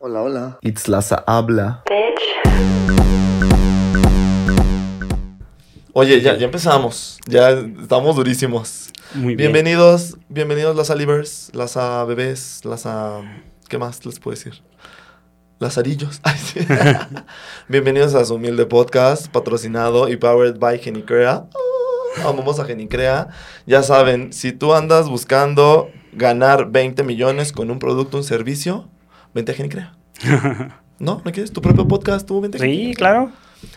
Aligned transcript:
Hola, 0.00 0.22
hola. 0.22 0.58
Itzlaza 0.62 1.24
habla. 1.26 1.82
Oye, 5.92 6.20
ya, 6.20 6.36
ya 6.36 6.44
empezamos. 6.44 7.18
Ya 7.26 7.50
estamos 7.50 8.14
durísimos. 8.14 8.92
Muy 9.12 9.34
bien. 9.34 9.50
Bienvenidos, 9.50 10.16
bienvenidos 10.28 10.76
las 10.76 10.90
Alivers, 10.90 11.50
las 11.52 11.76
a 11.76 12.04
bebés, 12.04 12.64
las 12.64 12.86
a... 12.86 13.22
¿Qué 13.68 13.76
más 13.76 14.06
les 14.06 14.20
puedo 14.20 14.36
decir? 14.36 14.62
Lazarillos. 15.58 16.20
Ay, 16.22 16.38
sí. 16.38 16.60
bienvenidos 17.68 18.14
a 18.14 18.24
su 18.24 18.36
humilde 18.36 18.66
podcast, 18.66 19.26
patrocinado 19.26 20.08
y 20.08 20.16
powered 20.16 20.60
by 20.60 20.78
Genicrea. 20.78 21.48
Ah, 22.18 22.28
Amamos 22.28 22.60
a 22.60 22.64
Genicrea. 22.64 23.30
Ya 23.66 23.82
saben, 23.82 24.32
si 24.32 24.52
tú 24.52 24.74
andas 24.74 25.08
buscando 25.08 25.90
ganar 26.12 26.70
20 26.70 27.02
millones 27.02 27.50
con 27.50 27.72
un 27.72 27.80
producto 27.80 28.16
un 28.16 28.22
servicio, 28.22 28.88
vente 29.34 29.52
a 29.52 29.54
Genicrea. 29.54 29.94
¿No? 30.98 31.22
¿No 31.24 31.32
quieres 31.32 31.52
tu 31.52 31.60
propio 31.62 31.86
podcast? 31.86 32.26
¿Tú 32.26 32.40
vente 32.40 32.58
a 32.58 32.60
Sí, 32.60 32.66
Genicrea. 32.66 32.94
claro. 32.94 33.32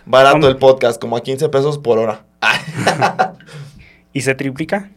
Barato 0.05 0.35
¿Cómo? 0.35 0.47
el 0.47 0.57
podcast, 0.57 1.01
como 1.01 1.17
a 1.17 1.21
15 1.21 1.49
pesos 1.49 1.77
por 1.77 1.97
hora. 1.97 2.23
¿Y 4.13 4.21
se 4.21 4.35
triplica? 4.35 4.91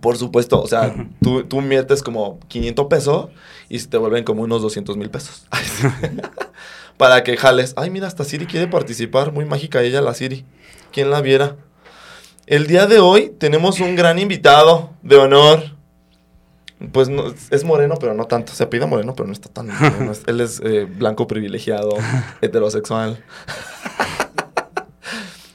Por 0.00 0.16
supuesto, 0.18 0.60
o 0.60 0.66
sea, 0.66 0.94
tú, 1.22 1.44
tú 1.44 1.58
inviertes 1.60 2.02
como 2.02 2.38
500 2.48 2.86
pesos 2.86 3.28
y 3.68 3.78
se 3.78 3.88
te 3.88 3.96
vuelven 3.96 4.24
como 4.24 4.42
unos 4.42 4.60
200 4.62 4.96
mil 4.96 5.10
pesos. 5.10 5.46
Para 6.96 7.22
que 7.24 7.36
jales. 7.36 7.74
Ay, 7.76 7.90
mira, 7.90 8.06
hasta 8.06 8.24
Siri 8.24 8.46
quiere 8.46 8.68
participar. 8.68 9.32
Muy 9.32 9.44
mágica 9.44 9.82
ella, 9.82 10.00
la 10.00 10.14
Siri. 10.14 10.44
¿Quién 10.92 11.10
la 11.10 11.20
viera? 11.20 11.56
El 12.46 12.66
día 12.66 12.86
de 12.86 13.00
hoy 13.00 13.34
tenemos 13.38 13.80
un 13.80 13.96
gran 13.96 14.18
invitado 14.18 14.90
de 15.02 15.16
honor. 15.16 15.75
Pues 16.92 17.08
no, 17.08 17.24
es 17.50 17.64
moreno, 17.64 17.94
pero 17.98 18.14
no 18.14 18.26
tanto. 18.26 18.52
Se 18.52 18.66
pide 18.66 18.86
moreno, 18.86 19.14
pero 19.14 19.26
no 19.26 19.32
está 19.32 19.48
tan 19.48 19.68
moreno. 19.68 20.12
Él 20.26 20.40
es 20.40 20.60
eh, 20.64 20.84
blanco 20.84 21.26
privilegiado, 21.26 21.96
heterosexual. 22.40 23.22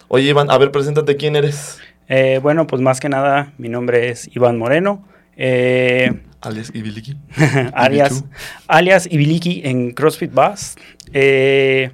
Oye, 0.08 0.30
Iván, 0.30 0.52
a 0.52 0.58
ver, 0.58 0.72
preséntate 0.72 1.16
quién 1.16 1.36
eres. 1.36 1.80
Eh, 2.08 2.40
bueno, 2.42 2.68
pues 2.68 2.82
más 2.82 3.00
que 3.00 3.08
nada, 3.08 3.54
mi 3.58 3.70
nombre 3.70 4.10
es 4.10 4.30
Iván 4.36 4.58
Moreno, 4.58 5.08
eh, 5.38 6.22
Alias 6.42 6.72
Ibiliki. 6.74 7.16
alias, 7.74 8.26
alias 8.68 9.08
Ibiliki 9.10 9.62
en 9.64 9.92
CrossFit 9.92 10.34
Bass. 10.34 10.76
Eh, 11.14 11.92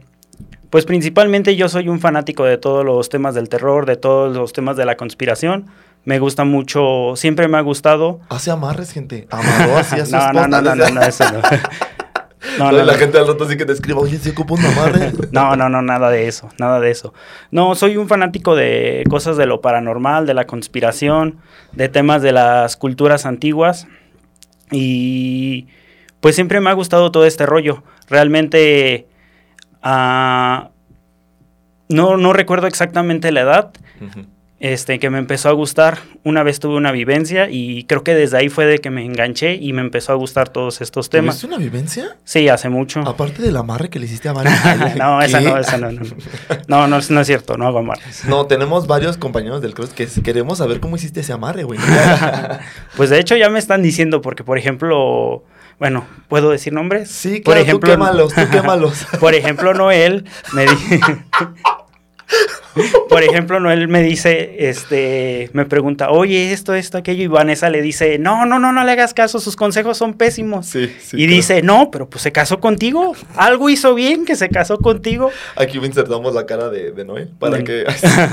pues 0.70 0.86
principalmente 0.86 1.56
yo 1.56 1.70
soy 1.70 1.90
un 1.90 2.00
fanático 2.00 2.46
de 2.46 2.58
todos 2.58 2.86
los 2.86 3.10
temas 3.10 3.36
del 3.36 3.50
terror, 3.50 3.86
de 3.86 3.96
todos 3.96 4.36
los 4.36 4.54
temas 4.54 4.78
de 4.78 4.86
la 4.86 4.98
conspiración. 4.98 5.68
Me 6.08 6.20
gusta 6.20 6.46
mucho, 6.46 7.18
siempre 7.18 7.50
me 7.50 7.58
ha 7.58 7.62
gustado. 7.62 8.22
Hace 8.30 8.50
amarres, 8.50 8.94
gente. 8.94 9.28
Amarró 9.30 9.78
así 9.78 10.00
a 10.00 10.06
su 10.06 10.14
No, 10.14 10.20
esposa. 10.20 10.48
no, 10.48 10.62
no, 10.62 10.74
no, 10.74 11.02
eso 11.02 11.26
no. 11.34 11.42
No, 12.58 12.70
Toda 12.70 12.72
no, 12.80 12.86
la 12.86 12.94
no. 12.94 13.00
gente 13.00 13.18
al 13.18 13.28
rato 13.28 13.44
así 13.44 13.58
que 13.58 13.66
te 13.66 13.74
escriba, 13.74 14.00
oye, 14.00 14.18
se 14.18 14.30
ocupa 14.30 14.54
un 14.54 14.66
amarre. 14.66 15.12
No, 15.32 15.58
no, 15.58 15.68
no, 15.68 15.82
nada 15.82 16.10
de 16.10 16.30
eso, 16.30 16.48
nada 16.60 16.80
de 16.80 16.92
eso. 16.92 17.14
No, 17.52 17.76
soy 17.76 17.98
un 17.98 18.08
fanático 18.08 18.56
de 18.56 19.04
cosas 19.10 19.36
de 19.36 19.46
lo 19.48 19.60
paranormal, 19.60 20.26
de 20.26 20.34
la 20.34 20.46
conspiración, 20.48 21.40
de 21.74 21.90
temas 21.90 22.22
de 22.22 22.32
las 22.32 22.78
culturas 22.78 23.26
antiguas. 23.26 23.88
Y 24.72 25.68
pues 26.22 26.36
siempre 26.36 26.62
me 26.62 26.70
ha 26.70 26.74
gustado 26.74 27.12
todo 27.12 27.26
este 27.26 27.46
rollo. 27.46 27.84
Realmente 28.08 29.08
ah, 29.84 30.70
no, 31.90 32.16
no 32.16 32.32
recuerdo 32.32 32.68
exactamente 32.68 33.34
la 33.34 33.42
edad. 33.42 33.72
Este, 34.60 34.98
que 35.00 35.10
me 35.10 35.20
empezó 35.20 35.50
a 35.50 35.52
gustar. 35.52 36.00
Una 36.24 36.42
vez 36.44 36.60
tuve 36.60 36.76
una 36.76 36.92
vivencia 36.92 37.48
y 37.50 37.84
creo 37.84 38.04
que 38.04 38.16
desde 38.16 38.38
ahí 38.38 38.50
fue 38.50 38.66
de 38.66 38.80
que 38.80 38.90
me 38.90 39.06
enganché 39.06 39.54
y 39.56 39.72
me 39.74 39.82
empezó 39.82 40.14
a 40.14 40.16
gustar 40.16 40.50
todos 40.50 40.82
estos 40.82 41.10
temas. 41.10 41.36
¿Tuviste 41.40 41.56
una 41.56 41.64
vivencia? 41.64 42.16
Sí, 42.24 42.50
hace 42.50 42.70
mucho. 42.70 43.02
Aparte 43.02 43.42
del 43.44 43.56
amarre 43.56 43.90
que 43.90 44.00
le 44.00 44.06
hiciste 44.08 44.30
a 44.30 44.34
Vane. 44.34 44.50
no, 44.98 45.22
esa 45.22 45.40
no, 45.42 45.58
esa 45.58 45.78
no, 45.78 45.92
no. 45.92 46.02
No, 46.68 46.82
no, 46.82 46.88
no, 46.88 46.98
es- 46.98 47.12
no 47.12 47.22
es 47.22 47.28
cierto, 47.28 47.56
no 47.58 47.68
hago 47.68 47.80
amarres. 47.80 48.26
No, 48.26 48.48
tenemos 48.48 48.88
varios 48.88 49.18
compañeros 49.18 49.62
del 49.62 49.74
cross 49.76 49.90
que 49.92 50.08
queremos 50.24 50.58
saber 50.58 50.80
cómo 50.80 50.96
hiciste 50.96 51.20
ese 51.20 51.34
amarre, 51.34 51.64
güey. 51.64 51.80
Pues 52.98 53.10
de 53.12 53.20
hecho 53.20 53.36
ya 53.36 53.50
me 53.50 53.60
están 53.60 53.84
diciendo, 53.84 54.22
porque 54.22 54.44
por 54.44 54.58
ejemplo, 54.58 55.44
bueno, 55.80 56.06
¿puedo 56.28 56.50
decir 56.50 56.74
nombres? 56.74 57.12
Sí, 57.12 57.42
por 57.42 57.54
claro, 57.54 57.62
ejemplo, 57.62 57.90
tú 57.90 57.94
quémalos, 57.94 58.34
tú 58.34 58.42
quémalos. 58.52 59.06
Por 59.20 59.36
ejemplo, 59.36 59.74
Noel 59.76 60.26
me 60.54 60.64
dice... 60.66 61.00
Por 63.10 63.24
ejemplo, 63.24 63.60
Noel 63.60 63.88
me 63.88 64.02
dice, 64.02 64.70
este, 64.70 65.50
me 65.54 65.66
pregunta, 65.66 66.10
oye, 66.12 66.52
esto, 66.54 66.74
esto, 66.74 66.98
aquello, 66.98 67.24
y 67.24 67.28
Vanessa 67.28 67.70
le 67.70 67.82
dice, 67.82 68.18
no, 68.20 68.46
no, 68.46 68.60
no, 68.60 68.72
no 68.72 68.84
le 68.84 68.92
hagas 68.92 69.14
caso, 69.14 69.40
sus 69.40 69.56
consejos 69.56 69.98
son 69.98 70.14
pésimos. 70.14 70.66
Sí, 70.68 70.88
sí. 71.00 71.18
y 71.18 71.22
claro. 71.26 71.36
dice, 71.36 71.62
no, 71.62 71.92
pero 71.92 72.10
pues 72.10 72.22
se 72.24 72.32
casó 72.32 72.60
contigo, 72.60 73.14
algo 73.36 73.70
hizo 73.70 73.94
bien 73.96 74.26
que 74.26 74.36
se 74.36 74.50
casó 74.50 74.78
contigo. 74.80 75.32
Aquí 75.56 75.78
insertamos 75.78 76.34
la 76.34 76.46
cara 76.46 76.70
de, 76.70 76.92
de 76.92 77.06
Noel 77.06 77.30
para 77.40 77.58
Mm. 77.60 77.64
que... 77.64 77.86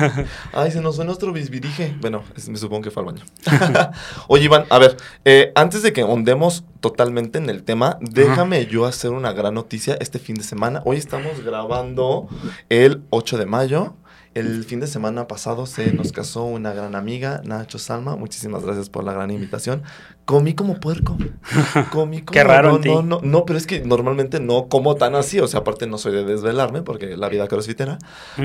Ay, 0.53 0.71
se 0.71 0.81
nos 0.81 0.97
fue 0.97 1.05
nuestro 1.05 1.33
bisbirige. 1.33 1.95
Bueno, 2.01 2.23
es- 2.37 2.49
me 2.49 2.57
supongo 2.59 2.83
que 2.83 2.91
fue 2.91 3.03
al 3.03 3.07
baño. 3.07 3.25
Oye, 4.29 4.45
Iván, 4.45 4.65
a 4.71 4.79
ver, 4.79 4.97
eh, 5.25 5.53
antes 5.55 5.83
de 5.83 5.93
que 5.93 6.03
ahondemos 6.03 6.65
totalmente 6.81 7.39
en 7.39 7.49
el 7.49 7.63
tema, 7.63 7.99
déjame 8.01 8.67
yo 8.67 8.85
hacer 8.85 9.11
una 9.13 9.33
gran 9.33 9.55
noticia 9.55 9.97
este 10.01 10.19
fin 10.19 10.37
de 10.37 10.43
semana. 10.45 10.83
Hoy 10.85 10.97
estamos 10.99 11.43
grabando 11.45 12.29
el 12.69 13.03
8 13.11 13.39
de 13.39 13.47
mayo. 13.47 13.95
El 14.35 14.65
fin 14.65 14.81
de 14.81 14.89
semana 14.89 15.29
pasado 15.29 15.65
se 15.67 15.93
nos 15.93 16.11
casó 16.11 16.43
una 16.45 16.73
gran 16.73 16.97
amiga, 16.97 17.41
Nacho 17.45 17.79
Salma. 17.79 18.17
Muchísimas 18.17 18.65
gracias 18.65 18.91
por 18.91 19.05
la 19.05 19.13
gran 19.13 19.31
invitación. 19.31 19.85
Comí 20.25 20.55
como 20.55 20.81
puerco. 20.81 21.17
Comí 21.93 22.23
como... 22.23 22.33
Qué 22.35 22.43
raro 22.43 22.71
no, 22.71 22.77
en 22.77 22.83
ti. 22.83 22.89
no, 22.89 23.03
no, 23.03 23.21
no, 23.23 23.45
pero 23.45 23.57
es 23.59 23.67
que 23.67 23.81
normalmente 23.83 24.41
no 24.41 24.69
como 24.69 24.97
tan 24.97 25.15
así. 25.15 25.39
O 25.39 25.47
sea, 25.47 25.61
aparte 25.61 25.87
no 25.87 25.99
soy 25.99 26.13
de 26.15 26.25
desvelarme 26.25 26.83
porque 26.83 27.17
la 27.17 27.29
vida 27.29 27.47
crossfitera. 27.47 27.99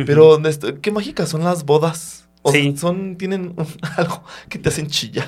Pero 0.05 0.38
esto- 0.47 0.79
qué 0.79 0.91
mágicas 0.91 1.29
son 1.29 1.44
las 1.44 1.66
bodas. 1.66 2.27
O 2.44 2.51
Sí. 2.51 2.75
son, 2.77 3.17
tienen 3.17 3.56
algo 3.97 4.23
que 4.47 4.59
te 4.59 4.69
hacen 4.69 4.88
chillar. 4.88 5.27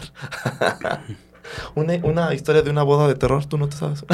una, 1.76 1.94
una 2.04 2.34
historia 2.34 2.62
de 2.62 2.70
una 2.70 2.84
boda 2.84 3.08
de 3.08 3.16
terror, 3.16 3.46
¿tú 3.46 3.58
no 3.58 3.68
te 3.68 3.78
sabes? 3.78 4.06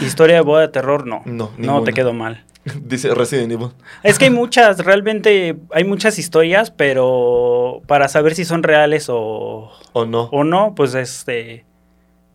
Historia 0.00 0.36
de 0.36 0.42
boda 0.42 0.60
de 0.62 0.68
terror, 0.68 1.06
no. 1.06 1.22
No, 1.24 1.32
No, 1.34 1.50
ninguna. 1.58 1.84
te 1.84 1.92
quedó 1.92 2.12
mal. 2.12 2.44
Dice 2.82 3.14
Resident 3.14 3.52
Evil. 3.52 3.68
Es 4.02 4.18
que 4.18 4.26
hay 4.26 4.30
muchas, 4.30 4.84
realmente 4.84 5.56
hay 5.72 5.84
muchas 5.84 6.18
historias, 6.18 6.70
pero 6.70 7.82
para 7.86 8.08
saber 8.08 8.34
si 8.34 8.44
son 8.44 8.62
reales 8.62 9.06
o, 9.08 9.70
¿O 9.92 10.04
no? 10.04 10.24
o 10.32 10.44
no, 10.44 10.74
pues 10.74 10.94
este 10.94 11.64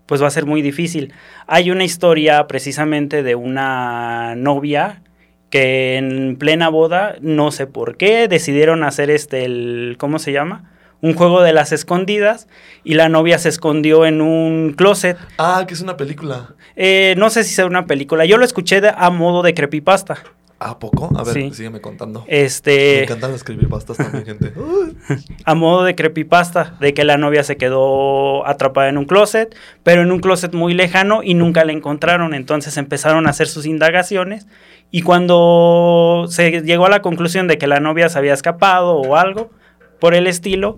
pues 0.05 0.21
va 0.21 0.27
a 0.27 0.31
ser 0.31 0.45
muy 0.45 0.61
difícil. 0.61 1.13
Hay 1.47 1.71
una 1.71 1.85
historia 1.85 2.45
precisamente 2.47 3.23
de 3.23 3.35
una 3.35 4.35
novia 4.35 5.03
que 5.49 5.95
en 5.95 6.35
plena 6.35 6.67
boda, 6.67 7.15
no 7.21 7.51
sé 7.51 7.65
por 7.65 7.95
qué, 7.95 8.27
decidieron 8.27 8.83
hacer 8.83 9.09
este 9.09 9.45
el 9.45 9.95
¿cómo 9.97 10.19
se 10.19 10.33
llama? 10.33 10.69
Un 11.01 11.15
juego 11.15 11.41
de 11.41 11.51
las 11.53 11.71
escondidas 11.71 12.47
y 12.83 12.93
la 12.93 13.09
novia 13.09 13.39
se 13.39 13.49
escondió 13.49 14.05
en 14.05 14.21
un 14.21 14.73
closet. 14.77 15.17
Ah, 15.37 15.65
que 15.67 15.73
es 15.73 15.81
una 15.81 15.97
película. 15.97 16.49
Eh, 16.75 17.15
no 17.17 17.29
sé 17.31 17.43
si 17.43 17.53
sea 17.55 17.65
una 17.65 17.85
película. 17.87 18.25
Yo 18.25 18.37
lo 18.37 18.45
escuché 18.45 18.81
de- 18.81 18.93
a 18.95 19.09
modo 19.09 19.41
de 19.41 19.53
creepypasta. 19.53 20.17
¿A 20.63 20.77
poco? 20.77 21.09
A 21.17 21.23
ver, 21.23 21.33
Sí. 21.33 21.51
sígueme 21.55 21.81
contando. 21.81 22.23
Este, 22.27 22.97
Me 22.97 23.03
encantan 23.05 23.31
las 23.31 23.43
creepypastas 23.43 23.97
también, 23.97 24.25
gente. 24.25 24.53
A 25.45 25.55
modo 25.55 25.83
de 25.83 25.95
creepypasta, 25.95 26.75
de 26.79 26.93
que 26.93 27.03
la 27.03 27.17
novia 27.17 27.41
se 27.43 27.57
quedó 27.57 28.45
atrapada 28.47 28.87
en 28.89 28.99
un 28.99 29.05
closet, 29.05 29.55
pero 29.81 30.03
en 30.03 30.11
un 30.11 30.19
closet 30.19 30.53
muy 30.53 30.75
lejano 30.75 31.23
y 31.23 31.33
nunca 31.33 31.65
la 31.65 31.71
encontraron. 31.71 32.35
Entonces 32.35 32.77
empezaron 32.77 33.25
a 33.25 33.31
hacer 33.31 33.47
sus 33.47 33.65
indagaciones 33.65 34.45
y 34.91 35.01
cuando 35.01 36.25
se 36.29 36.61
llegó 36.61 36.85
a 36.85 36.89
la 36.89 37.01
conclusión 37.01 37.47
de 37.47 37.57
que 37.57 37.65
la 37.65 37.79
novia 37.79 38.07
se 38.09 38.19
había 38.19 38.33
escapado 38.35 38.97
o 38.97 39.15
algo 39.15 39.49
por 40.01 40.15
el 40.15 40.27
estilo, 40.27 40.77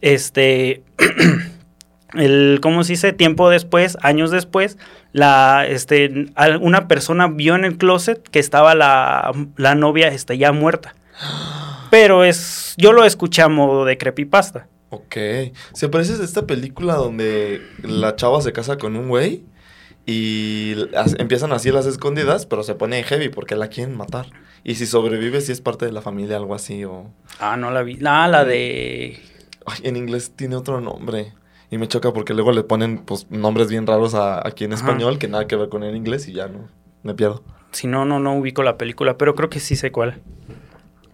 este, 0.00 0.84
el, 2.14 2.60
¿cómo 2.62 2.84
se 2.84 2.92
dice? 2.92 3.12
Tiempo 3.12 3.50
después, 3.50 3.98
años 4.00 4.30
después, 4.30 4.78
la, 5.12 5.66
este, 5.68 6.26
una 6.60 6.86
persona 6.86 7.26
vio 7.26 7.56
en 7.56 7.64
el 7.64 7.76
closet 7.76 8.22
que 8.22 8.38
estaba 8.38 8.74
la, 8.76 9.32
la 9.56 9.74
novia 9.74 10.08
este, 10.08 10.38
ya 10.38 10.52
muerta. 10.52 10.94
Pero 11.90 12.22
es, 12.22 12.74
yo 12.78 12.92
lo 12.92 13.04
escuché 13.04 13.42
a 13.42 13.48
modo 13.48 13.84
de 13.84 13.98
creepypasta. 13.98 14.68
Ok. 14.90 15.16
Se 15.72 15.88
parece 15.88 16.12
a 16.14 16.24
esta 16.24 16.46
película 16.46 16.94
donde 16.94 17.60
la 17.82 18.14
chava 18.14 18.40
se 18.40 18.52
casa 18.52 18.78
con 18.78 18.94
un 18.94 19.08
güey 19.08 19.42
y 20.06 20.74
empiezan 21.18 21.52
así 21.52 21.70
las 21.70 21.86
escondidas, 21.86 22.46
pero 22.46 22.62
se 22.62 22.74
pone 22.74 23.02
heavy 23.02 23.28
porque 23.28 23.56
la 23.56 23.68
quieren 23.68 23.96
matar. 23.96 24.26
Y 24.64 24.74
si 24.74 24.86
sobrevive, 24.86 25.40
si 25.40 25.52
es 25.52 25.60
parte 25.60 25.86
de 25.86 25.92
la 25.92 26.02
familia, 26.02 26.36
algo 26.36 26.54
así, 26.54 26.84
o... 26.84 27.06
Ah, 27.38 27.56
no 27.56 27.70
la 27.70 27.82
vi. 27.82 27.98
Ah, 28.04 28.28
la 28.28 28.44
de... 28.44 29.18
Ay, 29.66 29.78
en 29.84 29.96
inglés 29.96 30.32
tiene 30.36 30.56
otro 30.56 30.80
nombre. 30.80 31.32
Y 31.70 31.78
me 31.78 31.86
choca 31.86 32.12
porque 32.12 32.34
luego 32.34 32.52
le 32.52 32.64
ponen 32.64 32.98
pues 32.98 33.30
nombres 33.30 33.68
bien 33.68 33.86
raros 33.86 34.14
a, 34.14 34.46
aquí 34.46 34.64
en 34.64 34.72
Ajá. 34.72 34.84
español 34.84 35.18
que 35.18 35.28
nada 35.28 35.46
que 35.46 35.56
ver 35.56 35.68
con 35.68 35.84
el 35.84 35.94
inglés 35.94 36.26
y 36.28 36.32
ya 36.32 36.48
no, 36.48 36.68
me 37.02 37.14
pierdo. 37.14 37.44
Si 37.70 37.86
no, 37.86 38.04
no, 38.04 38.18
no 38.18 38.34
ubico 38.34 38.62
la 38.64 38.76
película, 38.76 39.16
pero 39.16 39.36
creo 39.36 39.48
que 39.48 39.60
sí 39.60 39.76
sé 39.76 39.92
cuál. 39.92 40.20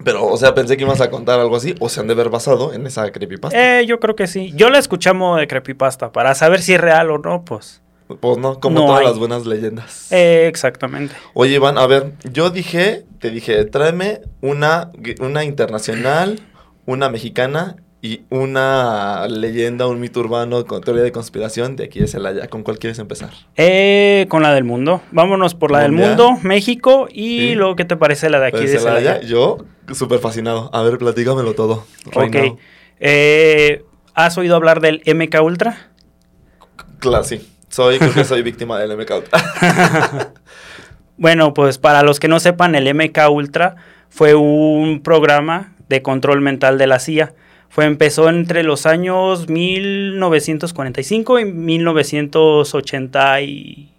Pero, 0.02 0.26
o 0.26 0.36
sea, 0.36 0.54
pensé 0.54 0.76
que 0.76 0.84
ibas 0.84 1.00
a 1.00 1.10
contar 1.10 1.40
algo 1.40 1.56
así, 1.56 1.74
o 1.80 1.88
se 1.88 2.00
han 2.00 2.06
de 2.06 2.14
ver 2.14 2.30
basado 2.30 2.72
en 2.72 2.86
esa 2.86 3.10
creepypasta. 3.10 3.80
Eh, 3.80 3.86
yo 3.86 3.98
creo 4.00 4.14
que 4.16 4.26
sí. 4.26 4.52
Yo 4.54 4.70
la 4.70 4.80
modo 5.14 5.36
de 5.36 5.46
creepypasta, 5.46 6.12
para 6.12 6.34
saber 6.34 6.62
si 6.62 6.74
es 6.74 6.80
real 6.80 7.10
o 7.10 7.18
no, 7.18 7.44
pues. 7.44 7.82
Pues 8.20 8.38
no, 8.38 8.61
como 8.61 8.79
No 8.81 8.87
todas 8.87 9.00
hay. 9.00 9.06
las 9.06 9.19
buenas 9.19 9.47
leyendas. 9.47 10.12
Eh, 10.12 10.47
exactamente. 10.49 11.14
Oye, 11.35 11.55
Iván, 11.56 11.76
a 11.79 11.87
ver, 11.87 12.12
yo 12.32 12.50
dije, 12.50 13.05
te 13.19 13.31
dije, 13.31 13.64
tráeme 13.64 14.20
una, 14.41 14.93
una 15.20 15.44
internacional, 15.44 16.38
una 16.87 17.08
mexicana 17.08 17.76
y 18.03 18.20
una 18.31 19.26
leyenda, 19.29 19.88
un 19.88 19.99
mito 19.99 20.20
urbano 20.20 20.64
con 20.67 20.82
teoría 20.82 21.03
de 21.03 21.11
conspiración 21.11 21.75
de 21.75 21.85
aquí 21.87 21.99
de 21.99 22.06
Celaya. 22.06 22.47
¿Con 22.47 22.62
cuál 22.62 22.79
quieres 22.79 23.00
empezar? 23.00 23.31
Eh, 23.56 24.26
con 24.29 24.43
la 24.44 24.55
del 24.55 24.62
mundo. 24.62 25.03
Vámonos 25.11 25.55
por 25.56 25.73
la 25.73 25.81
del 25.81 25.91
mundo, 25.91 26.38
México. 26.43 27.08
Y 27.11 27.38
Sí. 27.41 27.55
luego, 27.56 27.75
¿qué 27.75 27.85
te 27.85 27.97
parece 27.97 28.31
la 28.31 28.38
de 28.38 28.47
aquí 28.49 28.58
¿De 28.58 28.70
de 28.70 28.79
Celaya? 28.79 29.14
Celaya? 29.14 29.20
Yo, 29.26 29.58
súper 29.93 30.20
fascinado. 30.20 30.70
A 30.73 30.82
ver, 30.82 30.99
platícamelo 30.99 31.55
todo. 31.55 31.85
Ok. 32.14 32.37
Eh, 33.00 33.85
¿Has 34.14 34.38
oído 34.38 34.55
hablar 34.55 34.81
del 34.81 35.03
MK 35.05 35.43
Ultra? 35.43 35.91
Claro, 37.00 37.25
sí. 37.25 37.41
Soy, 37.68 37.98
creo 37.98 38.12
que 38.12 38.24
soy 38.24 38.42
víctima 38.44 38.78
del 38.78 38.96
MK 38.96 39.10
Ultra. 39.10 40.32
Bueno, 41.18 41.54
pues 41.54 41.78
para 41.78 42.02
los 42.02 42.20
que 42.20 42.28
no 42.28 42.38
sepan, 42.40 42.74
el 42.74 42.94
MK 42.94 43.30
Ultra 43.30 43.76
fue 44.10 44.34
un 44.34 45.00
programa 45.00 45.72
de 45.88 46.02
control 46.02 46.42
mental 46.42 46.76
de 46.76 46.86
la 46.86 46.98
CIA. 46.98 47.32
Fue, 47.70 47.86
empezó 47.86 48.28
entre 48.28 48.62
los 48.62 48.84
años 48.86 49.48
1945 49.48 51.40
y 53.40 53.92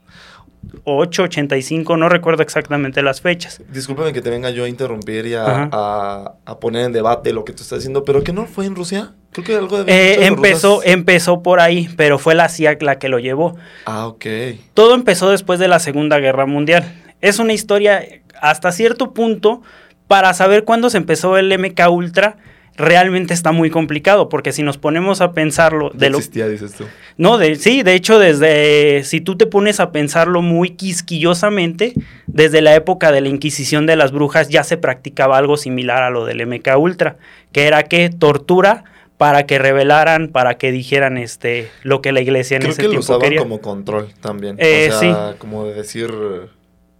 1988, 0.68 1.24
85, 1.24 1.98
no 1.98 2.10
recuerdo 2.10 2.44
exactamente 2.44 3.02
las 3.02 3.22
fechas. 3.22 3.62
Discúlpame 3.72 4.14
que 4.14 4.22
te 4.22 4.30
venga 4.30 4.50
yo 4.50 4.64
a 4.66 4.70
interrumpir 4.70 5.26
y 5.28 5.34
a, 5.36 5.70
a- 5.72 6.34
a 6.46 6.60
poner 6.60 6.86
en 6.86 6.92
debate 6.94 7.34
lo 7.34 7.44
que 7.46 7.54
tú 7.54 7.64
estás 7.64 7.80
diciendo, 7.80 8.04
pero 8.04 8.24
que 8.24 8.34
no 8.34 8.46
fue 8.46 8.66
en 8.66 8.76
Rusia. 8.76 9.14
Creo 9.32 9.46
que 9.46 9.56
algo 9.56 9.84
de 9.84 9.92
Eh, 9.94 10.26
empezó, 10.26 10.82
empezó 10.84 11.44
por 11.44 11.60
ahí, 11.60 11.90
pero 11.98 12.18
fue 12.20 12.36
la 12.36 12.50
CIA 12.50 12.78
la 12.82 12.98
que 13.00 13.10
lo 13.10 13.20
llevó. 13.20 13.56
Ah, 13.86 14.08
ok. 14.08 14.26
Todo 14.74 14.96
empezó 14.96 15.30
después 15.30 15.60
de 15.60 15.68
la 15.68 15.80
Segunda 15.80 16.20
Guerra 16.20 16.46
Mundial. 16.46 16.94
Es 17.22 17.40
una 17.40 17.54
historia 17.54 18.04
hasta 18.42 18.72
cierto 18.72 19.14
punto 19.14 19.62
para 20.08 20.34
saber 20.34 20.64
cuándo 20.64 20.90
se 20.90 20.98
empezó 20.98 21.38
el 21.38 21.52
MK 21.58 21.90
Ultra. 21.90 22.38
Realmente 22.78 23.34
está 23.34 23.52
muy 23.52 23.70
complicado 23.70 24.30
porque 24.30 24.52
si 24.52 24.62
nos 24.64 24.78
ponemos 24.78 25.20
a 25.22 25.32
pensarlo 25.34 25.90
de 25.94 26.12
lo 26.12 26.20
existía, 26.20 26.48
dices 26.48 26.74
tú. 26.74 26.86
no, 27.18 27.38
de, 27.40 27.56
sí, 27.56 27.82
de 27.82 27.96
hecho, 27.96 28.20
desde, 28.20 29.04
si 29.04 29.20
tú 29.20 29.36
te 29.36 29.48
pones 29.48 29.80
a 29.80 29.92
pensarlo 29.92 30.44
muy 30.44 30.70
quisquillosamente, 30.70 31.94
desde 32.28 32.62
la 32.62 32.76
época 32.76 33.12
de 33.12 33.22
la 33.22 33.30
Inquisición 33.30 33.88
de 33.88 33.96
las 33.96 34.12
Brujas 34.12 34.50
ya 34.50 34.64
se 34.64 34.78
practicaba 34.78 35.38
algo 35.38 35.58
similar 35.58 36.04
a 36.04 36.12
lo 36.12 36.26
del 36.26 36.46
MK 36.46 36.78
Ultra, 36.78 37.18
que 37.52 37.66
era 37.66 37.84
que 37.84 38.10
tortura 38.12 38.84
para 39.18 39.48
que 39.48 39.58
revelaran, 39.58 40.28
para 40.30 40.58
que 40.58 40.72
dijeran 40.72 41.18
este 41.18 41.70
lo 41.84 42.02
que 42.02 42.12
la 42.12 42.22
iglesia 42.22 42.58
en 42.58 42.62
Creo 42.62 42.72
ese 42.72 42.82
que 42.82 42.88
lo 42.88 42.92
tiempo 42.92 43.04
usaban 43.04 43.22
quería. 43.22 43.40
como 43.40 43.62
control 43.62 44.14
también. 44.22 44.56
Eh, 44.60 44.90
o 44.94 45.00
sea, 45.00 45.36
como 45.40 45.66
de 45.66 45.74
decir, 45.74 46.14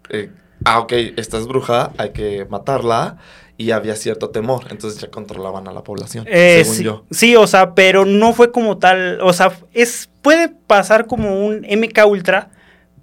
eh, 0.10 0.32
ah, 0.66 0.80
ok, 0.80 0.94
esta 1.18 1.38
es 1.38 1.46
bruja, 1.48 1.92
hay 1.98 2.12
que 2.12 2.46
matarla. 2.50 3.18
Y 3.58 3.72
había 3.72 3.96
cierto 3.96 4.30
temor, 4.30 4.66
entonces 4.70 5.02
ya 5.02 5.10
controlaban 5.10 5.68
a 5.68 5.72
la 5.72 5.84
población, 5.84 6.26
Eh, 6.30 6.60
según 6.64 6.76
sí, 6.78 6.84
yo. 6.84 7.06
sí, 7.10 7.36
o 7.36 7.48
sea, 7.48 7.74
pero 7.74 8.06
no 8.06 8.34
fue 8.34 8.52
como 8.52 8.78
tal, 8.78 9.20
o 9.22 9.34
sea, 9.34 9.52
es 9.74 10.10
puede 10.22 10.50
pasar 10.50 11.08
como 11.08 11.44
un 11.46 11.66
MK 11.68 12.06
Ultra, 12.06 12.50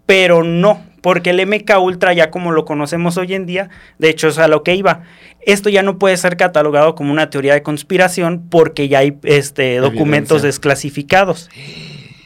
pero 0.07 0.45
no, 0.45 0.81
porque 1.03 1.31
el 1.31 1.45
MK 1.45 1.79
Ultra 1.81 2.13
ya 2.13 2.31
como 2.31 2.53
lo 2.53 2.65
conocemos 2.65 3.17
hoy 3.17 3.35
en 3.35 3.47
día, 3.47 3.69
de 3.99 4.11
hecho 4.11 4.29
es 4.29 4.39
a 4.39 4.47
lo 4.49 4.63
que 4.63 4.75
iba. 4.77 5.03
Esto 5.47 5.69
ya 5.71 5.83
no 5.83 5.99
puede 5.99 6.17
ser 6.17 6.37
catalogado 6.37 6.95
como 6.95 7.11
una 7.13 7.31
teoría 7.31 7.53
de 7.55 7.63
conspiración 7.63 8.47
porque 8.49 8.89
ya 8.89 9.01
hay 9.01 9.19
este 9.25 9.77
documentos 9.79 10.37
Evidencia. 10.43 10.47
desclasificados. 10.49 11.51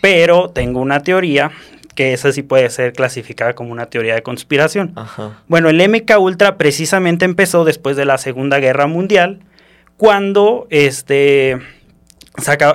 Pero 0.01 0.51
tengo 0.51 0.81
una 0.81 1.01
teoría 1.03 1.51
que 1.99 2.13
esa 2.13 2.31
sí 2.31 2.45
puede 2.45 2.71
ser 2.71 2.93
clasificada 2.93 3.55
como 3.55 3.73
una 3.73 3.87
teoría 3.87 4.15
de 4.15 4.23
conspiración. 4.23 4.93
Ajá. 4.95 5.43
Bueno, 5.49 5.69
el 5.69 5.83
MK 5.89 6.17
Ultra 6.21 6.57
precisamente 6.57 7.25
empezó 7.25 7.65
después 7.65 7.97
de 7.97 8.05
la 8.05 8.19
Segunda 8.19 8.61
Guerra 8.61 8.87
Mundial, 8.87 9.41
cuando 9.97 10.69
este 10.71 11.59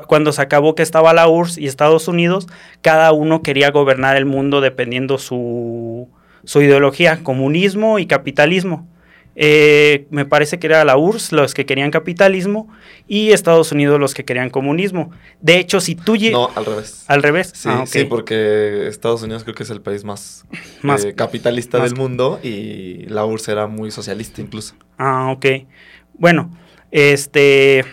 cuando 0.08 0.34
se 0.34 0.42
acabó 0.42 0.76
que 0.76 0.84
estaba 0.84 1.14
la 1.14 1.30
URSS 1.30 1.58
y 1.58 1.68
Estados 1.68 2.10
Unidos, 2.10 2.50
cada 2.82 3.14
uno 3.14 3.44
quería 3.44 3.72
gobernar 3.72 4.18
el 4.18 4.26
mundo 4.26 4.60
dependiendo 4.60 5.18
su, 5.18 6.10
su 6.44 6.62
ideología, 6.62 7.24
comunismo 7.24 8.00
y 8.00 8.08
capitalismo. 8.08 8.86
Eh, 9.36 10.06
me 10.12 10.26
parece 10.26 10.60
que 10.60 10.68
era 10.68 10.86
la 10.86 10.96
URSS 10.98 11.32
los 11.32 11.54
que 11.54 11.66
querían 11.66 11.90
capitalismo 11.90 12.68
y 13.08 13.32
Estados 13.32 13.72
Unidos 13.72 14.00
los 14.00 14.14
que 14.14 14.24
querían 14.26 14.50
comunismo. 14.52 15.12
De 15.42 15.58
hecho, 15.58 15.82
si 15.82 15.96
tú... 15.96 16.16
No, 16.32 16.50
al 16.56 16.66
revés. 16.66 17.04
Al 17.08 17.24
revés. 17.24 17.52
Sí, 17.56 17.70
Ah, 17.72 17.86
sí, 17.88 18.04
porque 18.06 18.88
Estados 18.88 19.24
Unidos 19.24 19.44
creo 19.44 19.56
que 19.56 19.64
es 19.64 19.70
el 19.72 19.82
país 19.82 20.04
más, 20.04 20.46
Más- 20.84 21.04
eh, 21.06 21.14
capitalista 21.16 21.80
más- 21.80 21.90
del 21.90 22.00
mundo 22.00 22.40
y 22.44 23.06
la 23.08 23.26
URSS 23.26 23.48
era 23.52 23.68
muy 23.68 23.90
socialista 23.92 24.40
incluso. 24.42 24.76
Ah, 24.98 25.32
ok. 25.32 25.46
Bueno, 26.14 26.52
este. 26.92 27.84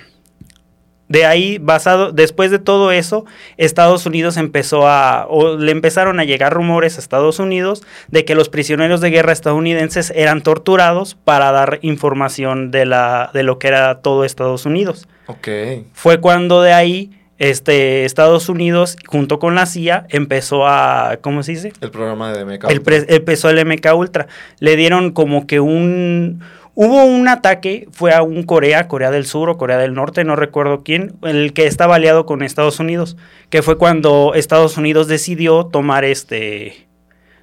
De 1.10 1.26
ahí, 1.26 1.58
basado, 1.58 2.12
después 2.12 2.50
de 2.50 2.58
todo 2.60 2.90
eso, 2.92 3.26
Estados 3.58 4.06
Unidos 4.06 4.36
empezó 4.38 4.86
a, 4.86 5.26
o 5.28 5.56
le 5.58 5.72
empezaron 5.72 6.20
a 6.20 6.24
llegar 6.24 6.54
rumores 6.54 6.96
a 6.96 7.00
Estados 7.00 7.38
Unidos 7.40 7.82
de 8.08 8.24
que 8.24 8.34
los 8.34 8.48
prisioneros 8.48 9.00
de 9.02 9.10
guerra 9.10 9.32
estadounidenses 9.32 10.12
eran 10.14 10.40
torturados 10.42 11.16
para 11.16 11.50
dar 11.50 11.80
información 11.82 12.70
de, 12.70 12.86
la, 12.86 13.30
de 13.34 13.42
lo 13.42 13.58
que 13.58 13.66
era 13.68 13.96
todo 14.00 14.24
Estados 14.24 14.64
Unidos. 14.66 15.08
Ok. 15.26 15.48
Fue 15.92 16.20
cuando 16.20 16.62
de 16.62 16.72
ahí, 16.72 17.10
este, 17.38 18.04
Estados 18.04 18.48
Unidos, 18.48 18.96
junto 19.06 19.38
con 19.40 19.54
la 19.56 19.66
CIA, 19.66 20.06
empezó 20.10 20.66
a, 20.66 21.18
¿cómo 21.22 21.42
se 21.42 21.52
dice? 21.52 21.72
El 21.80 21.90
programa 21.90 22.32
de 22.32 22.44
MK. 22.44 22.70
El 22.70 22.82
pre- 22.82 23.06
empezó 23.08 23.50
el 23.50 23.64
MK 23.66 23.94
Ultra. 23.96 24.28
Le 24.60 24.76
dieron 24.76 25.10
como 25.10 25.46
que 25.48 25.58
un... 25.58 26.40
Hubo 26.74 27.04
un 27.04 27.28
ataque, 27.28 27.88
fue 27.90 28.14
a 28.14 28.22
un 28.22 28.44
Corea, 28.44 28.86
Corea 28.88 29.10
del 29.10 29.26
Sur 29.26 29.50
o 29.50 29.58
Corea 29.58 29.78
del 29.78 29.94
Norte, 29.94 30.24
no 30.24 30.36
recuerdo 30.36 30.82
quién, 30.84 31.14
el 31.22 31.52
que 31.52 31.66
estaba 31.66 31.96
aliado 31.96 32.26
con 32.26 32.42
Estados 32.42 32.78
Unidos, 32.78 33.16
que 33.50 33.62
fue 33.62 33.76
cuando 33.76 34.34
Estados 34.34 34.76
Unidos 34.76 35.08
decidió 35.08 35.66
tomar 35.66 36.04
este 36.04 36.86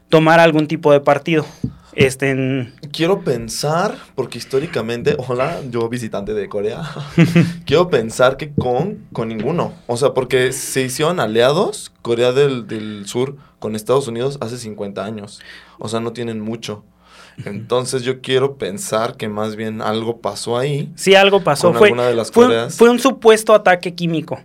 tomar 0.10 0.40
algún 0.40 0.68
tipo 0.68 0.92
de 0.92 1.02
partido. 1.02 1.46
Este 1.94 2.72
Quiero 2.92 3.22
pensar, 3.22 3.96
porque 4.14 4.38
históricamente, 4.38 5.18
hola, 5.28 5.62
yo 5.70 5.90
visitante 5.90 6.34
de 6.36 6.48
Corea, 6.48 6.84
quiero 7.66 7.90
pensar 7.90 8.38
que 8.38 8.52
con, 8.54 9.08
con 9.12 9.30
ninguno. 9.30 9.74
O 9.88 9.98
sea, 9.98 10.14
porque 10.14 10.52
se 10.52 10.84
hicieron 10.84 11.20
aliados 11.20 11.92
Corea 12.04 12.32
del, 12.34 12.68
del 12.68 13.08
Sur 13.08 13.36
con 13.60 13.76
Estados 13.76 14.08
Unidos 14.08 14.38
hace 14.42 14.58
50 14.58 15.04
años. 15.04 15.42
O 15.80 15.90
sea, 15.90 16.00
no 16.00 16.14
tienen 16.14 16.40
mucho. 16.40 16.84
Entonces 17.46 18.04
yo 18.04 18.22
quiero 18.22 18.56
pensar 18.58 19.16
que 19.16 19.30
más 19.30 19.56
bien 19.56 19.82
algo 19.82 20.20
pasó 20.22 20.58
ahí. 20.58 20.92
sí 20.96 21.16
algo 21.16 21.44
pasó, 21.44 21.70
Con 21.70 21.78
fue, 21.78 21.88
alguna 21.90 22.08
de 22.08 22.16
las 22.16 22.32
fue, 22.32 22.90
un 22.90 23.00
supuesto 23.00 23.54
ataque 23.54 23.94
químico. 23.94 24.40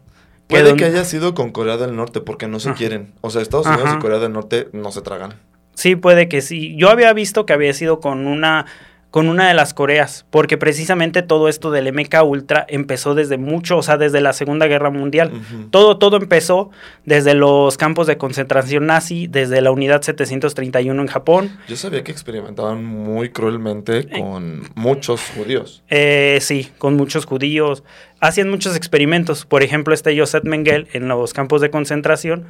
Puede 0.46 0.76
que 0.76 0.84
haya 0.84 1.04
sido 1.04 1.34
con 1.34 1.50
Corea 1.50 1.78
del 1.78 1.96
Norte 1.96 2.20
porque 2.20 2.46
no 2.46 2.60
se 2.60 2.70
Ajá. 2.70 2.78
quieren. 2.78 3.12
O 3.22 3.30
sea, 3.30 3.40
Estados 3.40 3.66
Unidos 3.66 3.86
Ajá. 3.86 3.96
y 3.96 4.00
Corea 4.00 4.18
del 4.18 4.32
Norte 4.32 4.68
no 4.72 4.92
se 4.92 5.00
tragan. 5.00 5.34
Sí, 5.74 5.96
puede 5.96 6.28
que 6.28 6.42
sí. 6.42 6.76
Yo 6.76 6.90
había 6.90 7.12
visto 7.14 7.46
que 7.46 7.54
había 7.54 7.72
sido 7.72 8.00
con 8.00 8.26
una 8.26 8.66
con 9.12 9.28
una 9.28 9.46
de 9.46 9.52
las 9.52 9.74
Coreas, 9.74 10.24
porque 10.30 10.56
precisamente 10.56 11.20
todo 11.20 11.50
esto 11.50 11.70
del 11.70 11.92
MK 11.92 12.24
Ultra 12.24 12.64
empezó 12.66 13.14
desde 13.14 13.36
mucho, 13.36 13.76
o 13.76 13.82
sea, 13.82 13.98
desde 13.98 14.22
la 14.22 14.32
Segunda 14.32 14.66
Guerra 14.66 14.88
Mundial. 14.88 15.30
Todo, 15.70 15.98
todo 15.98 16.16
empezó 16.16 16.70
desde 17.04 17.34
los 17.34 17.76
campos 17.76 18.06
de 18.06 18.16
concentración 18.16 18.86
nazi, 18.86 19.26
desde 19.26 19.60
la 19.60 19.70
unidad 19.70 20.00
731 20.00 21.02
en 21.02 21.08
Japón. 21.08 21.50
Yo 21.68 21.76
sabía 21.76 22.02
que 22.02 22.10
experimentaban 22.10 22.82
muy 22.82 23.28
cruelmente 23.28 24.08
con 24.08 24.62
muchos 24.76 25.20
judíos. 25.36 25.84
Eh, 25.90 26.38
sí, 26.40 26.70
con 26.78 26.96
muchos 26.96 27.26
judíos. 27.26 27.84
Hacían 28.18 28.48
muchos 28.48 28.74
experimentos. 28.76 29.44
Por 29.44 29.62
ejemplo, 29.62 29.92
este 29.92 30.18
Joseph 30.18 30.44
Mengele 30.44 30.88
en 30.94 31.08
los 31.08 31.34
campos 31.34 31.60
de 31.60 31.70
concentración. 31.70 32.46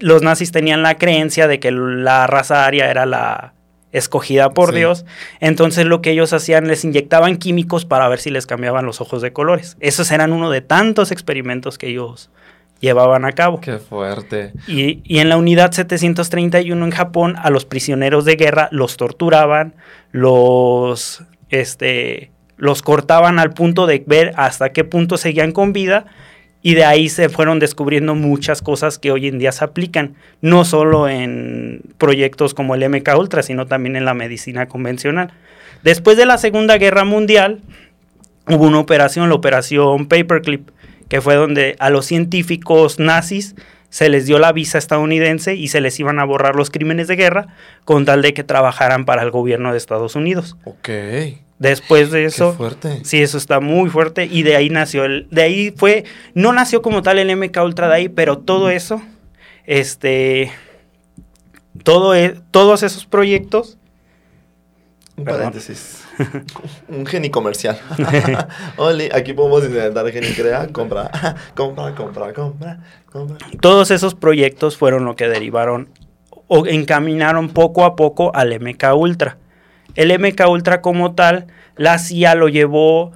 Los 0.00 0.22
nazis 0.22 0.50
tenían 0.50 0.82
la 0.82 0.98
creencia 0.98 1.46
de 1.46 1.60
que 1.60 1.70
la 1.70 2.26
raza 2.26 2.66
aria 2.66 2.90
era 2.90 3.06
la 3.06 3.54
escogida 3.92 4.50
por 4.50 4.70
Sí. 4.70 4.76
Dios. 4.78 5.04
Entonces 5.40 5.86
lo 5.86 6.02
que 6.02 6.10
ellos 6.10 6.32
hacían, 6.32 6.66
les 6.66 6.84
inyectaban 6.84 7.36
químicos 7.36 7.84
para 7.84 8.08
ver 8.08 8.18
si 8.18 8.30
les 8.30 8.46
cambiaban 8.46 8.86
los 8.86 9.00
ojos 9.00 9.22
de 9.22 9.32
colores. 9.32 9.76
Esos 9.80 10.10
eran 10.10 10.32
uno 10.32 10.50
de 10.50 10.60
tantos 10.62 11.10
experimentos 11.12 11.78
que 11.78 11.88
ellos 11.88 12.30
llevaban 12.80 13.24
a 13.24 13.32
cabo. 13.32 13.60
Qué 13.60 13.78
fuerte. 13.78 14.52
Y, 14.66 15.02
y 15.04 15.18
en 15.20 15.28
la 15.28 15.36
unidad 15.36 15.70
731 15.70 16.84
en 16.84 16.90
Japón, 16.90 17.36
a 17.38 17.48
los 17.50 17.64
prisioneros 17.64 18.24
de 18.24 18.34
guerra 18.34 18.68
los 18.72 18.96
torturaban, 18.96 19.74
los, 20.10 21.22
este, 21.50 22.32
los 22.56 22.82
cortaban 22.82 23.38
al 23.38 23.52
punto 23.52 23.86
de 23.86 24.02
ver 24.06 24.32
hasta 24.36 24.72
qué 24.72 24.84
punto 24.84 25.16
seguían 25.16 25.52
con 25.52 25.72
vida. 25.72 26.06
Y 26.62 26.74
de 26.74 26.84
ahí 26.84 27.08
se 27.08 27.28
fueron 27.28 27.58
descubriendo 27.58 28.14
muchas 28.14 28.62
cosas 28.62 28.98
que 28.98 29.10
hoy 29.10 29.26
en 29.26 29.38
día 29.38 29.50
se 29.50 29.64
aplican, 29.64 30.14
no 30.40 30.64
solo 30.64 31.08
en 31.08 31.82
proyectos 31.98 32.54
como 32.54 32.76
el 32.76 32.88
MK 32.88 33.08
Ultra, 33.18 33.42
sino 33.42 33.66
también 33.66 33.96
en 33.96 34.04
la 34.04 34.14
medicina 34.14 34.66
convencional. 34.66 35.32
Después 35.82 36.16
de 36.16 36.26
la 36.26 36.38
Segunda 36.38 36.78
Guerra 36.78 37.04
Mundial, 37.04 37.60
hubo 38.48 38.64
una 38.64 38.78
operación, 38.78 39.28
la 39.28 39.34
operación 39.34 40.06
Paperclip, 40.06 40.68
que 41.08 41.20
fue 41.20 41.34
donde 41.34 41.74
a 41.80 41.90
los 41.90 42.06
científicos 42.06 42.98
nazis 43.00 43.56
se 43.90 44.08
les 44.08 44.24
dio 44.24 44.38
la 44.38 44.52
visa 44.52 44.78
estadounidense 44.78 45.54
y 45.54 45.68
se 45.68 45.82
les 45.82 46.00
iban 46.00 46.18
a 46.18 46.24
borrar 46.24 46.56
los 46.56 46.70
crímenes 46.70 47.08
de 47.08 47.16
guerra 47.16 47.48
con 47.84 48.06
tal 48.06 48.22
de 48.22 48.32
que 48.32 48.42
trabajaran 48.42 49.04
para 49.04 49.22
el 49.22 49.30
gobierno 49.30 49.72
de 49.72 49.78
Estados 49.78 50.16
Unidos. 50.16 50.56
Ok. 50.64 50.88
Después 51.62 52.10
de 52.10 52.24
eso, 52.24 52.50
Qué 52.52 52.56
fuerte. 52.56 53.00
sí, 53.04 53.22
eso 53.22 53.38
está 53.38 53.60
muy 53.60 53.88
fuerte 53.88 54.26
y 54.26 54.42
de 54.42 54.56
ahí 54.56 54.68
nació 54.68 55.04
el, 55.04 55.28
de 55.30 55.42
ahí 55.42 55.74
fue, 55.76 56.04
no 56.34 56.52
nació 56.52 56.82
como 56.82 57.02
tal 57.02 57.18
el 57.20 57.36
MK 57.36 57.56
Ultra 57.62 57.86
de 57.88 57.94
ahí, 57.94 58.08
pero 58.08 58.38
todo 58.38 58.68
eso, 58.68 59.00
este, 59.64 60.50
todo, 61.84 62.14
e- 62.16 62.40
todos 62.50 62.82
esos 62.82 63.06
proyectos, 63.06 63.78
Un 65.16 65.24
paréntesis. 65.24 66.02
Un 66.88 67.06
geni 67.06 67.30
comercial. 67.30 67.78
Oli, 68.76 69.08
aquí 69.12 69.32
podemos 69.32 69.62
intentar 69.64 70.10
geni 70.10 70.28
crea, 70.34 70.66
compra, 70.68 71.10
compra, 71.54 71.94
compra, 71.94 72.32
compra, 72.32 72.80
compra. 73.10 73.38
todos 73.60 73.90
esos 73.90 74.14
proyectos 74.14 74.76
fueron 74.76 75.04
lo 75.04 75.14
que 75.16 75.28
derivaron 75.28 75.88
o 76.48 76.66
encaminaron 76.66 77.50
poco 77.50 77.84
a 77.84 77.94
poco 77.94 78.34
al 78.34 78.58
MK 78.58 78.84
Ultra. 78.96 79.38
El 79.94 80.18
MK 80.18 80.48
Ultra 80.48 80.80
como 80.80 81.14
tal, 81.14 81.46
la 81.76 81.98
CIA 81.98 82.34
lo 82.34 82.48
llevó, 82.48 83.12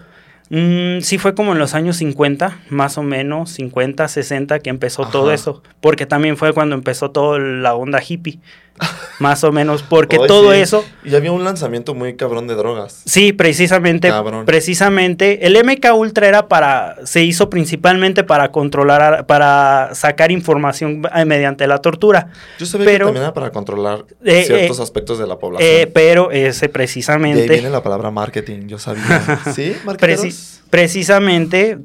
mm, 0.50 1.00
sí 1.00 1.18
fue 1.18 1.34
como 1.34 1.52
en 1.52 1.58
los 1.58 1.74
años 1.74 1.96
50, 1.96 2.58
más 2.70 2.98
o 2.98 3.02
menos, 3.02 3.50
50, 3.50 4.06
60, 4.08 4.58
que 4.60 4.70
empezó 4.70 5.06
todo 5.06 5.32
eso, 5.32 5.62
porque 5.80 6.06
también 6.06 6.36
fue 6.36 6.52
cuando 6.52 6.74
empezó 6.74 7.10
toda 7.10 7.38
la 7.38 7.74
onda 7.74 8.00
hippie, 8.06 8.40
más 9.18 9.44
o 9.44 9.52
menos, 9.52 9.82
porque 9.82 10.18
todo 10.18 10.52
sí. 10.52 10.58
eso... 10.60 10.84
Y 11.04 11.14
había 11.14 11.32
un 11.32 11.44
lanzamiento 11.44 11.94
muy 11.94 12.16
cabrón 12.16 12.46
de 12.46 12.54
drogas. 12.54 13.02
Sí, 13.06 13.32
precisamente, 13.32 14.08
Cabrón. 14.08 14.44
precisamente, 14.44 15.46
el 15.46 15.56
MK 15.64 15.94
Ultra 15.94 16.28
era 16.28 16.48
para, 16.48 16.96
se 17.04 17.22
hizo 17.24 17.48
principalmente 17.48 18.24
para 18.24 18.50
controlar, 18.52 19.26
para 19.26 19.90
sacar 19.94 20.30
información 20.30 21.02
eh, 21.14 21.24
mediante 21.24 21.66
la 21.66 21.78
tortura. 21.78 22.28
Yo 22.58 22.66
sabía 22.66 22.86
Pero- 22.86 22.98
que 23.06 23.08
también 23.08 23.22
era 23.24 23.32
para 23.34 23.50
controlar 23.50 24.04
Eh, 24.24 24.44
ciertos 24.46 24.78
eh, 24.78 24.82
aspectos 24.82 25.18
de 25.18 25.26
la 25.26 25.38
población. 25.38 25.70
Eh, 25.72 25.86
pero 25.92 26.30
ese 26.30 26.60
de 26.60 26.66
ahí 26.66 26.72
precisamente, 26.72 27.48
viene 27.48 27.70
la 27.70 27.82
palabra 27.82 28.10
marketing, 28.10 28.66
yo 28.66 28.78
sabía. 28.78 29.40
¿Sí? 29.54 29.74
Preci- 29.84 30.60
precisamente 30.68 31.78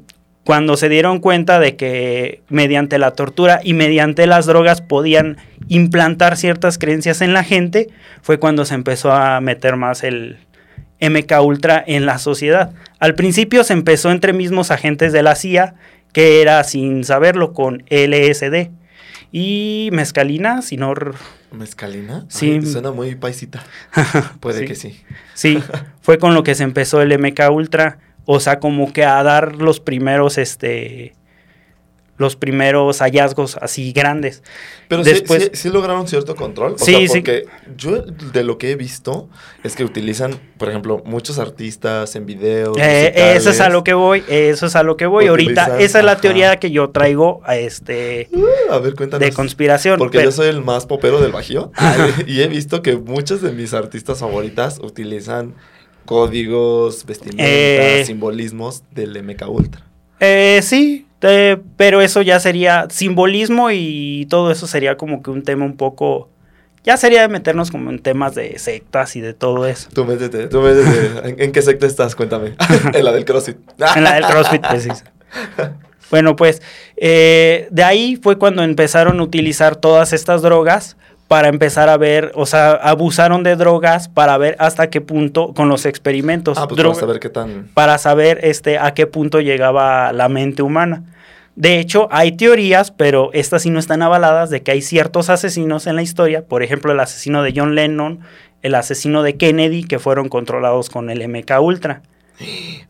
cuando 0.44 0.76
se 0.76 0.88
dieron 0.88 1.20
cuenta 1.20 1.60
de 1.60 1.76
que 1.76 2.42
mediante 2.48 2.98
la 2.98 3.12
tortura 3.12 3.60
y 3.62 3.74
mediante 3.74 4.26
las 4.26 4.46
drogas 4.46 4.80
podían 4.80 5.36
implantar 5.68 6.36
ciertas 6.36 6.78
creencias 6.78 7.20
en 7.20 7.32
la 7.32 7.44
gente, 7.44 7.88
fue 8.22 8.38
cuando 8.38 8.64
se 8.64 8.74
empezó 8.74 9.12
a 9.12 9.40
meter 9.40 9.76
más 9.76 10.02
el 10.02 10.38
MK 11.00 11.40
Ultra 11.42 11.82
en 11.86 12.06
la 12.06 12.18
sociedad. 12.18 12.72
Al 12.98 13.14
principio 13.14 13.64
se 13.64 13.72
empezó 13.72 14.10
entre 14.10 14.32
mismos 14.32 14.70
agentes 14.70 15.12
de 15.12 15.22
la 15.22 15.34
CIA, 15.34 15.74
que 16.12 16.42
era 16.42 16.62
sin 16.64 17.04
saberlo 17.04 17.52
con 17.52 17.84
LSD. 17.90 18.70
Y 19.32 19.88
mezcalina, 19.92 20.60
si 20.60 20.76
no 20.76 20.92
¿Mezcalina? 21.52 22.24
Sí. 22.28 22.52
Ay, 22.52 22.66
suena 22.66 22.92
muy 22.92 23.14
paisita. 23.14 23.62
Puede 24.40 24.60
Sí. 24.60 24.64
que 24.66 24.74
sí. 24.74 25.00
Sí, 25.34 25.62
fue 26.00 26.18
con 26.18 26.34
lo 26.34 26.42
que 26.42 26.54
se 26.54 26.64
empezó 26.64 27.00
el 27.00 27.18
MK 27.18 27.50
Ultra. 27.50 27.98
O 28.24 28.38
sea, 28.40 28.58
como 28.60 28.92
que 28.92 29.04
a 29.04 29.22
dar 29.22 29.56
los 29.56 29.80
primeros, 29.80 30.38
este. 30.38 31.14
Los 32.18 32.36
primeros 32.36 32.98
hallazgos 33.00 33.56
así 33.60 33.92
grandes. 33.92 34.44
Pero 34.86 35.02
Después- 35.02 35.44
sí, 35.44 35.50
sí- 35.54 35.62
sí 35.62 35.68
lograron 35.70 36.06
cierto 36.06 36.36
control. 36.36 36.74
O 36.74 36.78
Sí, 36.78 36.92
sea, 36.92 37.00
sí. 37.00 37.06
porque 37.08 37.46
yo 37.76 38.02
de 38.02 38.44
lo 38.44 38.58
que 38.58 38.70
he 38.70 38.76
visto 38.76 39.28
es 39.64 39.74
que 39.74 39.82
utilizan, 39.82 40.38
por 40.58 40.68
ejemplo, 40.68 41.02
muchos 41.04 41.38
artistas 41.40 42.14
en 42.14 42.26
videos. 42.26 42.76
Eh, 42.78 43.32
eso 43.34 43.50
es 43.50 43.60
a 43.60 43.70
lo 43.70 43.82
que 43.82 43.94
voy, 43.94 44.22
eso 44.28 44.66
es 44.66 44.76
a 44.76 44.82
lo 44.84 44.96
que 44.96 45.06
voy. 45.06 45.26
Ahorita, 45.26 45.78
esa 45.80 45.98
es 45.98 46.04
la 46.04 46.12
ajá. 46.12 46.20
teoría 46.20 46.56
que 46.60 46.70
yo 46.70 46.90
traigo 46.90 47.40
a 47.44 47.56
este 47.56 48.28
Uh, 48.30 48.72
a 48.72 48.78
ver, 48.78 48.94
cuéntanos. 48.94 49.26
de 49.26 49.32
conspiración. 49.34 49.98
Porque 49.98 50.18
pero- 50.18 50.30
yo 50.30 50.36
soy 50.36 50.48
el 50.48 50.60
más 50.62 50.86
popero 50.86 51.18
del 51.20 51.32
Bajío. 51.32 51.72
y 52.28 52.42
he 52.42 52.46
visto 52.46 52.82
que 52.82 52.96
muchas 52.98 53.40
de 53.40 53.50
mis 53.52 53.72
artistas 53.74 54.20
favoritas 54.20 54.78
utilizan 54.80 55.54
códigos, 56.04 57.04
vestimentas, 57.06 57.46
Eh. 57.48 58.02
simbolismos 58.06 58.82
del 58.90 59.16
MK 59.22 59.48
Ultra. 59.48 59.82
Eh, 60.20 60.60
sí, 60.62 61.06
eh, 61.22 61.58
pero 61.76 62.00
eso 62.00 62.22
ya 62.22 62.38
sería 62.40 62.86
simbolismo 62.90 63.70
y 63.70 64.26
todo 64.30 64.50
eso 64.50 64.66
sería 64.66 64.96
como 64.96 65.22
que 65.22 65.30
un 65.30 65.42
tema 65.42 65.64
un 65.64 65.76
poco... 65.76 66.28
Ya 66.84 66.96
sería 66.96 67.22
de 67.22 67.28
meternos 67.28 67.70
como 67.70 67.90
en 67.90 68.00
temas 68.00 68.34
de 68.34 68.58
sectas 68.58 69.14
y 69.14 69.20
de 69.20 69.34
todo 69.34 69.66
eso. 69.66 69.88
Tú 69.94 70.04
métete, 70.04 70.48
tú 70.48 70.60
métete. 70.60 71.20
¿En, 71.28 71.40
en 71.40 71.52
qué 71.52 71.62
secta 71.62 71.86
estás? 71.86 72.16
Cuéntame. 72.16 72.54
en 72.94 73.04
la 73.04 73.12
del 73.12 73.24
CrossFit. 73.24 73.56
En 73.96 74.02
la 74.04 74.14
del 74.14 74.24
CrossFit, 74.26 74.66
precisa. 74.66 75.04
Bueno, 76.10 76.36
pues 76.36 76.60
eh, 76.96 77.68
de 77.70 77.84
ahí 77.84 78.16
fue 78.20 78.36
cuando 78.36 78.62
empezaron 78.64 79.18
a 79.20 79.22
utilizar 79.22 79.76
todas 79.76 80.12
estas 80.12 80.42
drogas 80.42 80.96
para 81.32 81.48
empezar 81.48 81.88
a 81.88 81.96
ver, 81.96 82.30
o 82.34 82.44
sea, 82.44 82.72
abusaron 82.72 83.42
de 83.42 83.56
drogas 83.56 84.10
para 84.10 84.36
ver 84.36 84.54
hasta 84.58 84.90
qué 84.90 85.00
punto, 85.00 85.54
con 85.54 85.70
los 85.70 85.86
experimentos, 85.86 86.58
Ah, 86.58 86.68
pues 86.68 86.78
para 86.82 86.94
saber 86.94 87.20
qué 87.20 87.30
tan... 87.30 87.68
para 87.72 87.96
saber 87.96 88.40
este, 88.42 88.78
a 88.78 88.92
qué 88.92 89.06
punto 89.06 89.40
llegaba 89.40 90.12
la 90.12 90.28
mente 90.28 90.60
humana. 90.60 91.04
De 91.56 91.78
hecho, 91.78 92.06
hay 92.10 92.32
teorías, 92.32 92.90
pero 92.90 93.30
estas 93.32 93.62
sí 93.62 93.70
no 93.70 93.78
están 93.78 94.02
avaladas, 94.02 94.50
de 94.50 94.62
que 94.62 94.72
hay 94.72 94.82
ciertos 94.82 95.30
asesinos 95.30 95.86
en 95.86 95.96
la 95.96 96.02
historia, 96.02 96.44
por 96.44 96.62
ejemplo, 96.62 96.92
el 96.92 97.00
asesino 97.00 97.42
de 97.42 97.54
John 97.56 97.76
Lennon, 97.76 98.20
el 98.60 98.74
asesino 98.74 99.22
de 99.22 99.38
Kennedy, 99.38 99.84
que 99.84 99.98
fueron 99.98 100.28
controlados 100.28 100.90
con 100.90 101.08
el 101.08 101.26
MK 101.26 101.50
Ultra. 101.62 102.02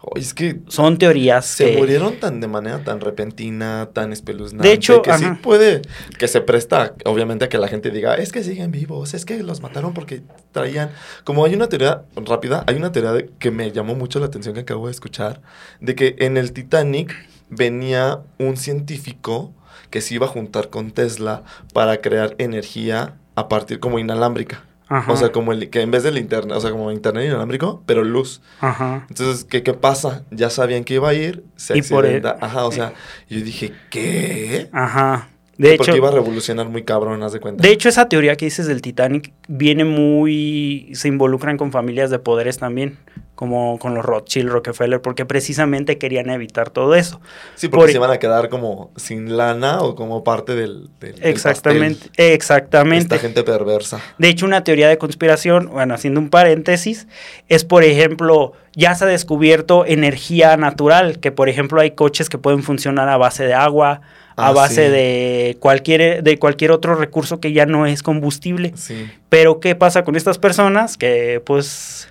Oye, 0.01 0.21
es 0.23 0.35
que 0.35 0.61
Son 0.69 0.99
teorías 0.99 1.47
se 1.47 1.71
que- 1.73 1.79
murieron 1.79 2.19
tan 2.19 2.41
de 2.41 2.49
manera 2.49 2.83
tan 2.85 3.01
repentina, 3.01 3.89
tan 3.93 4.13
espeluznante. 4.13 4.67
De 4.69 4.75
hecho, 4.75 5.03
que 5.03 5.11
sí 5.19 5.25
puede, 5.43 5.83
que 6.19 6.29
se 6.29 6.41
presta, 6.41 6.95
obviamente, 7.05 7.45
a 7.45 7.49
que 7.49 7.59
la 7.59 7.69
gente 7.69 7.91
diga, 7.91 8.15
es 8.17 8.33
que 8.33 8.43
siguen 8.43 8.71
vivos, 8.73 9.15
es 9.15 9.25
que 9.25 9.43
los 9.43 9.61
mataron 9.63 9.95
porque 9.95 10.23
traían. 10.53 10.91
Como 11.25 11.45
hay 11.45 11.55
una 11.55 11.69
teoría 11.69 12.03
rápida, 12.17 12.65
hay 12.67 12.77
una 12.77 12.91
teoría 12.93 13.13
de- 13.13 13.31
que 13.39 13.51
me 13.51 13.71
llamó 13.73 13.95
mucho 13.95 14.19
la 14.21 14.27
atención 14.27 14.55
que 14.55 14.61
acabo 14.61 14.87
de 14.87 14.93
escuchar, 14.93 15.41
de 15.81 15.95
que 15.95 16.17
en 16.19 16.37
el 16.37 16.53
Titanic 16.53 17.15
venía 17.49 18.21
un 18.39 18.57
científico 18.57 19.53
que 19.91 20.01
se 20.01 20.15
iba 20.15 20.27
a 20.27 20.31
juntar 20.31 20.71
con 20.71 20.91
Tesla 20.91 21.43
para 21.75 21.99
crear 22.01 22.35
energía 22.39 23.17
a 23.35 23.49
partir 23.49 23.79
como 23.79 23.99
inalámbrica. 23.99 24.65
Ajá, 24.95 25.13
O 25.13 25.17
sea, 25.17 25.33
como 25.33 25.53
el, 25.53 25.71
que 25.71 25.81
en 25.81 25.91
vez 25.91 26.03
del 26.03 26.19
internet, 26.19 26.57
o 26.57 26.61
sea, 26.61 26.71
como 26.71 26.91
internet 26.93 27.27
inalámbrico, 27.29 27.83
pero 27.87 28.05
luz. 28.05 28.43
ajá. 28.61 29.07
Entonces, 29.09 29.45
¿qué, 29.45 29.63
¿qué 29.63 29.73
pasa? 29.75 30.25
Ya 30.31 30.51
sabían 30.51 30.85
que 30.85 30.95
iba 30.95 31.09
a 31.09 31.15
ir, 31.15 31.45
se 31.57 31.75
accidenta. 31.75 32.33
el- 32.33 32.45
Ajá, 32.45 32.67
o 32.67 32.73
sea, 32.73 32.93
yo 33.29 33.41
dije, 33.41 33.73
¿qué? 33.91 34.69
Ajá. 34.73 35.29
De 35.71 35.77
Porque 35.77 35.91
hecho, 35.93 35.97
iba 35.97 36.09
a 36.09 36.13
revolucionar 36.13 36.69
muy 36.69 36.83
cabrón, 36.83 37.23
haz 37.23 37.33
de 37.33 37.41
cuenta. 37.41 37.63
de 37.63 37.71
hecho, 37.73 37.89
esa 37.89 38.09
teoría 38.09 38.37
que 38.37 38.45
dices 38.47 38.67
del 38.67 38.83
Titanic 38.83 39.33
viene 39.49 39.85
muy. 39.85 40.91
se 40.95 41.09
involucran 41.09 41.57
con 41.57 41.73
familias 41.73 42.11
de 42.11 42.19
poderes 42.19 42.59
también, 42.59 42.99
como 43.35 43.79
con 43.79 43.95
los 43.95 44.05
Rothschild, 44.05 44.49
Rockefeller, 44.51 45.01
porque 45.01 45.25
precisamente 45.25 45.99
querían 45.99 46.31
evitar 46.31 46.71
todo 46.71 46.95
eso. 46.95 47.21
sí, 47.55 47.69
porque 47.69 47.83
por- 47.85 47.91
se 47.91 47.97
iban 47.97 48.11
a 48.11 48.19
quedar 48.19 48.49
como 48.49 48.91
sin 48.97 49.37
lana 49.37 49.81
o 49.83 49.95
como 49.95 50.23
parte 50.25 50.55
del. 50.55 50.89
Exactamente, 51.21 52.09
exactamente. 52.17 53.15
Esta 53.15 53.19
gente 53.19 53.43
perversa. 53.45 54.01
De 54.19 54.29
hecho, 54.29 54.47
una 54.47 54.65
teoría 54.65 54.89
de 54.89 54.99
conspiración, 54.99 55.69
bueno, 55.73 55.95
haciendo 55.95 56.21
un 56.21 56.29
paréntesis, 56.31 57.07
es 57.49 57.65
por 57.65 57.85
ejemplo, 57.85 58.53
ya 58.75 58.95
se 58.95 59.05
ha 59.05 59.07
descubierto 59.09 59.85
energía 59.87 60.57
natural, 60.57 61.19
que 61.21 61.33
por 61.33 61.49
ejemplo 61.49 61.81
hay 61.81 61.93
coches 61.93 62.29
que 62.29 62.39
pueden 62.39 62.63
funcionar 62.63 63.09
a 63.09 63.17
base 63.17 63.45
de 63.45 63.55
agua, 63.55 64.01
a 64.37 64.49
Ah, 64.49 64.53
base 64.53 64.87
sí. 64.87 64.91
de 64.93 65.57
cualquier 65.61 66.23
de 66.23 66.39
cualquier 66.39 66.71
otro 66.73 66.95
recurso 66.95 67.41
que 67.41 67.53
ya 67.53 67.67
no 67.67 67.87
es 67.87 68.03
combustible. 68.03 68.73
Sí. 68.77 69.09
Pero 69.29 69.61
¿qué 69.61 69.75
pasa 69.75 70.05
con 70.05 70.17
estas 70.17 70.39
personas 70.39 70.97
que 70.97 71.43
pues 71.45 72.09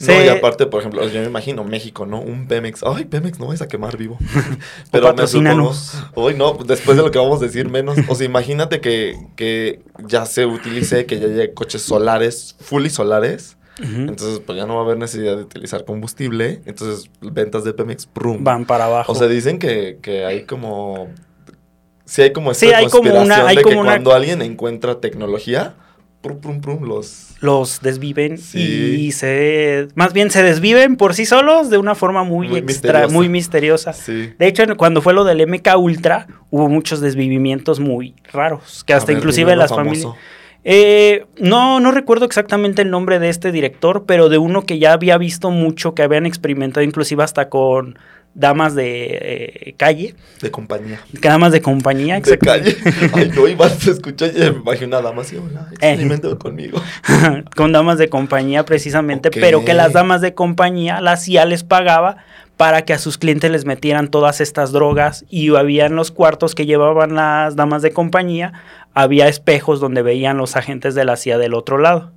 No, 0.00 0.06
se- 0.06 0.26
y 0.26 0.28
aparte, 0.28 0.66
por 0.66 0.80
ejemplo, 0.80 1.06
yo 1.08 1.20
me 1.20 1.26
imagino 1.26 1.64
México, 1.64 2.06
¿no? 2.06 2.20
Un 2.20 2.46
Pemex. 2.46 2.84
Ay, 2.84 3.04
Pemex, 3.04 3.40
no 3.40 3.48
vais 3.48 3.60
a 3.62 3.66
quemar 3.66 3.96
vivo. 3.96 4.16
Pero 4.92 5.12
me 5.14 5.26
supongo. 5.26 5.72
Hoy 6.14 6.34
no, 6.34 6.52
después 6.64 6.96
de 6.96 7.02
lo 7.02 7.10
que 7.10 7.18
vamos 7.18 7.40
a 7.42 7.46
decir, 7.46 7.68
menos. 7.68 7.98
O 8.08 8.14
sea, 8.14 8.24
imagínate 8.26 8.80
que, 8.80 9.14
que 9.34 9.80
ya 10.06 10.24
se 10.26 10.46
utilice, 10.46 11.04
que 11.06 11.18
ya 11.18 11.26
haya 11.26 11.52
coches 11.54 11.82
solares, 11.82 12.54
fully 12.60 12.90
solares. 12.90 13.56
Entonces, 13.80 14.40
pues 14.44 14.58
ya 14.58 14.66
no 14.66 14.74
va 14.74 14.80
a 14.80 14.84
haber 14.84 14.98
necesidad 14.98 15.36
de 15.36 15.42
utilizar 15.44 15.84
combustible. 15.84 16.62
Entonces, 16.66 17.08
ventas 17.20 17.62
de 17.62 17.72
Pemex, 17.72 18.06
prum. 18.06 18.42
van 18.42 18.64
para 18.66 18.86
abajo. 18.86 19.12
O 19.12 19.14
sea, 19.14 19.28
dicen 19.28 19.58
que, 19.60 19.98
que 20.02 20.24
hay 20.24 20.42
como. 20.44 21.08
Sí, 22.08 22.22
hay 22.22 22.32
como 22.32 22.50
esta 22.52 22.66
Sí, 22.66 22.72
hay 22.72 22.86
como 22.86 23.02
una- 23.02 23.10
conspiración 23.12 23.48
hay 23.48 23.56
de 23.56 23.62
como 23.62 23.74
que 23.74 23.80
una- 23.80 23.90
cuando 23.92 24.14
alguien 24.14 24.42
encuentra 24.42 25.00
tecnología, 25.00 25.74
prum, 26.22 26.40
prum, 26.40 26.60
prum, 26.60 26.84
los. 26.88 27.36
los 27.40 27.80
desviven 27.82 28.38
Sí. 28.38 28.96
y 28.98 29.12
se 29.12 29.88
más 29.94 30.12
bien 30.12 30.30
se 30.30 30.42
desviven 30.42 30.96
por 30.96 31.14
sí 31.14 31.26
solos 31.26 31.70
de 31.70 31.78
una 31.78 31.94
forma 31.94 32.24
muy, 32.24 32.48
Muy 32.48 32.58
extra, 32.60 32.72
misteriosa. 33.02 33.14
muy 33.14 33.28
misteriosa. 33.28 33.92
Sí. 33.92 34.32
De 34.38 34.46
hecho, 34.48 34.64
cuando 34.76 35.02
fue 35.02 35.12
lo 35.12 35.22
del 35.24 35.40
MK 35.46 35.76
Ultra, 35.76 36.26
hubo 36.50 36.68
muchos 36.68 37.00
desvivimientos 37.00 37.78
muy 37.78 38.14
raros, 38.32 38.82
que 38.84 38.94
hasta 38.94 39.08
ver, 39.12 39.18
inclusive 39.18 39.54
las 39.54 39.70
familias... 39.70 40.12
Eh, 40.64 41.24
no, 41.38 41.78
no 41.78 41.92
recuerdo 41.92 42.24
exactamente 42.24 42.82
el 42.82 42.90
nombre 42.90 43.18
de 43.20 43.28
este 43.28 43.52
director, 43.52 44.04
pero 44.06 44.28
de 44.28 44.38
uno 44.38 44.64
que 44.64 44.78
ya 44.80 44.92
había 44.92 45.16
visto 45.16 45.50
mucho, 45.50 45.94
que 45.94 46.02
habían 46.02 46.26
experimentado 46.26 46.82
inclusive 46.84 47.22
hasta 47.22 47.48
con 47.48 47.96
damas 48.38 48.74
de 48.74 49.18
eh, 49.20 49.74
calle. 49.76 50.14
De 50.40 50.50
compañía. 50.50 51.00
Damas 51.20 51.52
de 51.52 51.60
compañía, 51.60 52.20
De 52.20 52.38
calle. 52.38 52.76
Ay, 53.12 53.30
no, 53.34 53.48
igual 53.48 53.70
se 53.70 53.90
escucha 53.90 54.26
y 54.28 54.38
me 54.38 54.46
imagino 54.46 54.86
una 54.96 55.02
dama 55.02 55.22
así, 55.22 55.36
hola, 55.36 55.68
experimento 55.72 56.32
Eh. 56.32 56.38
conmigo. 56.38 56.80
con 57.56 57.72
damas 57.72 57.98
de 57.98 58.08
compañía 58.08 58.64
precisamente, 58.64 59.30
pero 59.30 59.64
que 59.64 59.74
las 59.74 59.92
damas 59.92 60.20
de 60.20 60.34
compañía, 60.34 61.00
la 61.00 61.16
CIA 61.16 61.44
les 61.46 61.64
pagaba 61.64 62.18
para 62.56 62.82
que 62.82 62.92
a 62.92 62.98
sus 62.98 63.18
clientes 63.18 63.50
les 63.50 63.64
metieran 63.64 64.08
todas 64.08 64.40
estas 64.40 64.72
drogas 64.72 65.24
y 65.28 65.54
había 65.54 65.86
en 65.86 65.96
los 65.96 66.10
cuartos 66.10 66.54
que 66.54 66.66
llevaban 66.66 67.14
las 67.14 67.56
damas 67.56 67.82
de 67.82 67.92
compañía, 67.92 68.52
había 68.94 69.28
espejos 69.28 69.80
donde 69.80 70.02
veían 70.02 70.38
los 70.38 70.56
agentes 70.56 70.94
de 70.94 71.04
la 71.04 71.16
CIA 71.16 71.38
del 71.38 71.54
otro 71.54 71.78
lado. 71.78 72.12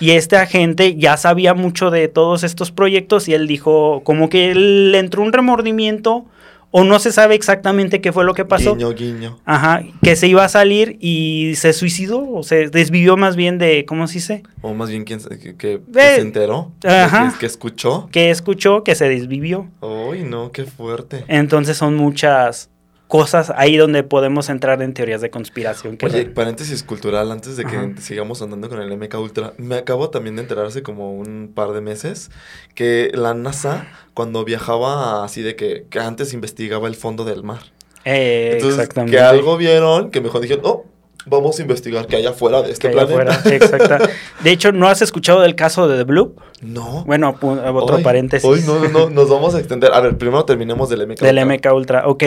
Y 0.00 0.12
este 0.12 0.36
agente 0.36 0.96
ya 0.96 1.16
sabía 1.16 1.54
mucho 1.54 1.90
de 1.90 2.08
todos 2.08 2.42
estos 2.42 2.72
proyectos 2.72 3.28
y 3.28 3.34
él 3.34 3.46
dijo, 3.46 4.00
como 4.02 4.28
que 4.30 4.54
le 4.54 4.98
entró 4.98 5.22
un 5.22 5.32
remordimiento 5.32 6.24
o 6.72 6.84
no 6.84 7.00
se 7.00 7.10
sabe 7.10 7.34
exactamente 7.34 8.00
qué 8.00 8.12
fue 8.12 8.24
lo 8.24 8.32
que 8.32 8.44
pasó. 8.44 8.76
Guiño, 8.76 8.92
guiño. 8.94 9.38
Ajá, 9.44 9.82
que 10.02 10.14
se 10.14 10.28
iba 10.28 10.44
a 10.44 10.48
salir 10.48 10.96
y 11.00 11.54
se 11.56 11.72
suicidó, 11.72 12.24
o 12.32 12.44
se 12.44 12.68
desvivió 12.68 13.16
más 13.16 13.34
bien 13.34 13.58
de, 13.58 13.84
¿cómo 13.84 14.06
se 14.06 14.14
dice? 14.14 14.42
O 14.62 14.72
más 14.72 14.88
bien, 14.88 15.02
¿quién 15.04 15.18
se- 15.18 15.30
que, 15.30 15.56
que- 15.56 15.56
que 15.56 15.80
Ve. 15.88 16.14
se 16.14 16.20
enteró? 16.20 16.70
Ajá. 16.84 17.32
Que, 17.32 17.40
que 17.40 17.46
escuchó. 17.46 18.08
Que 18.12 18.30
escuchó 18.30 18.84
que 18.84 18.94
se 18.94 19.08
desvivió. 19.08 19.66
Uy, 19.80 20.22
no, 20.22 20.52
qué 20.52 20.64
fuerte. 20.64 21.24
Entonces 21.26 21.76
son 21.76 21.96
muchas 21.96 22.70
cosas 23.10 23.52
ahí 23.56 23.76
donde 23.76 24.04
podemos 24.04 24.48
entrar 24.48 24.80
en 24.82 24.94
teorías 24.94 25.20
de 25.20 25.30
conspiración. 25.30 25.96
que 25.96 26.06
Oye, 26.06 26.26
paréntesis 26.26 26.84
cultural, 26.84 27.32
antes 27.32 27.56
de 27.56 27.64
que 27.64 27.76
Ajá. 27.76 27.90
sigamos 28.00 28.40
andando 28.40 28.68
con 28.68 28.80
el 28.80 28.96
MK 28.96 29.14
Ultra, 29.18 29.52
me 29.58 29.74
acabo 29.74 30.10
también 30.10 30.36
de 30.36 30.42
enterar 30.42 30.64
hace 30.64 30.84
como 30.84 31.12
un 31.12 31.50
par 31.52 31.72
de 31.72 31.80
meses 31.80 32.30
que 32.76 33.10
la 33.12 33.34
NASA, 33.34 33.88
cuando 34.14 34.44
viajaba 34.44 35.24
así 35.24 35.42
de 35.42 35.56
que, 35.56 35.86
que 35.90 35.98
antes 35.98 36.32
investigaba 36.32 36.86
el 36.86 36.94
fondo 36.94 37.24
del 37.24 37.42
mar. 37.42 37.62
Eh, 38.04 38.50
Entonces, 38.52 38.78
exactamente. 38.78 39.16
que 39.16 39.22
algo 39.22 39.56
vieron, 39.56 40.12
que 40.12 40.20
mejor 40.20 40.40
dijeron, 40.40 40.64
oh, 40.64 40.86
vamos 41.26 41.58
a 41.58 41.62
investigar 41.62 42.06
qué 42.06 42.16
hay 42.16 42.26
afuera 42.26 42.58
de 42.62 42.66
Que 42.68 42.72
este 42.72 42.88
allá 42.88 43.06
planeta. 43.06 43.32
afuera, 43.34 43.56
exacta. 43.56 43.98
De 44.42 44.50
hecho, 44.50 44.72
¿no 44.72 44.88
has 44.88 45.02
escuchado 45.02 45.40
del 45.40 45.54
caso 45.54 45.86
de 45.88 45.98
The 45.98 46.04
Blue? 46.04 46.34
No. 46.62 47.04
Bueno, 47.06 47.36
otro 47.40 47.96
Hoy- 47.96 48.02
paréntesis. 48.02 48.44
Hoy 48.48 48.62
no, 48.66 48.78
no, 48.78 48.88
no, 48.88 49.10
nos 49.10 49.28
vamos 49.28 49.54
a 49.54 49.58
extender. 49.58 49.92
A 49.92 50.00
ver, 50.00 50.16
primero 50.18 50.44
terminemos 50.44 50.88
del 50.88 51.06
MK 51.06 51.20
Del 51.20 51.38
Ultra. 51.38 51.44
MK 51.70 51.74
Ultra, 51.76 52.08
ok. 52.08 52.24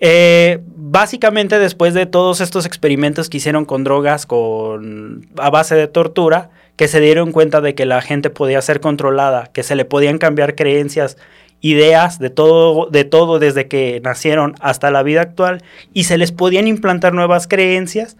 Eh, 0.00 0.60
básicamente 0.76 1.58
después 1.58 1.94
de 1.94 2.06
todos 2.06 2.40
estos 2.40 2.66
experimentos 2.66 3.28
que 3.28 3.36
hicieron 3.38 3.64
con 3.64 3.84
drogas 3.84 4.26
con, 4.26 5.26
a 5.36 5.50
base 5.50 5.74
de 5.74 5.86
tortura, 5.88 6.50
que 6.76 6.88
se 6.88 7.00
dieron 7.00 7.32
cuenta 7.32 7.60
de 7.60 7.74
que 7.74 7.86
la 7.86 8.00
gente 8.02 8.30
podía 8.30 8.62
ser 8.62 8.80
controlada, 8.80 9.50
que 9.52 9.62
se 9.62 9.74
le 9.74 9.84
podían 9.84 10.18
cambiar 10.18 10.54
creencias, 10.54 11.16
ideas 11.60 12.18
de 12.18 12.30
todo, 12.30 12.86
de 12.86 13.04
todo 13.04 13.38
desde 13.38 13.68
que 13.68 14.00
nacieron 14.04 14.54
hasta 14.60 14.90
la 14.90 15.02
vida 15.02 15.22
actual 15.22 15.62
y 15.92 16.04
se 16.04 16.18
les 16.18 16.32
podían 16.32 16.66
implantar 16.68 17.14
nuevas 17.14 17.48
creencias, 17.48 18.16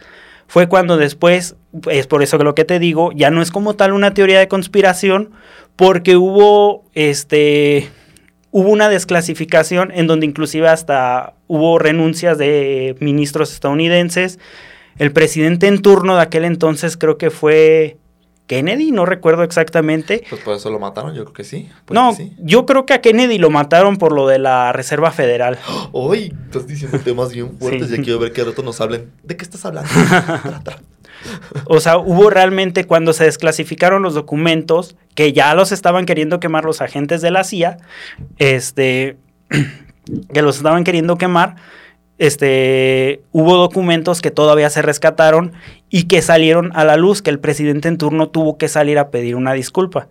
fue 0.46 0.68
cuando 0.68 0.96
después, 0.96 1.56
es 1.90 2.06
por 2.06 2.22
eso 2.22 2.38
que 2.38 2.44
lo 2.44 2.54
que 2.54 2.64
te 2.64 2.78
digo, 2.78 3.12
ya 3.12 3.30
no 3.30 3.42
es 3.42 3.50
como 3.50 3.74
tal 3.74 3.92
una 3.92 4.14
teoría 4.14 4.38
de 4.38 4.48
conspiración, 4.48 5.30
porque 5.76 6.16
hubo 6.16 6.84
este 6.94 7.88
hubo 8.50 8.70
una 8.70 8.88
desclasificación 8.88 9.92
en 9.92 10.06
donde 10.06 10.26
inclusive 10.26 10.68
hasta 10.68 11.34
hubo 11.46 11.78
renuncias 11.78 12.38
de 12.38 12.96
ministros 12.98 13.52
estadounidenses. 13.52 14.38
El 14.98 15.12
presidente 15.12 15.66
en 15.66 15.82
turno 15.82 16.16
de 16.16 16.22
aquel 16.22 16.44
entonces 16.44 16.96
creo 16.96 17.18
que 17.18 17.30
fue 17.30 17.98
Kennedy, 18.48 18.90
no 18.90 19.06
recuerdo 19.06 19.44
exactamente. 19.44 20.24
Pues 20.28 20.42
por 20.42 20.56
eso 20.56 20.70
lo 20.70 20.80
mataron, 20.80 21.14
yo 21.14 21.22
creo 21.24 21.32
que 21.34 21.44
sí. 21.44 21.68
puede 21.84 22.00
No, 22.00 22.10
que 22.10 22.16
sí. 22.16 22.32
yo 22.38 22.66
creo 22.66 22.84
que 22.86 22.94
a 22.94 23.00
Kennedy 23.00 23.38
lo 23.38 23.50
mataron 23.50 23.96
por 23.98 24.10
lo 24.12 24.26
de 24.26 24.40
la 24.40 24.72
Reserva 24.72 25.12
Federal. 25.12 25.56
Hoy 25.92 26.34
estás 26.46 26.66
diciendo 26.66 26.98
temas 26.98 27.32
bien 27.32 27.56
fuertes 27.58 27.88
Sí. 27.90 27.96
y 28.00 28.02
quiero 28.02 28.18
ver 28.18 28.32
qué 28.32 28.42
rato 28.42 28.62
nos 28.64 28.80
hablen. 28.80 29.12
¿De 29.22 29.36
qué 29.36 29.44
estás 29.44 29.64
hablando? 29.64 29.88
O 31.64 31.80
sea, 31.80 31.98
hubo 31.98 32.30
realmente 32.30 32.84
cuando 32.86 33.12
se 33.12 33.24
desclasificaron 33.24 34.02
los 34.02 34.14
documentos, 34.14 34.96
que 35.16 35.32
ya 35.32 35.52
los 35.54 35.72
estaban 35.72 36.06
queriendo 36.06 36.38
quemar 36.38 36.64
los 36.64 36.80
agentes 36.80 37.20
de 37.22 37.32
la 37.32 37.42
CIA, 37.42 37.78
este, 38.38 39.16
que 40.32 40.42
los 40.42 40.56
estaban 40.58 40.84
queriendo 40.84 41.18
quemar, 41.18 41.56
este, 42.18 43.22
hubo 43.32 43.56
documentos 43.56 44.20
que 44.20 44.30
todavía 44.30 44.70
se 44.70 44.82
rescataron 44.82 45.52
y 45.88 46.04
que 46.04 46.20
salieron 46.20 46.72
a 46.74 46.84
la 46.84 46.96
luz, 46.96 47.22
que 47.22 47.30
el 47.30 47.38
presidente 47.38 47.88
en 47.88 47.96
turno 47.96 48.28
tuvo 48.28 48.58
que 48.58 48.68
salir 48.68 48.98
a 48.98 49.10
pedir 49.10 49.36
una 49.36 49.52
disculpa. 49.52 50.08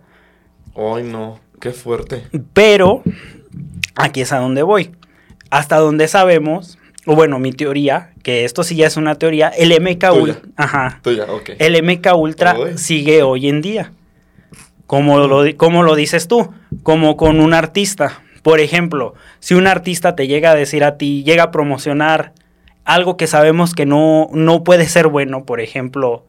Ay, 0.74 1.04
no, 1.04 1.38
qué 1.60 1.72
fuerte. 1.72 2.24
Pero, 2.52 3.02
aquí 3.94 4.22
es 4.22 4.32
a 4.32 4.38
donde 4.38 4.62
voy. 4.62 4.90
Hasta 5.50 5.76
donde 5.76 6.08
sabemos, 6.08 6.78
o 7.06 7.14
bueno, 7.14 7.38
mi 7.38 7.52
teoría, 7.52 8.12
que 8.22 8.44
esto 8.44 8.62
sí 8.64 8.76
ya 8.76 8.86
es 8.86 8.96
una 8.96 9.16
teoría, 9.16 9.48
el 9.48 9.70
MK. 9.80 10.12
Ultra, 10.12 10.42
ajá, 10.56 11.00
el 11.58 11.82
MK 11.82 12.16
Ultra 12.16 12.58
Uy. 12.58 12.78
sigue 12.78 13.22
hoy 13.22 13.48
en 13.48 13.60
día. 13.60 13.92
Como 14.86 15.18
lo, 15.18 15.44
como 15.58 15.82
lo 15.82 15.94
dices 15.94 16.28
tú, 16.28 16.50
como 16.82 17.18
con 17.18 17.40
un 17.40 17.52
artista. 17.52 18.22
Por 18.42 18.60
ejemplo, 18.60 19.14
si 19.40 19.54
un 19.54 19.66
artista 19.66 20.14
te 20.16 20.26
llega 20.26 20.50
a 20.52 20.54
decir 20.54 20.84
a 20.84 20.96
ti, 20.96 21.22
llega 21.24 21.44
a 21.44 21.50
promocionar 21.50 22.32
algo 22.84 23.16
que 23.16 23.26
sabemos 23.26 23.74
que 23.74 23.84
no, 23.86 24.28
no 24.32 24.64
puede 24.64 24.86
ser 24.88 25.08
bueno, 25.08 25.44
por 25.44 25.60
ejemplo, 25.60 26.24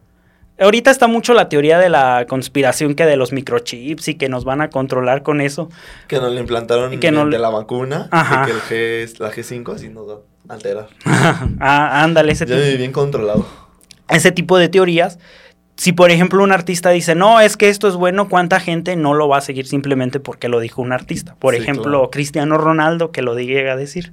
ahorita 0.60 0.92
está 0.92 1.08
mucho 1.08 1.34
la 1.34 1.48
teoría 1.48 1.78
de 1.80 1.88
la 1.90 2.26
conspiración 2.28 2.96
que 2.96 3.06
de 3.06 3.16
los 3.16 3.32
microchips 3.32 4.10
y 4.10 4.16
que 4.16 4.28
nos 4.28 4.44
van 4.44 4.60
a 4.62 4.70
controlar 4.70 5.24
con 5.24 5.40
eso. 5.40 5.70
Que 6.08 6.18
nos 6.18 6.34
le 6.34 6.42
implantaron 6.42 7.00
que 7.00 7.12
no 7.12 7.26
de 7.30 7.40
la 7.40 7.50
vacuna. 7.50 8.08
Ajá. 8.12 8.44
Y 8.44 8.46
que 8.48 8.52
el 8.52 8.60
G, 8.62 9.04
es- 9.04 9.20
la 9.22 9.32
G5 9.32 9.74
así 9.76 9.88
nos 9.90 10.10
va 10.10 10.16
a 10.50 10.54
alterar. 10.54 10.88
ah, 11.60 12.04
ándale, 12.04 12.34
ese 12.34 12.46
Ya 12.46 12.56
tipo- 12.56 12.66
me 12.66 12.72
vi 12.72 12.78
bien 12.78 12.92
controlado. 12.92 13.46
ese 14.10 14.32
tipo 14.34 14.58
de 14.58 14.68
teorías. 14.68 15.18
Si 15.80 15.94
por 15.94 16.12
ejemplo 16.12 16.44
un 16.44 16.52
artista 16.52 16.90
dice, 16.90 17.16
no, 17.16 17.40
es 17.40 17.56
que 17.56 17.70
esto 17.70 17.88
es 17.88 17.96
bueno, 17.96 18.28
¿cuánta 18.28 18.60
gente 18.60 18.98
no 18.98 19.14
lo 19.14 19.30
va 19.30 19.38
a 19.38 19.42
seguir 19.42 19.66
simplemente 19.66 20.20
porque 20.20 20.50
lo 20.50 20.60
dijo 20.60 20.82
un 20.82 20.92
artista? 20.92 21.36
Por 21.40 21.56
Sí, 21.56 21.62
ejemplo, 21.62 21.84
claro. 21.84 22.10
Cristiano 22.12 22.58
Ronaldo, 22.58 23.12
que 23.12 23.22
lo 23.22 23.34
llega 23.40 23.72
a 23.72 23.76
decir. 23.78 24.12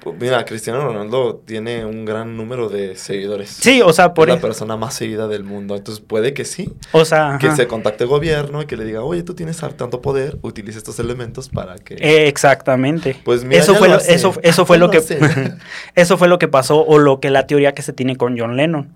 Pues 0.00 0.14
mira, 0.20 0.44
Cristiano 0.44 0.80
Ronaldo 0.80 1.42
tiene 1.44 1.84
un 1.84 2.04
gran 2.04 2.36
número 2.36 2.68
de 2.68 2.94
seguidores. 2.94 3.50
Sí, 3.50 3.82
o 3.82 3.92
sea, 3.92 4.14
por 4.14 4.28
es 4.28 4.36
la 4.36 4.40
persona 4.40 4.76
más 4.76 4.94
seguida 4.94 5.26
del 5.26 5.42
mundo. 5.42 5.74
Entonces 5.74 6.02
puede 6.06 6.34
que 6.34 6.44
sí. 6.44 6.72
O 6.92 7.04
sea, 7.04 7.36
Que 7.40 7.48
ajá. 7.48 7.56
se 7.56 7.66
contacte 7.66 8.04
gobierno 8.04 8.62
y 8.62 8.66
que 8.66 8.76
le 8.76 8.84
diga, 8.84 9.02
oye, 9.02 9.24
tú 9.24 9.34
tienes 9.34 9.58
tanto 9.76 10.00
poder, 10.00 10.38
utiliza 10.42 10.78
estos 10.78 11.00
elementos 11.00 11.48
para 11.48 11.74
que... 11.78 11.94
Eh, 11.94 12.28
exactamente. 12.28 13.16
Pues 13.24 13.42
mira, 13.44 13.60
eso 13.60 13.74
fue 13.74 13.88
lo 13.88 13.96
eso, 13.98 14.34
eso 14.42 14.64
fue 14.66 14.78
lo 14.78 14.86
lo 14.86 14.92
que 14.92 15.00
eso 15.96 16.16
fue 16.16 16.28
lo 16.28 16.38
que 16.38 16.46
pasó 16.46 16.84
o 16.86 16.98
lo 16.98 17.18
que 17.18 17.30
la 17.30 17.46
teoría 17.48 17.74
que 17.74 17.82
se 17.82 17.92
tiene 17.92 18.14
con 18.16 18.38
John 18.38 18.56
Lennon, 18.56 18.92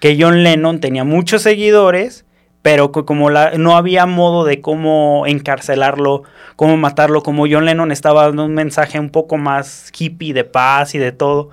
que 0.00 0.16
John 0.20 0.42
Lennon 0.42 0.80
tenía 0.80 1.04
muchos 1.04 1.42
seguidores, 1.42 2.24
pero 2.62 2.92
que 2.92 3.04
como 3.04 3.30
la, 3.30 3.52
no 3.58 3.76
había 3.76 4.06
modo 4.06 4.44
de 4.44 4.60
cómo 4.60 5.24
encarcelarlo, 5.26 6.24
cómo 6.56 6.76
matarlo, 6.76 7.22
como 7.22 7.46
John 7.48 7.64
Lennon 7.64 7.92
estaba 7.92 8.24
dando 8.24 8.44
un 8.44 8.54
mensaje 8.54 8.98
un 8.98 9.10
poco 9.10 9.36
más 9.36 9.92
hippie 9.96 10.32
de 10.32 10.44
paz 10.44 10.94
y 10.94 10.98
de 10.98 11.12
todo, 11.12 11.50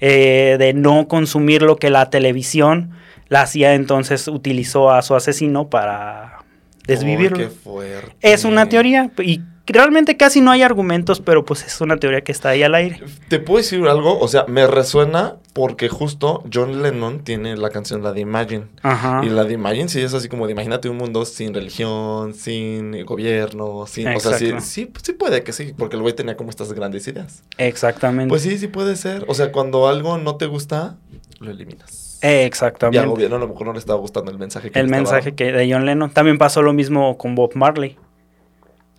eh, 0.00 0.56
de 0.58 0.72
no 0.72 1.08
consumir 1.08 1.62
lo 1.62 1.76
que 1.76 1.90
la 1.90 2.10
televisión 2.10 2.92
la 3.28 3.42
hacía, 3.42 3.74
entonces 3.74 4.28
utilizó 4.28 4.90
a 4.90 5.02
su 5.02 5.14
asesino 5.14 5.68
para 5.68 6.38
desvivirlo. 6.86 7.38
Ay, 7.38 7.44
qué 7.44 7.50
fuerte. 7.50 8.12
Es 8.20 8.44
una 8.44 8.68
teoría 8.68 9.10
y 9.18 9.40
realmente 9.66 10.16
casi 10.16 10.40
no 10.40 10.50
hay 10.50 10.62
argumentos, 10.62 11.20
pero 11.20 11.44
pues 11.44 11.64
es 11.64 11.80
una 11.80 11.96
teoría 11.96 12.22
que 12.22 12.32
está 12.32 12.50
ahí 12.50 12.62
al 12.62 12.74
aire. 12.74 13.00
¿Te 13.28 13.38
puedo 13.38 13.58
decir 13.58 13.86
algo? 13.86 14.18
O 14.18 14.28
sea, 14.28 14.44
me 14.48 14.66
resuena 14.66 15.36
porque 15.52 15.88
justo 15.88 16.42
John 16.52 16.82
Lennon 16.82 17.20
tiene 17.20 17.56
la 17.56 17.70
canción 17.70 18.02
La 18.02 18.12
de 18.12 18.20
Imagine. 18.20 18.64
Ajá. 18.82 19.20
Y 19.24 19.28
la 19.28 19.44
de 19.44 19.54
Imagine 19.54 19.88
sí 19.88 20.00
es 20.00 20.14
así 20.14 20.28
como 20.28 20.46
de 20.46 20.52
imagínate 20.52 20.88
un 20.88 20.96
mundo 20.96 21.24
sin 21.24 21.54
religión, 21.54 22.34
sin 22.34 23.04
gobierno, 23.04 23.86
sin... 23.86 24.08
O 24.08 24.20
sea, 24.20 24.38
sí, 24.38 24.46
Exacto. 24.46 24.64
sí, 24.66 24.90
sí 25.02 25.12
puede 25.12 25.42
que 25.44 25.52
sí, 25.52 25.74
porque 25.76 25.96
el 25.96 26.02
güey 26.02 26.14
tenía 26.14 26.36
como 26.36 26.50
estas 26.50 26.72
grandes 26.72 27.06
ideas. 27.06 27.42
Exactamente. 27.58 28.28
Pues 28.28 28.42
sí, 28.42 28.58
sí 28.58 28.68
puede 28.68 28.96
ser. 28.96 29.24
O 29.28 29.34
sea, 29.34 29.52
cuando 29.52 29.88
algo 29.88 30.18
no 30.18 30.36
te 30.36 30.46
gusta, 30.46 30.96
lo 31.40 31.50
eliminas. 31.50 32.18
Eh, 32.22 32.28
Y 32.28 32.40
al 32.40 32.46
Exactamente. 32.46 33.06
gobierno 33.06 33.36
a 33.36 33.38
lo 33.40 33.48
mejor 33.48 33.66
no 33.66 33.72
le 33.72 33.80
estaba 33.80 33.98
gustando 33.98 34.30
el 34.30 34.38
mensaje 34.38 34.70
que 34.70 34.78
El 34.78 34.88
mensaje 34.88 35.34
que 35.34 35.50
de 35.52 35.70
John 35.72 35.84
Lennon. 35.86 36.10
También 36.10 36.38
pasó 36.38 36.62
lo 36.62 36.72
mismo 36.72 37.18
con 37.18 37.34
Bob 37.34 37.50
Marley. 37.54 37.96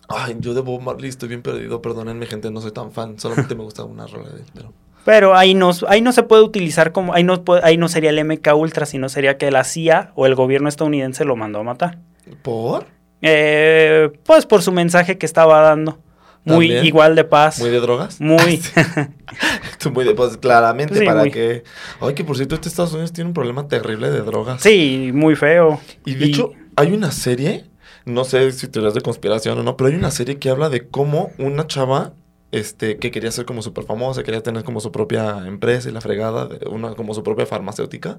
Ay, 0.08 0.36
yo 0.40 0.54
de 0.54 0.60
Bob 0.60 0.80
Marley 0.82 1.08
estoy 1.08 1.28
bien 1.28 1.42
perdido, 1.42 1.80
perdónenme 1.82 2.26
gente, 2.26 2.50
no 2.50 2.60
soy 2.60 2.72
tan 2.72 2.92
fan, 2.92 3.18
solamente 3.18 3.54
me 3.54 3.62
gusta 3.62 3.84
una 3.84 4.06
rola 4.06 4.28
de 4.30 4.36
él, 4.40 4.46
pero... 4.54 4.72
Pero 5.04 5.34
ahí 5.36 5.52
no, 5.54 5.70
ahí 5.88 6.00
no 6.00 6.12
se 6.12 6.22
puede 6.22 6.42
utilizar 6.42 6.92
como, 6.92 7.12
ahí 7.12 7.24
no, 7.24 7.42
ahí 7.62 7.76
no 7.76 7.88
sería 7.88 8.08
el 8.10 8.24
MK 8.24 8.54
Ultra, 8.56 8.86
sino 8.86 9.08
sería 9.10 9.36
que 9.36 9.50
la 9.50 9.62
CIA 9.64 10.12
o 10.14 10.24
el 10.24 10.34
gobierno 10.34 10.68
estadounidense 10.68 11.26
lo 11.26 11.36
mandó 11.36 11.58
a 11.60 11.62
matar. 11.62 11.98
¿Por? 12.42 12.86
Eh, 13.20 14.10
pues 14.24 14.46
por 14.46 14.62
su 14.62 14.72
mensaje 14.72 15.18
que 15.18 15.26
estaba 15.26 15.60
dando. 15.60 15.98
Muy 16.46 16.68
¿También? 16.68 16.84
igual 16.86 17.16
de 17.16 17.24
paz. 17.24 17.58
¿Muy 17.58 17.70
de 17.70 17.80
drogas? 17.80 18.20
Muy. 18.20 18.60
Muy 19.92 20.04
de, 20.04 20.14
pues 20.14 20.36
claramente, 20.38 20.98
Sí, 20.98 21.04
para 21.04 21.20
muy. 21.20 21.30
que... 21.30 21.64
Ay, 22.00 22.14
que 22.14 22.24
por 22.24 22.36
cierto, 22.36 22.54
este 22.54 22.68
Estados 22.68 22.92
Unidos 22.92 23.12
tiene 23.12 23.28
un 23.28 23.34
problema 23.34 23.68
terrible 23.68 24.10
de 24.10 24.20
drogas. 24.20 24.62
sí, 24.62 25.10
muy 25.12 25.36
feo. 25.36 25.80
Y 26.06 26.14
de 26.14 26.26
hecho, 26.26 26.52
hay 26.76 26.92
una 26.92 27.12
serie, 27.12 27.64
no 28.04 28.24
sé 28.24 28.52
si 28.52 28.68
teorías 28.68 28.94
de 28.94 29.00
conspiración 29.00 29.58
o 29.58 29.62
no, 29.62 29.76
pero 29.76 29.88
hay 29.88 29.96
una 29.96 30.10
serie 30.10 30.38
que 30.38 30.50
habla 30.50 30.68
de 30.68 30.88
cómo 30.88 31.30
una 31.38 31.66
chava 31.66 32.14
este, 32.54 32.96
que 32.98 33.10
quería 33.10 33.30
ser 33.30 33.44
como 33.44 33.62
súper 33.62 33.84
famosa, 33.84 34.22
quería 34.22 34.42
tener 34.42 34.64
como 34.64 34.80
su 34.80 34.92
propia 34.92 35.46
empresa 35.46 35.88
y 35.88 35.92
la 35.92 36.00
fregada, 36.00 36.48
una, 36.70 36.94
como 36.94 37.12
su 37.14 37.22
propia 37.22 37.46
farmacéutica. 37.46 38.18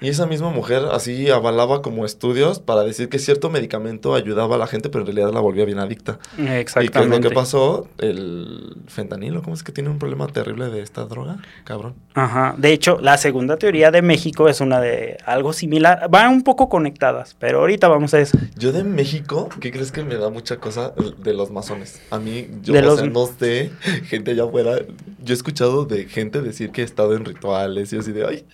Y 0.00 0.08
esa 0.08 0.26
misma 0.26 0.50
mujer 0.50 0.82
así 0.92 1.30
avalaba 1.30 1.80
como 1.80 2.04
estudios 2.04 2.58
para 2.60 2.82
decir 2.82 3.08
que 3.08 3.18
cierto 3.18 3.48
medicamento 3.48 4.14
ayudaba 4.14 4.56
a 4.56 4.58
la 4.58 4.66
gente, 4.66 4.90
pero 4.90 5.00
en 5.02 5.06
realidad 5.14 5.32
la 5.32 5.40
volvía 5.40 5.64
bien 5.64 5.78
adicta. 5.78 6.18
Exactamente. 6.38 6.84
¿Y 6.84 6.88
qué 6.88 6.98
es 7.00 7.08
lo 7.08 7.20
que 7.28 7.34
pasó? 7.34 7.88
El 7.98 8.76
fentanilo, 8.88 9.42
¿cómo 9.42 9.54
es 9.54 9.62
que 9.62 9.72
tiene 9.72 9.88
un 9.90 9.98
problema 9.98 10.26
terrible 10.26 10.68
de 10.68 10.80
esta 10.82 11.04
droga? 11.06 11.38
Cabrón. 11.64 11.94
Ajá. 12.14 12.54
De 12.58 12.72
hecho, 12.72 12.98
la 13.00 13.16
segunda 13.16 13.56
teoría 13.56 13.90
de 13.90 14.02
México 14.02 14.48
es 14.48 14.60
una 14.60 14.80
de 14.80 15.16
algo 15.24 15.52
similar. 15.54 16.08
Van 16.10 16.30
un 16.30 16.42
poco 16.42 16.68
conectadas, 16.68 17.34
pero 17.38 17.60
ahorita 17.60 17.88
vamos 17.88 18.12
a 18.14 18.20
eso. 18.20 18.36
Yo 18.56 18.72
de 18.72 18.84
México, 18.84 19.48
¿qué 19.60 19.72
crees 19.72 19.92
que 19.92 20.02
me 20.04 20.16
da 20.16 20.28
mucha 20.28 20.58
cosa 20.58 20.92
de 21.18 21.32
los 21.32 21.50
masones? 21.50 22.00
A 22.10 22.18
mí, 22.18 22.48
yo 22.62 22.74
De 22.74 22.80
o 22.80 22.82
los- 22.82 23.10
no 23.10 23.26
sé, 23.38 23.65
gente 24.08 24.32
allá 24.32 24.44
afuera, 24.44 24.78
yo 25.22 25.32
he 25.32 25.36
escuchado 25.36 25.84
de 25.84 26.04
gente 26.06 26.42
decir 26.42 26.70
que 26.70 26.82
he 26.82 26.84
estado 26.84 27.14
en 27.14 27.24
rituales 27.24 27.92
y 27.92 27.98
así 27.98 28.12
de, 28.12 28.26
ay, 28.26 28.46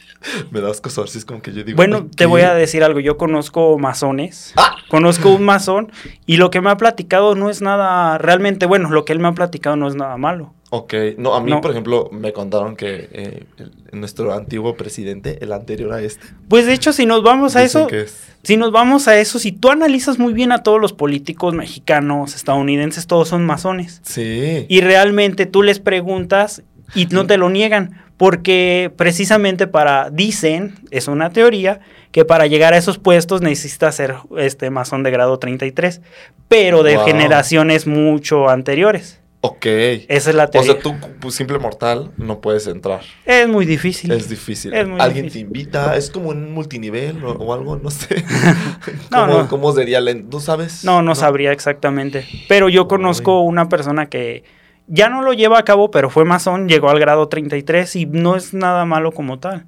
me 0.51 0.61
das 0.61 0.81
cosas, 0.81 1.25
como 1.25 1.43
que 1.43 1.53
yo 1.53 1.65
digo, 1.65 1.77
Bueno, 1.77 1.99
"Ay, 2.05 2.09
te 2.11 2.17
¿qué?". 2.19 2.27
voy 2.27 2.43
a 2.43 2.55
decir 2.55 2.83
algo. 2.85 3.01
Yo 3.01 3.17
conozco 3.17 3.79
masones. 3.79 4.53
¡Ah! 4.57 4.77
Conozco 4.89 5.31
un 5.31 5.45
masón 5.45 5.91
y 6.27 6.37
lo 6.37 6.51
que 6.51 6.61
me 6.61 6.69
ha 6.71 6.77
platicado 6.77 7.35
no 7.35 7.49
es 7.49 7.63
nada 7.63 8.19
realmente 8.19 8.67
bueno. 8.67 8.91
Lo 8.91 9.05
que 9.07 9.13
él 9.15 9.19
me 9.21 9.29
ha 9.29 9.33
platicado 9.33 9.75
no 9.77 9.89
es 9.89 9.95
nada 9.95 10.17
malo. 10.19 10.53
Ok, 10.75 10.95
no, 11.19 11.35
a 11.35 11.43
mí, 11.43 11.51
No. 11.51 11.61
por 11.61 11.71
ejemplo, 11.71 12.09
me 12.13 12.33
contaron 12.33 12.77
que 12.77 13.07
eh, 13.13 13.45
el- 13.59 14.01
nuestro 14.01 14.33
antiguo 14.33 14.75
presidente, 14.75 15.37
el 15.43 15.53
anterior 15.53 15.93
a 15.93 16.01
este, 16.01 16.25
Pues 16.49 16.65
de 16.65 16.73
hecho, 16.73 16.95
si 16.95 17.05
nos 17.05 17.23
vamos 17.23 17.57
a 17.57 17.63
eso, 17.63 17.87
es... 17.91 18.23
si 18.43 18.57
nos 18.57 18.73
vamos 18.73 19.07
a 19.07 19.19
eso, 19.19 19.39
si 19.39 19.53
tú 19.53 19.69
analizas 19.71 20.19
muy 20.19 20.33
bien 20.33 20.51
a 20.51 20.63
todos 20.63 20.81
los 20.81 20.95
políticos 20.95 21.53
mexicanos, 21.53 22.35
estadounidenses, 22.35 23.07
todos 23.07 23.29
son 23.29 23.45
masones. 23.45 24.01
Sí. 24.03 24.65
Y 24.67 24.81
realmente 24.81 25.45
tú 25.45 25.63
les 25.63 25.79
preguntas 25.79 26.63
y 26.95 27.05
no 27.05 27.27
te 27.27 27.37
lo 27.37 27.51
niegan, 27.51 28.01
porque 28.17 28.91
precisamente 28.97 29.67
para, 29.67 30.09
dicen, 30.09 30.77
es 30.91 31.07
una 31.07 31.31
teoría, 31.35 31.81
que 32.13 32.25
para 32.25 32.47
llegar 32.47 32.73
a 32.73 32.79
esos 32.79 32.97
puestos 32.99 33.43
necesitas 33.43 33.95
ser 33.95 34.15
este 34.39 34.71
masón 34.71 35.03
de 35.03 35.11
grado 35.11 35.39
33, 35.39 36.01
pero 36.49 36.83
de 36.83 36.97
Wow. 36.97 37.05
generaciones 37.07 37.87
mucho 37.87 38.49
anteriores. 38.49 39.19
Ok. 39.45 39.67
Esa 39.67 40.31
es 40.31 40.37
la 40.37 40.45
O 40.45 40.51
teoría. 40.51 40.73
sea, 40.75 40.81
tú, 40.81 40.95
pues, 41.21 41.35
simple 41.35 41.59
mortal, 41.59 42.13
no 42.17 42.41
puedes 42.41 42.67
entrar. 42.69 43.01
Es 43.27 43.49
muy 43.49 43.67
difícil. 43.67 44.13
Es 44.13 44.29
difícil. 44.29 44.73
Es 44.73 44.87
muy 44.87 45.01
Alguien 45.01 45.25
difícil. 45.25 45.49
te 45.51 45.59
invita, 45.59 45.97
es 45.97 46.11
como 46.11 46.29
un 46.29 46.53
multinivel 46.53 47.25
o, 47.25 47.33
o 47.33 47.53
algo, 47.53 47.77
no 47.77 47.91
sé. 47.91 48.25
No, 49.11 49.27
¿Cómo, 49.27 49.39
no. 49.43 49.49
cómo 49.49 49.73
sería? 49.73 50.01
¿Tú 50.31 50.39
sabes? 50.41 50.85
No, 50.85 51.03
no, 51.03 51.15
sabría 51.17 51.51
exactamente. 51.53 52.25
Pero 52.49 52.69
yo 52.69 52.87
conozco 52.87 53.41
una 53.41 53.69
persona 53.69 54.07
que 54.07 54.45
ya 54.87 55.09
no 55.09 55.23
lo 55.23 55.33
lleva 55.33 55.59
a 55.59 55.65
cabo, 55.65 55.91
pero 55.91 56.09
fue 56.09 56.25
masón, 56.25 56.69
llegó 56.69 56.89
al 56.91 57.01
grado 57.01 57.29
33 57.29 57.97
y 57.97 58.07
no 58.07 58.37
es 58.37 58.55
nada 58.55 58.85
malo 58.85 59.11
como 59.13 59.39
tal. 59.41 59.65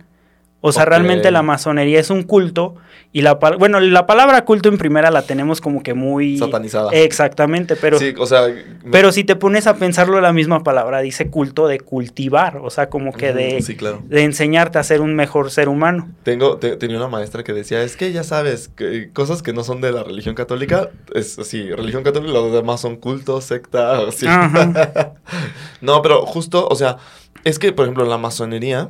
O 0.66 0.72
sea, 0.72 0.86
realmente 0.86 1.30
la 1.30 1.42
masonería 1.42 2.00
es 2.00 2.08
un 2.08 2.22
culto 2.22 2.74
y 3.12 3.20
la 3.20 3.34
bueno, 3.34 3.80
la 3.80 4.06
palabra 4.06 4.46
culto 4.46 4.70
en 4.70 4.78
primera 4.78 5.10
la 5.10 5.20
tenemos 5.22 5.60
como 5.60 5.82
que 5.82 5.92
muy 5.92 6.38
Satanizada. 6.38 6.90
Exactamente, 6.92 7.76
pero 7.76 7.98
sí, 7.98 8.14
o 8.18 8.24
sea... 8.26 8.46
pero 8.90 9.12
si 9.12 9.24
te 9.24 9.36
pones 9.36 9.66
a 9.66 9.76
pensarlo 9.76 10.20
la 10.22 10.32
misma 10.32 10.62
palabra 10.64 11.00
dice 11.02 11.28
culto 11.28 11.68
de 11.68 11.80
cultivar, 11.80 12.56
o 12.56 12.70
sea, 12.70 12.88
como 12.88 13.12
que 13.12 13.34
de 13.34 13.60
Sí, 13.60 13.76
claro. 13.76 14.02
de 14.06 14.22
enseñarte 14.22 14.78
a 14.78 14.82
ser 14.82 15.02
un 15.02 15.14
mejor 15.14 15.50
ser 15.50 15.68
humano. 15.68 16.08
Tengo, 16.22 16.56
te- 16.56 16.76
tenía 16.76 16.96
una 16.96 17.08
maestra 17.08 17.44
que 17.44 17.52
decía, 17.52 17.82
es 17.82 17.96
que 17.98 18.10
ya 18.12 18.24
sabes, 18.24 18.68
que 18.68 19.10
cosas 19.12 19.42
que 19.42 19.52
no 19.52 19.64
son 19.64 19.82
de 19.82 19.92
la 19.92 20.02
religión 20.02 20.34
católica, 20.34 20.88
es 21.14 21.38
así, 21.38 21.70
religión 21.72 22.04
católica, 22.04 22.32
los 22.32 22.52
demás 22.54 22.80
son 22.80 22.96
cultos, 22.96 23.44
secta, 23.44 23.98
así. 24.08 24.26
No, 25.80 26.02
pero 26.02 26.24
justo, 26.26 26.66
o 26.68 26.74
sea, 26.74 26.96
es 27.44 27.58
que, 27.58 27.72
por 27.72 27.84
ejemplo, 27.84 28.04
la 28.06 28.16
masonería 28.18 28.88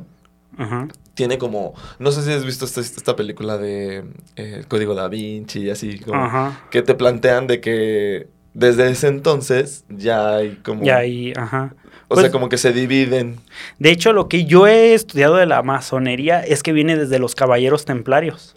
Ajá. 0.57 0.87
Tiene 1.15 1.37
como, 1.39 1.73
no 1.97 2.11
sé 2.11 2.21
si 2.21 2.31
has 2.31 2.45
visto 2.45 2.65
esta, 2.65 2.81
esta 2.81 3.15
película 3.15 3.57
de 3.57 4.03
eh, 4.35 4.55
El 4.59 4.67
Código 4.67 4.93
Da 4.93 5.07
Vinci 5.07 5.61
y 5.63 5.69
así, 5.71 5.97
como, 5.99 6.23
Ajá. 6.23 6.61
que 6.69 6.81
te 6.83 6.93
plantean 6.93 7.47
de 7.47 7.59
que 7.61 8.27
desde 8.53 8.89
ese 8.89 9.07
entonces 9.07 9.83
ya 9.89 10.35
hay 10.35 10.57
como, 10.63 10.83
Y 10.85 10.89
ahí, 10.89 11.33
ajá. 11.35 11.73
o 12.07 12.15
pues- 12.15 12.21
sea, 12.21 12.31
como 12.31 12.47
que 12.49 12.57
se 12.57 12.71
dividen. 12.73 13.37
De 13.79 13.89
hecho, 13.91 14.13
lo 14.13 14.29
que 14.29 14.45
yo 14.45 14.67
he 14.67 14.93
estudiado 14.93 15.35
de 15.35 15.45
la 15.45 15.63
masonería 15.63 16.41
es 16.41 16.61
que 16.63 16.71
viene 16.73 16.95
desde 16.97 17.17
los 17.19 17.33
caballeros 17.35 17.85
templarios. 17.85 18.55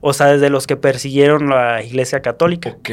O 0.00 0.12
sea, 0.12 0.26
desde 0.28 0.48
los 0.50 0.66
que 0.66 0.76
persiguieron 0.76 1.48
la 1.48 1.82
iglesia 1.82 2.20
católica. 2.22 2.70
Ok. 2.70 2.90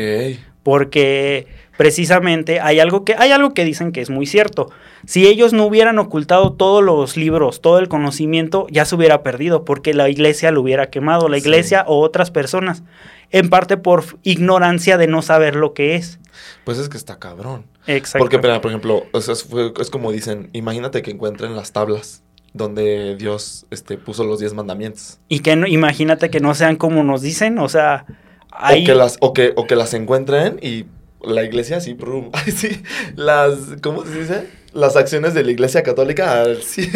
Porque 0.64 1.48
precisamente 1.78 2.60
hay 2.60 2.80
algo 2.80 3.04
que, 3.06 3.16
hay 3.18 3.32
algo 3.32 3.54
que 3.54 3.66
dicen 3.66 3.92
que 3.92 4.02
es 4.02 4.10
muy 4.10 4.26
cierto. 4.26 4.72
Si 5.06 5.28
ellos 5.28 5.54
no 5.54 5.66
hubieran 5.66 6.00
ocultado 6.00 6.54
todos 6.54 6.84
los 6.84 7.18
libros, 7.18 7.62
todo 7.62 7.80
el 7.80 7.88
conocimiento, 7.88 8.68
ya 8.70 8.86
se 8.86 8.96
hubiera 8.96 9.24
perdido, 9.24 9.66
porque 9.66 9.94
la 9.94 10.10
iglesia 10.10 10.52
lo 10.52 10.62
hubiera 10.62 10.90
quemado, 10.90 11.30
la 11.30 11.38
Sí. 11.38 11.44
iglesia 11.44 11.86
o 11.88 12.00
otras 12.00 12.32
personas. 12.32 12.84
En 13.32 13.50
parte 13.50 13.78
por 13.78 14.04
ignorancia 14.24 14.98
de 14.98 15.08
no 15.08 15.22
saber 15.22 15.56
lo 15.56 15.74
que 15.74 15.96
es. 15.96 16.20
Pues 16.64 16.78
es 16.78 16.90
que 16.90 16.98
está 16.98 17.20
cabrón. 17.20 17.66
Exacto. 17.88 18.20
Porque, 18.24 18.40
por 18.40 18.68
ejemplo, 18.68 19.04
es, 19.14 19.90
como 19.92 20.12
dicen, 20.12 20.50
imagínate 20.54 21.02
que 21.02 21.12
encuentren 21.12 21.56
las 21.56 21.72
tablas 21.72 22.24
donde 22.54 23.16
Dios 23.18 23.66
este, 23.70 23.98
puso 23.98 24.24
los 24.24 24.40
diez 24.40 24.54
mandamientos. 24.54 25.20
Y 25.28 25.40
que 25.40 25.56
no, 25.56 25.68
imagínate 25.68 26.30
que 26.30 26.40
no 26.40 26.56
sean 26.56 26.78
como 26.78 27.04
nos 27.04 27.22
dicen, 27.22 27.60
o 27.60 27.68
sea, 27.68 28.06
hay... 28.52 28.84
O, 28.84 28.86
que 28.86 28.96
las, 28.96 29.18
o, 29.20 29.34
que, 29.34 29.54
o 29.58 29.68
que 29.68 29.76
las 29.76 29.94
encuentren 29.94 30.58
y 30.62 30.86
la 31.26 31.44
iglesia 31.44 31.78
así, 31.78 31.94
brum, 31.96 32.30
ay, 32.34 32.52
sí, 32.52 32.84
las, 33.16 33.58
¿cómo 33.82 34.06
se 34.06 34.20
dice? 34.20 34.48
Las 34.74 34.96
acciones 34.96 35.34
de 35.34 35.44
la 35.44 35.52
iglesia 35.52 35.84
católica, 35.84 36.42
al 36.42 36.62
sí. 36.62 36.90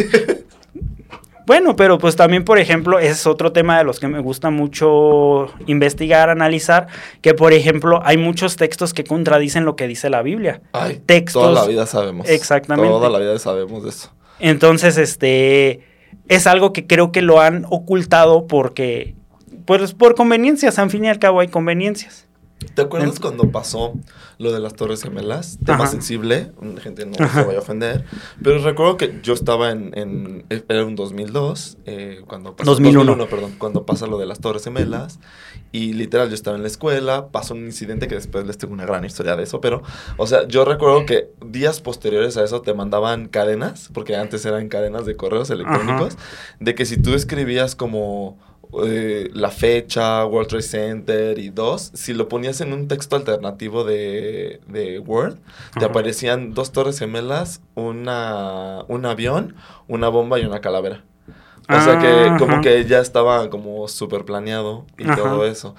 Bueno, 1.50 1.74
pero 1.74 1.98
pues 1.98 2.14
también, 2.14 2.44
por 2.44 2.60
ejemplo, 2.60 3.00
es 3.00 3.26
otro 3.26 3.50
tema 3.50 3.76
de 3.76 3.82
los 3.82 3.98
que 3.98 4.06
me 4.06 4.20
gusta 4.20 4.50
mucho 4.50 5.48
investigar, 5.66 6.30
analizar, 6.30 6.86
que 7.22 7.34
por 7.34 7.52
ejemplo 7.52 8.00
hay 8.04 8.16
muchos 8.18 8.54
textos 8.54 8.94
que 8.94 9.02
contradicen 9.02 9.64
lo 9.64 9.74
que 9.74 9.88
dice 9.88 10.10
la 10.10 10.22
Biblia. 10.22 10.62
Ay, 10.72 11.02
Textos. 11.04 11.42
Toda 11.42 11.62
la 11.62 11.66
vida 11.66 11.86
sabemos. 11.86 12.28
Exactamente. 12.28 12.88
Toda 12.88 13.10
la 13.10 13.18
vida 13.18 13.36
sabemos 13.40 13.82
de 13.82 13.90
eso. 13.90 14.12
Entonces, 14.38 14.96
este, 14.96 15.80
es 16.28 16.46
algo 16.46 16.72
que 16.72 16.86
creo 16.86 17.10
que 17.10 17.20
lo 17.20 17.40
han 17.40 17.66
ocultado 17.68 18.46
porque, 18.46 19.16
pues 19.64 19.92
por 19.92 20.14
conveniencias, 20.14 20.78
al 20.78 20.88
fin 20.88 21.04
y 21.04 21.08
al 21.08 21.18
cabo 21.18 21.40
hay 21.40 21.48
conveniencias. 21.48 22.28
¿Te 22.74 22.82
acuerdas 22.82 23.16
En- 23.16 23.22
cuando 23.22 23.50
pasó 23.50 23.94
lo 24.38 24.52
de 24.52 24.60
las 24.60 24.74
Torres 24.74 25.02
Gemelas? 25.02 25.58
Tema 25.64 25.78
Ajá. 25.84 25.86
sensible, 25.88 26.52
la 26.62 26.80
gente 26.80 27.06
no 27.06 27.12
Ajá. 27.18 27.40
se 27.40 27.46
vaya 27.46 27.58
a 27.58 27.62
ofender. 27.62 28.04
Pero 28.42 28.58
recuerdo 28.58 28.96
que 28.98 29.18
yo 29.22 29.32
estaba 29.32 29.70
en, 29.70 29.92
en 29.96 30.44
era 30.68 30.84
un 30.84 30.94
2002, 30.94 31.78
eh, 31.86 32.20
cuando 32.26 32.54
pasó, 32.56 32.70
2001. 32.72 33.26
perdón, 33.28 33.54
cuando 33.58 33.86
pasa 33.86 34.06
lo 34.06 34.18
de 34.18 34.26
las 34.26 34.40
Torres 34.40 34.64
Gemelas. 34.64 35.18
Y 35.72 35.92
literal, 35.94 36.28
yo 36.28 36.34
estaba 36.34 36.56
en 36.56 36.62
la 36.62 36.68
escuela, 36.68 37.28
pasó 37.28 37.54
un 37.54 37.64
incidente 37.64 38.08
que 38.08 38.16
después 38.16 38.44
les 38.46 38.58
tengo 38.58 38.74
una 38.74 38.84
gran 38.86 39.04
historia 39.04 39.36
de 39.36 39.44
eso, 39.44 39.60
pero, 39.60 39.82
o 40.16 40.26
sea, 40.26 40.46
yo 40.48 40.64
recuerdo 40.64 41.06
que 41.06 41.30
días 41.46 41.80
posteriores 41.80 42.36
a 42.36 42.44
eso 42.44 42.60
te 42.60 42.74
mandaban 42.74 43.28
cadenas, 43.28 43.88
porque 43.94 44.16
antes 44.16 44.44
eran 44.44 44.68
cadenas 44.68 45.06
de 45.06 45.16
correos 45.16 45.48
electrónicos, 45.50 46.16
de 46.58 46.74
que 46.74 46.84
si 46.86 46.96
tú 46.96 47.14
escribías 47.14 47.76
como 47.76 48.36
eh, 48.84 49.30
la 49.32 49.50
fecha, 49.50 50.24
World 50.24 50.48
Trade 50.48 50.62
Center 50.62 51.38
y 51.38 51.50
dos, 51.50 51.90
si 51.94 52.12
lo 52.12 52.28
ponías 52.28 52.60
en 52.60 52.72
un 52.72 52.88
texto 52.88 53.16
alternativo 53.16 53.84
de, 53.84 54.60
de 54.68 54.98
Word, 54.98 55.38
te 55.78 55.84
aparecían 55.84 56.54
dos 56.54 56.72
torres 56.72 56.98
gemelas, 56.98 57.62
una, 57.74 58.84
un 58.88 59.06
avión, 59.06 59.56
una 59.88 60.08
bomba 60.08 60.38
y 60.38 60.44
una 60.44 60.60
calavera. 60.60 61.04
O 61.70 61.80
sea 61.80 61.98
que 61.98 62.36
como 62.38 62.54
Ajá. 62.54 62.60
que 62.60 62.84
ya 62.84 62.98
estaba 63.00 63.48
como 63.50 63.86
súper 63.88 64.24
planeado 64.24 64.86
y 64.98 65.04
Ajá. 65.04 65.16
todo 65.16 65.46
eso. 65.46 65.74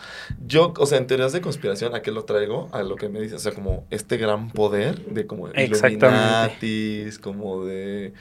Yo, 0.46 0.74
o 0.78 0.86
sea, 0.86 0.98
en 0.98 1.08
teorías 1.08 1.34
de 1.34 1.42
conspiración, 1.42 1.96
¿a 1.96 2.02
qué 2.02 2.12
lo 2.12 2.24
traigo? 2.24 2.70
A 2.72 2.84
lo 2.84 2.96
que 2.96 3.10
me 3.10 3.20
dice, 3.20 3.36
o 3.36 3.40
sea, 3.40 3.52
como 3.52 3.86
este 3.90 4.18
gran 4.18 4.50
poder 4.52 5.06
de 5.06 5.28
como. 5.28 5.50
Illuminatis, 5.50 7.20
como 7.20 7.66
de... 7.66 8.14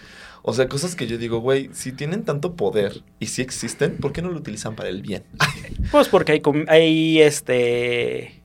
O 0.43 0.55
sea, 0.55 0.69
cosas 0.69 0.95
que 0.97 1.07
yo 1.07 1.19
digo, 1.19 1.41
güey, 1.41 1.69
si 1.73 1.93
tienen 1.93 2.25
tanto 2.25 2.57
poder 2.57 3.03
y 3.19 3.27
si 3.27 3.43
existen, 3.43 3.99
¿por 3.99 4.13
qué 4.13 4.23
no 4.23 4.31
lo 4.31 4.39
utilizan 4.39 4.75
para 4.75 4.89
el 4.89 5.03
bien? 5.03 5.25
Pues 5.91 6.09
porque 6.09 6.33
hay, 6.33 6.43
hay 6.69 7.21
este, 7.21 8.40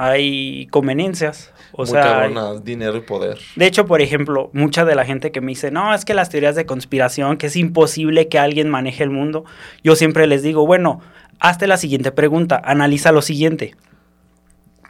hay 0.00 0.68
conveniencias. 0.68 1.52
O 1.72 1.78
Muy 1.82 1.88
sea, 1.90 2.20
hay- 2.22 2.34
dinero 2.62 2.96
y 2.96 3.00
poder. 3.00 3.36
De 3.56 3.66
hecho, 3.66 3.84
por 3.86 4.00
ejemplo, 4.00 4.48
mucha 4.52 4.84
de 4.84 4.94
la 4.94 5.04
gente 5.04 5.32
que 5.32 5.40
me 5.40 5.48
dice, 5.50 5.72
no, 5.72 5.92
es 5.92 6.04
que 6.04 6.14
las 6.14 6.30
teorías 6.30 6.54
de 6.54 6.66
conspiración, 6.66 7.36
que 7.36 7.48
es 7.48 7.56
imposible 7.56 8.28
que 8.28 8.38
alguien 8.38 8.68
maneje 8.70 9.02
el 9.02 9.10
mundo, 9.10 9.44
yo 9.82 9.96
siempre 9.96 10.28
les 10.28 10.42
digo, 10.44 10.66
bueno, 10.68 11.00
hazte 11.40 11.66
la 11.66 11.76
siguiente 11.76 12.12
pregunta, 12.12 12.62
analiza 12.64 13.10
lo 13.10 13.22
siguiente. 13.22 13.74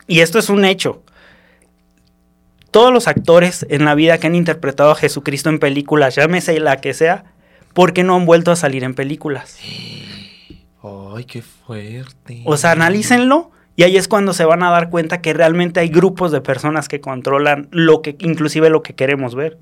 Y 0.07 0.21
esto 0.21 0.39
es 0.39 0.51
un 0.51 0.67
hecho. 0.67 1.03
Todos 2.71 2.93
los 2.93 3.09
actores 3.09 3.67
en 3.71 3.87
la 3.87 3.95
vida 3.95 4.19
que 4.19 4.27
han 4.27 4.35
interpretado 4.35 4.91
a 4.91 4.95
Jesucristo 4.95 5.49
en 5.49 5.59
películas, 5.59 6.17
llámese 6.17 6.61
la 6.61 6.83
que 6.83 6.93
sea, 6.93 7.25
¿por 7.73 7.95
qué 7.95 8.05
no 8.05 8.15
han 8.15 8.27
vuelto 8.27 8.51
a 8.51 8.57
salir 8.57 8.85
en 8.85 8.95
películas? 8.95 9.59
Ay, 10.83 11.25
qué 11.25 11.41
fuerte. 11.43 12.43
O 12.45 12.57
sea, 12.59 12.73
analícenlo 12.73 13.51
Y 13.79 13.85
ahí 13.85 13.97
es 13.97 14.09
cuando 14.09 14.33
se 14.33 14.45
van 14.45 14.65
a 14.65 14.73
dar 14.73 14.91
cuenta 14.91 15.21
que 15.21 15.33
realmente 15.33 15.79
hay 15.79 15.89
grupos 15.89 16.33
de 16.33 16.41
personas 16.41 16.89
que 16.89 17.01
controlan 17.01 17.69
lo 17.71 18.03
que, 18.03 18.17
inclusive 18.19 18.71
lo 18.71 18.83
que 18.83 18.97
queremos 18.97 19.37
ver. 19.37 19.57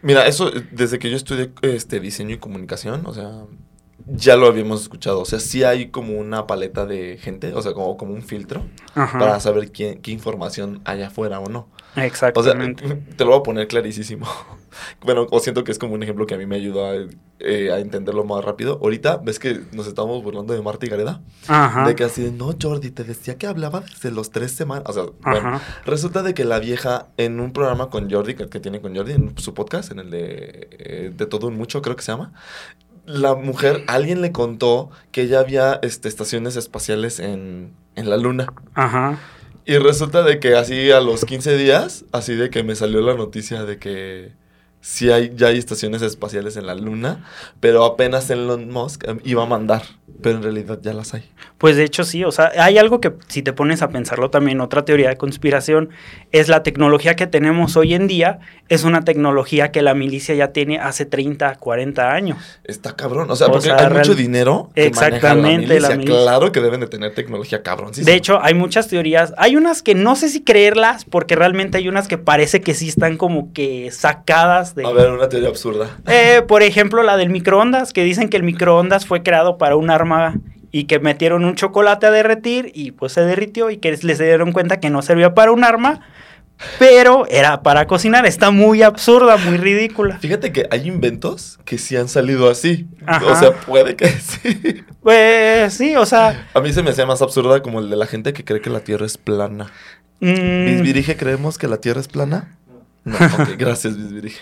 Mira, 0.00 0.26
eso 0.26 0.50
desde 0.70 0.98
que 0.98 1.10
yo 1.10 1.18
estudié 1.18 1.50
este 1.60 2.00
diseño 2.00 2.36
y 2.36 2.38
comunicación, 2.38 3.02
o 3.04 3.12
sea, 3.12 3.30
ya 4.06 4.36
lo 4.36 4.46
habíamos 4.46 4.80
escuchado. 4.80 5.20
O 5.20 5.26
sea, 5.26 5.38
sí 5.38 5.64
hay 5.64 5.90
como 5.90 6.18
una 6.18 6.46
paleta 6.46 6.86
de 6.86 7.18
gente, 7.20 7.52
o 7.52 7.60
sea, 7.60 7.74
como, 7.74 7.98
como 7.98 8.14
un 8.14 8.22
filtro 8.22 8.64
Ajá. 8.94 9.18
para 9.18 9.38
saber 9.38 9.70
quién, 9.70 10.00
qué 10.00 10.12
información 10.12 10.80
hay 10.86 11.02
afuera 11.02 11.38
o 11.38 11.50
no. 11.50 11.68
O 11.90 11.94
sea, 11.94 12.06
Exactamente. 12.06 12.88
te 13.18 13.24
lo 13.26 13.32
voy 13.32 13.40
a 13.40 13.42
poner 13.42 13.68
clarísimo. 13.68 14.26
Bueno, 15.02 15.26
o 15.30 15.40
siento 15.40 15.64
que 15.64 15.72
es 15.72 15.78
como 15.78 15.94
un 15.94 16.02
ejemplo 16.02 16.26
que 16.26 16.34
a 16.34 16.38
mí 16.38 16.46
me 16.46 16.56
ayudó 16.56 16.86
a, 16.86 16.94
eh, 17.40 17.70
a 17.72 17.78
entenderlo 17.78 18.24
más 18.24 18.44
rápido. 18.44 18.78
Ahorita, 18.82 19.18
¿ves 19.18 19.38
que 19.38 19.60
nos 19.72 19.86
estamos 19.86 20.22
burlando 20.22 20.54
de 20.54 20.62
Marta 20.62 20.86
y 20.86 20.88
Gareda? 20.88 21.20
Ajá. 21.46 21.86
De 21.86 21.94
que 21.94 22.04
así 22.04 22.22
de, 22.22 22.32
no, 22.32 22.54
Jordi, 22.60 22.90
te 22.90 23.04
decía 23.04 23.36
que 23.38 23.46
hablaba 23.46 23.80
desde 23.80 24.10
los 24.10 24.30
tres 24.30 24.52
semanas. 24.52 24.84
O 24.86 24.92
sea, 24.92 25.04
bueno, 25.20 25.60
resulta 25.84 26.22
de 26.22 26.34
que 26.34 26.44
la 26.44 26.58
vieja 26.58 27.08
en 27.16 27.40
un 27.40 27.52
programa 27.52 27.90
con 27.90 28.10
Jordi, 28.10 28.34
que, 28.34 28.48
que 28.48 28.60
tiene 28.60 28.80
con 28.80 28.94
Jordi, 28.94 29.12
en 29.12 29.38
su 29.38 29.54
podcast, 29.54 29.92
en 29.92 30.00
el 30.00 30.10
de, 30.10 30.68
eh, 30.72 31.12
de 31.14 31.26
Todo 31.26 31.48
un 31.48 31.56
Mucho, 31.56 31.82
creo 31.82 31.96
que 31.96 32.02
se 32.02 32.12
llama, 32.12 32.32
la 33.08 33.34
mujer, 33.34 33.84
alguien 33.86 34.20
le 34.20 34.32
contó 34.32 34.90
que 35.12 35.28
ya 35.28 35.40
había 35.40 35.80
este, 35.82 36.08
estaciones 36.08 36.56
espaciales 36.56 37.20
en, 37.20 37.72
en 37.96 38.10
la 38.10 38.18
luna. 38.18 38.52
Ajá. 38.74 39.18
Y 39.64 39.76
resulta 39.78 40.22
de 40.22 40.40
que 40.40 40.54
así 40.54 40.90
a 40.90 41.00
los 41.00 41.24
15 41.24 41.56
días, 41.56 42.04
así 42.12 42.34
de 42.34 42.50
que 42.50 42.62
me 42.62 42.74
salió 42.74 43.00
la 43.00 43.14
noticia 43.14 43.64
de 43.64 43.78
que 43.78 44.32
sí 44.80 45.10
hay, 45.10 45.32
ya 45.34 45.48
hay 45.48 45.58
estaciones 45.58 46.02
espaciales 46.02 46.56
en 46.56 46.66
la 46.66 46.74
luna, 46.74 47.24
pero 47.60 47.84
apenas 47.84 48.30
Elon 48.30 48.70
Musk 48.70 49.04
eh, 49.06 49.16
iba 49.24 49.42
a 49.42 49.46
mandar, 49.46 49.82
pero 50.22 50.36
en 50.36 50.42
realidad 50.42 50.78
ya 50.82 50.92
las 50.92 51.14
hay. 51.14 51.24
Pues 51.58 51.76
de 51.76 51.84
hecho 51.84 52.04
sí, 52.04 52.24
o 52.24 52.30
sea, 52.32 52.52
hay 52.58 52.78
algo 52.78 53.00
que 53.00 53.12
si 53.28 53.42
te 53.42 53.52
pones 53.52 53.82
a 53.82 53.88
pensarlo 53.88 54.30
también, 54.30 54.60
otra 54.60 54.84
teoría 54.84 55.08
de 55.08 55.16
conspiración, 55.16 55.90
es 56.32 56.48
la 56.48 56.62
tecnología 56.62 57.16
que 57.16 57.26
tenemos 57.26 57.76
hoy 57.76 57.94
en 57.94 58.06
día, 58.06 58.38
es 58.68 58.84
una 58.84 59.02
tecnología 59.02 59.72
que 59.72 59.82
la 59.82 59.94
milicia 59.94 60.34
ya 60.34 60.48
tiene 60.52 60.78
hace 60.78 61.04
30, 61.06 61.56
40 61.56 62.12
años. 62.12 62.38
Está 62.64 62.94
cabrón, 62.96 63.30
o 63.30 63.36
sea, 63.36 63.48
O 63.48 63.52
porque 63.52 63.66
sea, 63.66 63.76
hay 63.76 63.86
real- 63.86 63.98
mucho 63.98 64.14
dinero 64.14 64.70
que 64.74 64.86
Exactamente, 64.86 65.66
maneja 65.66 65.74
la 65.74 65.88
la 65.88 65.96
milicia. 65.96 65.96
milicia. 65.96 66.22
Claro 66.22 66.52
que 66.52 66.60
deben 66.60 66.80
de 66.80 66.86
tener 66.86 67.14
tecnología 67.14 67.62
cabrón. 67.62 67.92
De 67.94 68.14
hecho, 68.14 68.38
hay 68.42 68.54
muchas 68.54 68.88
teorías, 68.88 69.32
hay 69.36 69.56
unas 69.56 69.82
que 69.82 69.94
no 69.94 70.14
sé 70.16 70.28
si 70.28 70.42
creerlas, 70.44 71.04
porque 71.04 71.34
realmente 71.36 71.78
hay 71.78 71.88
unas 71.88 72.08
que 72.08 72.18
parece 72.18 72.60
que 72.60 72.74
sí 72.74 72.88
están 72.88 73.16
como 73.16 73.52
que 73.52 73.90
sacadas 73.90 74.74
de... 74.74 74.86
A 74.86 74.90
ver, 74.90 75.10
una 75.10 75.28
teoría 75.28 75.48
absurda. 75.48 75.96
Eh, 76.06 76.42
por 76.46 76.62
ejemplo, 76.62 77.02
la 77.02 77.16
del 77.16 77.30
microondas, 77.30 77.92
que 77.92 78.04
dicen 78.04 78.28
que 78.28 78.36
el 78.36 78.42
microondas 78.42 79.06
fue 79.06 79.22
creado 79.22 79.58
para 79.58 79.76
un 79.76 79.90
arma 79.90 80.07
y 80.70 80.84
que 80.84 80.98
metieron 80.98 81.44
un 81.44 81.54
chocolate 81.54 82.06
a 82.06 82.10
derretir 82.10 82.70
y 82.74 82.92
pues 82.92 83.12
se 83.12 83.22
derritió 83.22 83.70
y 83.70 83.78
que 83.78 83.96
les 84.02 84.18
dieron 84.18 84.52
cuenta 84.52 84.80
que 84.80 84.90
no 84.90 85.02
servía 85.02 85.34
para 85.34 85.52
un 85.52 85.64
arma, 85.64 86.00
pero 86.78 87.26
era 87.28 87.62
para 87.62 87.86
cocinar. 87.86 88.26
Está 88.26 88.50
muy 88.50 88.82
absurda, 88.82 89.36
muy 89.36 89.56
ridícula. 89.56 90.18
Fíjate 90.18 90.52
que 90.52 90.66
hay 90.70 90.88
inventos 90.88 91.58
que 91.64 91.78
sí 91.78 91.96
han 91.96 92.08
salido 92.08 92.50
así. 92.50 92.86
Ajá. 93.06 93.26
O 93.26 93.36
sea, 93.36 93.52
puede 93.52 93.96
que 93.96 94.08
sí. 94.20 94.82
Pues 95.02 95.72
sí, 95.74 95.96
o 95.96 96.04
sea... 96.04 96.48
A 96.52 96.60
mí 96.60 96.72
se 96.72 96.82
me 96.82 96.90
hacía 96.90 97.06
más 97.06 97.22
absurda 97.22 97.62
como 97.62 97.80
el 97.80 97.88
de 97.88 97.96
la 97.96 98.06
gente 98.06 98.32
que 98.32 98.44
cree 98.44 98.60
que 98.60 98.70
la 98.70 98.80
Tierra 98.80 99.06
es 99.06 99.16
plana. 99.16 99.70
mm, 100.20 100.66
¿Bisbirige 100.66 101.16
creemos 101.16 101.56
que 101.58 101.68
la 101.68 101.78
Tierra 101.78 102.00
es 102.00 102.08
plana? 102.08 102.58
No, 103.04 103.16
ok, 103.38 103.50
gracias, 103.56 103.96
Bisbirige. 103.96 104.40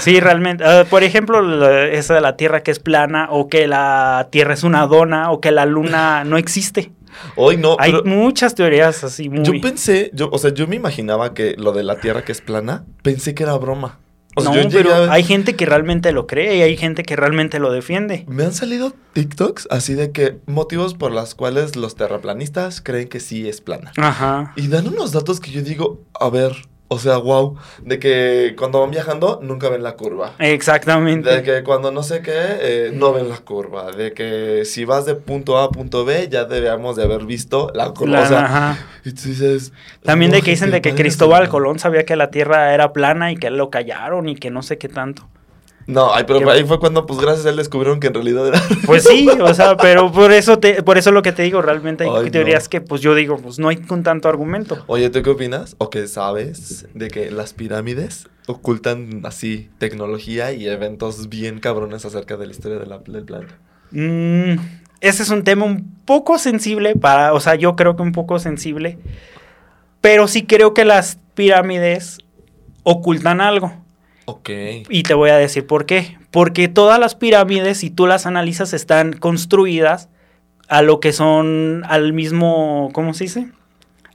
sí, 0.00 0.20
realmente. 0.20 0.62
eh, 0.66 0.84
por 0.88 1.02
ejemplo, 1.02 1.42
la- 1.42 1.86
esa 1.88 2.14
de 2.14 2.20
la 2.20 2.36
Tierra 2.36 2.62
que 2.62 2.70
es 2.70 2.78
plana 2.78 3.28
o 3.30 3.48
que 3.48 3.66
la 3.66 4.28
Tierra 4.30 4.54
es 4.54 4.62
una 4.62 4.86
dona 4.86 5.30
o 5.30 5.40
que 5.40 5.50
la 5.50 5.66
Luna 5.66 6.24
no 6.24 6.36
existe. 6.36 6.92
Hoy 7.36 7.56
no, 7.56 7.76
Hay 7.78 7.92
pero 7.92 8.04
muchas 8.04 8.54
teorías 8.56 9.04
así 9.04 9.28
muy... 9.28 9.44
yo 9.44 9.52
pensé, 9.60 10.10
yo, 10.14 10.28
o 10.32 10.38
sea, 10.38 10.52
yo 10.52 10.66
me 10.66 10.74
imaginaba 10.76 11.32
que 11.32 11.54
lo 11.58 11.72
de 11.72 11.84
la 11.84 12.00
Tierra 12.00 12.22
que 12.22 12.32
es 12.32 12.40
plana, 12.40 12.84
pensé 13.02 13.34
que 13.34 13.44
era 13.44 13.54
broma. 13.56 13.98
O 14.36 14.42
sea, 14.42 14.50
no, 14.64 14.68
pero 14.68 14.92
a- 14.92 15.12
hay 15.12 15.22
gente 15.22 15.54
que 15.54 15.64
realmente 15.64 16.10
lo 16.10 16.26
cree 16.26 16.56
y 16.56 16.62
hay 16.62 16.76
gente 16.76 17.04
que 17.04 17.14
realmente 17.14 17.60
lo 17.60 17.70
defiende. 17.70 18.24
Me 18.26 18.42
han 18.44 18.52
salido 18.52 18.92
TikToks 19.12 19.68
así 19.70 19.94
de 19.94 20.10
que 20.10 20.38
motivos 20.46 20.94
por 20.94 21.12
los 21.12 21.36
cuales 21.36 21.76
los 21.76 21.94
terraplanistas 21.94 22.80
creen 22.80 23.06
que 23.08 23.20
sí 23.20 23.48
es 23.48 23.60
plana. 23.60 23.92
Ajá. 23.96 24.52
Y 24.56 24.66
dan 24.66 24.88
unos 24.88 25.12
datos 25.12 25.38
que 25.38 25.52
yo 25.52 25.62
digo, 25.62 26.02
a 26.18 26.28
ver, 26.30 26.52
o 26.88 26.98
sea, 26.98 27.16
wow, 27.16 27.56
de 27.82 27.98
que 27.98 28.54
cuando 28.58 28.80
van 28.80 28.90
viajando 28.90 29.40
nunca 29.42 29.68
ven 29.68 29.82
la 29.82 29.96
curva. 29.96 30.34
Exactamente. 30.38 31.28
De 31.30 31.42
que 31.42 31.64
cuando 31.64 31.90
no 31.90 32.02
sé 32.02 32.20
qué, 32.20 32.32
eh, 32.34 32.90
no 32.94 33.12
ven 33.12 33.28
la 33.28 33.38
curva. 33.38 33.90
De 33.90 34.12
que 34.12 34.64
si 34.64 34.84
vas 34.84 35.06
de 35.06 35.14
punto 35.14 35.58
A 35.58 35.64
a 35.64 35.70
punto 35.70 36.04
B, 36.04 36.28
ya 36.30 36.44
debíamos 36.44 36.96
de 36.96 37.04
haber 37.04 37.24
visto 37.24 37.70
la 37.74 37.90
curva. 37.90 38.20
La- 38.20 38.22
o 38.22 38.28
sea, 38.28 38.44
ajá. 38.44 38.78
y 39.04 39.12
tú 39.12 39.22
dices... 39.28 39.72
También 40.02 40.30
de 40.30 40.42
que 40.42 40.50
dicen 40.50 40.70
de 40.70 40.82
que 40.82 40.94
Cristóbal. 40.94 41.48
Colón 41.48 41.78
sabía 41.78 42.04
que 42.04 42.16
la 42.16 42.30
Tierra 42.30 42.74
era 42.74 42.92
plana 42.92 43.32
y 43.32 43.36
que 43.36 43.50
lo 43.50 43.70
callaron 43.70 44.28
y 44.28 44.36
que 44.36 44.50
no 44.50 44.62
sé 44.62 44.78
qué 44.78 44.88
tanto. 44.88 45.28
No, 45.86 46.14
ay, 46.14 46.24
pero 46.26 46.38
Que- 46.40 46.50
ahí 46.50 46.64
fue 46.64 46.78
cuando, 46.80 47.04
pues 47.04 47.20
gracias 47.20 47.44
a 47.46 47.50
él 47.50 47.56
descubrieron 47.56 48.00
que 48.00 48.06
en 48.06 48.14
realidad 48.14 48.48
era... 48.48 48.60
Pues 48.86 49.04
sí, 49.04 49.28
o 49.28 49.52
sea, 49.52 49.76
pero 49.76 50.10
por 50.10 50.32
eso 50.32 50.58
te, 50.58 50.82
por 50.82 50.96
eso 50.96 51.12
lo 51.12 51.20
que 51.22 51.32
te 51.32 51.42
digo, 51.42 51.60
realmente 51.60 52.04
hay 52.04 52.10
Ay, 52.24 52.30
teorías 52.30 52.64
no. 52.64 52.70
que 52.70 52.80
pues 52.80 53.02
yo 53.02 53.14
digo, 53.14 53.36
pues 53.36 53.58
no 53.58 53.68
hay 53.68 53.76
con 53.76 54.02
tanto 54.02 54.28
argumento. 54.30 54.82
Oye, 54.86 55.10
¿tú 55.10 55.22
qué 55.22 55.30
opinas? 55.30 55.76
¿O 55.78 55.90
qué 55.90 56.06
sabes 56.06 56.86
de 56.94 57.08
que 57.08 57.30
las 57.30 57.52
pirámides 57.52 58.28
ocultan 58.46 59.20
así 59.24 59.70
tecnología 59.78 60.52
y 60.52 60.66
eventos 60.68 61.28
bien 61.28 61.60
cabrones 61.60 62.04
acerca 62.06 62.36
de 62.38 62.46
la 62.46 62.52
historia 62.52 62.78
de 62.78 62.86
la- 62.86 62.98
del 62.98 63.24
planeta? 63.24 63.58
Mm, 63.90 64.54
ese 65.02 65.22
es 65.22 65.28
un 65.28 65.44
tema 65.44 65.66
un 65.66 65.94
poco 66.06 66.38
sensible 66.38 66.96
para, 66.96 67.34
o 67.34 67.40
sea, 67.40 67.56
yo 67.56 67.76
creo 67.76 67.94
que 67.94 68.02
un 68.02 68.12
poco 68.12 68.38
sensible, 68.38 68.98
pero 70.00 70.28
sí 70.28 70.46
creo 70.46 70.72
que 70.72 70.84
las 70.86 71.18
pirámides 71.34 72.18
ocultan 72.84 73.40
algo. 73.42 73.83
Ok. 74.26 74.50
Y 74.88 75.02
te 75.02 75.14
voy 75.14 75.30
a 75.30 75.36
decir 75.36 75.66
por 75.66 75.86
qué. 75.86 76.18
Porque 76.30 76.68
todas 76.68 76.98
las 76.98 77.14
pirámides, 77.14 77.78
si 77.78 77.90
tú 77.90 78.06
las 78.06 78.26
analizas, 78.26 78.72
están 78.72 79.12
construidas 79.12 80.08
a 80.68 80.82
lo 80.82 81.00
que 81.00 81.12
son 81.12 81.82
al 81.86 82.12
mismo, 82.12 82.90
¿cómo 82.92 83.14
se 83.14 83.24
dice? 83.24 83.48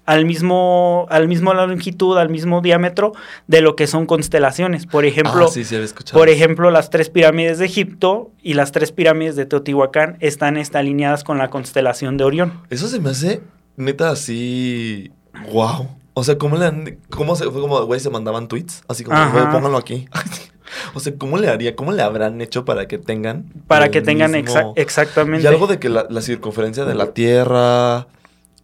Al 0.05 0.25
mismo, 0.25 1.05
al 1.11 1.27
mismo 1.27 1.53
longitud, 1.53 2.17
al 2.17 2.29
mismo 2.29 2.61
diámetro 2.61 3.13
de 3.45 3.61
lo 3.61 3.75
que 3.75 3.85
son 3.85 4.07
constelaciones. 4.07 4.87
Por 4.87 5.05
ejemplo, 5.05 5.45
ah, 5.45 5.51
sí, 5.51 5.63
por 6.11 6.29
ejemplo, 6.29 6.71
las 6.71 6.89
tres 6.89 7.11
pirámides 7.11 7.59
de 7.59 7.65
Egipto 7.65 8.31
y 8.41 8.55
las 8.55 8.71
tres 8.71 8.91
pirámides 8.91 9.35
de 9.35 9.45
Teotihuacán 9.45 10.17
están 10.19 10.57
este, 10.57 10.79
alineadas 10.79 11.23
con 11.23 11.37
la 11.37 11.51
constelación 11.51 12.17
de 12.17 12.23
Orión. 12.23 12.53
Eso 12.71 12.87
se 12.87 12.99
me 12.99 13.11
hace 13.11 13.41
neta 13.77 14.09
así. 14.09 15.11
Wow. 15.51 15.98
O 16.19 16.23
sea, 16.23 16.37
¿cómo 16.37 16.57
le 16.57 16.65
han. 16.65 16.97
¿Cómo 17.09 17.35
se 17.35 17.45
fue 17.49 17.61
como, 17.61 17.81
güey, 17.85 17.99
se 17.99 18.09
mandaban 18.09 18.47
tweets? 18.47 18.83
Así 18.87 19.03
como, 19.03 19.17
güey, 19.31 19.43
pónganlo 19.51 19.77
aquí. 19.77 20.07
o 20.93 20.99
sea, 20.99 21.13
¿cómo 21.17 21.37
le 21.37 21.47
haría? 21.49 21.75
¿Cómo 21.75 21.91
le 21.93 22.01
habrán 22.01 22.41
hecho 22.41 22.65
para 22.65 22.87
que 22.87 22.97
tengan. 22.97 23.45
Para 23.67 23.89
que 23.89 24.01
tengan 24.01 24.31
mismo- 24.31 24.53
exa- 24.53 24.73
exactamente. 24.75 25.43
Y 25.43 25.47
algo 25.47 25.67
de 25.67 25.79
que 25.79 25.87
la, 25.89 26.05
la 26.09 26.21
circunferencia 26.21 26.83
de 26.85 26.95
la 26.95 27.13
Tierra. 27.13 28.07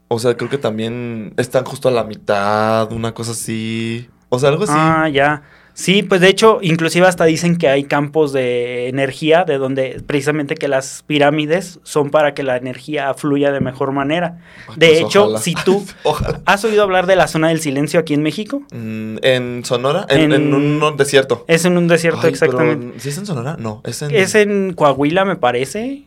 O 0.07 0.19
sea, 0.19 0.35
creo 0.37 0.49
que 0.49 0.57
también 0.57 1.33
están 1.37 1.63
justo 1.65 1.87
a 1.87 1.91
la 1.91 2.03
mitad, 2.03 2.91
una 2.91 3.13
cosa 3.13 3.31
así. 3.31 4.07
O 4.29 4.37
sea, 4.37 4.49
algo 4.49 4.63
así. 4.65 4.73
Ah, 4.75 5.07
ya. 5.09 5.43
Sí, 5.77 6.03
pues 6.03 6.21
de 6.21 6.29
hecho, 6.29 6.59
inclusive 6.61 7.05
hasta 7.05 7.25
dicen 7.25 7.57
que 7.57 7.67
hay 7.67 7.83
campos 7.83 8.31
de 8.31 8.87
energía, 8.87 9.43
de 9.43 9.57
donde 9.57 10.01
precisamente 10.07 10.55
que 10.55 10.69
las 10.69 11.03
pirámides 11.05 11.79
son 11.83 12.11
para 12.11 12.33
que 12.33 12.43
la 12.43 12.55
energía 12.55 13.13
fluya 13.13 13.51
de 13.51 13.59
mejor 13.59 13.91
manera. 13.91 14.37
Ay, 14.69 14.75
De 14.77 14.87
pues, 14.87 14.99
hecho, 15.01 15.23
ojalá. 15.25 15.39
si 15.39 15.53
tú 15.65 15.85
Ojalá. 16.03 16.39
has 16.45 16.63
oído 16.63 16.81
hablar 16.81 17.07
de 17.07 17.17
la 17.17 17.27
zona 17.27 17.49
del 17.49 17.59
silencio 17.59 17.99
aquí 17.99 18.13
en 18.13 18.23
México, 18.23 18.61
Mm, 18.71 19.17
en 19.21 19.65
Sonora, 19.65 20.05
en, 20.09 20.31
En- 20.31 20.53
en 20.53 20.53
un 20.81 20.95
desierto. 20.97 21.43
es 21.49 21.65
en 21.65 21.77
un 21.77 21.89
desierto 21.89 22.21
Ay, 22.23 22.29
exactamente. 22.29 22.87
pero, 22.87 22.99
¿Sí 23.01 23.09
es 23.09 23.17
en 23.17 23.25
Sonora? 23.25 23.57
No, 23.59 23.81
es 23.83 24.01
en, 24.01 24.15
Es 24.15 24.33
en 24.35 24.71
Coahuila, 24.73 25.25
me 25.25 25.35
parece. 25.35 26.03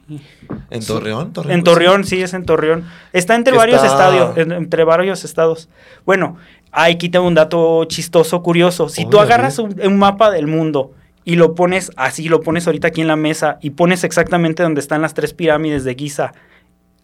en 0.71 0.85
Torreón. 0.87 1.33
En 1.47 1.63
Torreón, 1.63 2.05
sí, 2.05 2.23
es 2.23 2.33
en 2.33 2.47
Torreón. 2.47 2.85
Está 3.13 3.35
entre 3.35 3.55
varios 3.55 3.83
está- 3.83 3.93
estadios, 3.93 4.37
en- 4.39 4.53
entre 4.53 4.85
varios 4.85 5.25
estados. 5.25 5.69
Bueno, 6.07 6.39
aquí 6.73 7.09
tengo 7.09 7.27
un 7.27 7.35
dato 7.35 7.85
chistoso, 7.85 8.43
curioso. 8.43 8.89
Si 8.89 9.05
tú 9.05 9.17
Órale. 9.19 9.35
agarras 9.35 9.59
un, 9.59 9.75
un 9.81 9.99
mapa 9.99 10.31
del 10.31 10.47
mundo 10.47 10.93
y 11.25 11.37
lo 11.37 11.55
pones 11.55 11.91
así, 11.97 12.29
lo 12.29 12.41
pones 12.41 12.67
ahorita 12.67 12.89
aquí 12.89 13.01
en 13.01 13.09
la 13.09 13.17
mesa 13.17 13.59
y 13.61 13.71
pones 13.71 14.05
exactamente 14.05 14.63
donde 14.63 14.81
están 14.81 15.03
las 15.03 15.15
tres 15.15 15.35
pirámides 15.35 15.85
de 15.85 15.95
Giza, 15.95 16.33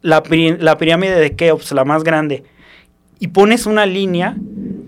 la 0.01 0.23
pirámide 0.23 1.15
de 1.15 1.35
Keops, 1.35 1.71
la 1.71 1.85
más 1.85 2.03
grande, 2.03 2.43
y 3.19 3.29
pones 3.29 3.65
una 3.65 3.85
línea 3.85 4.35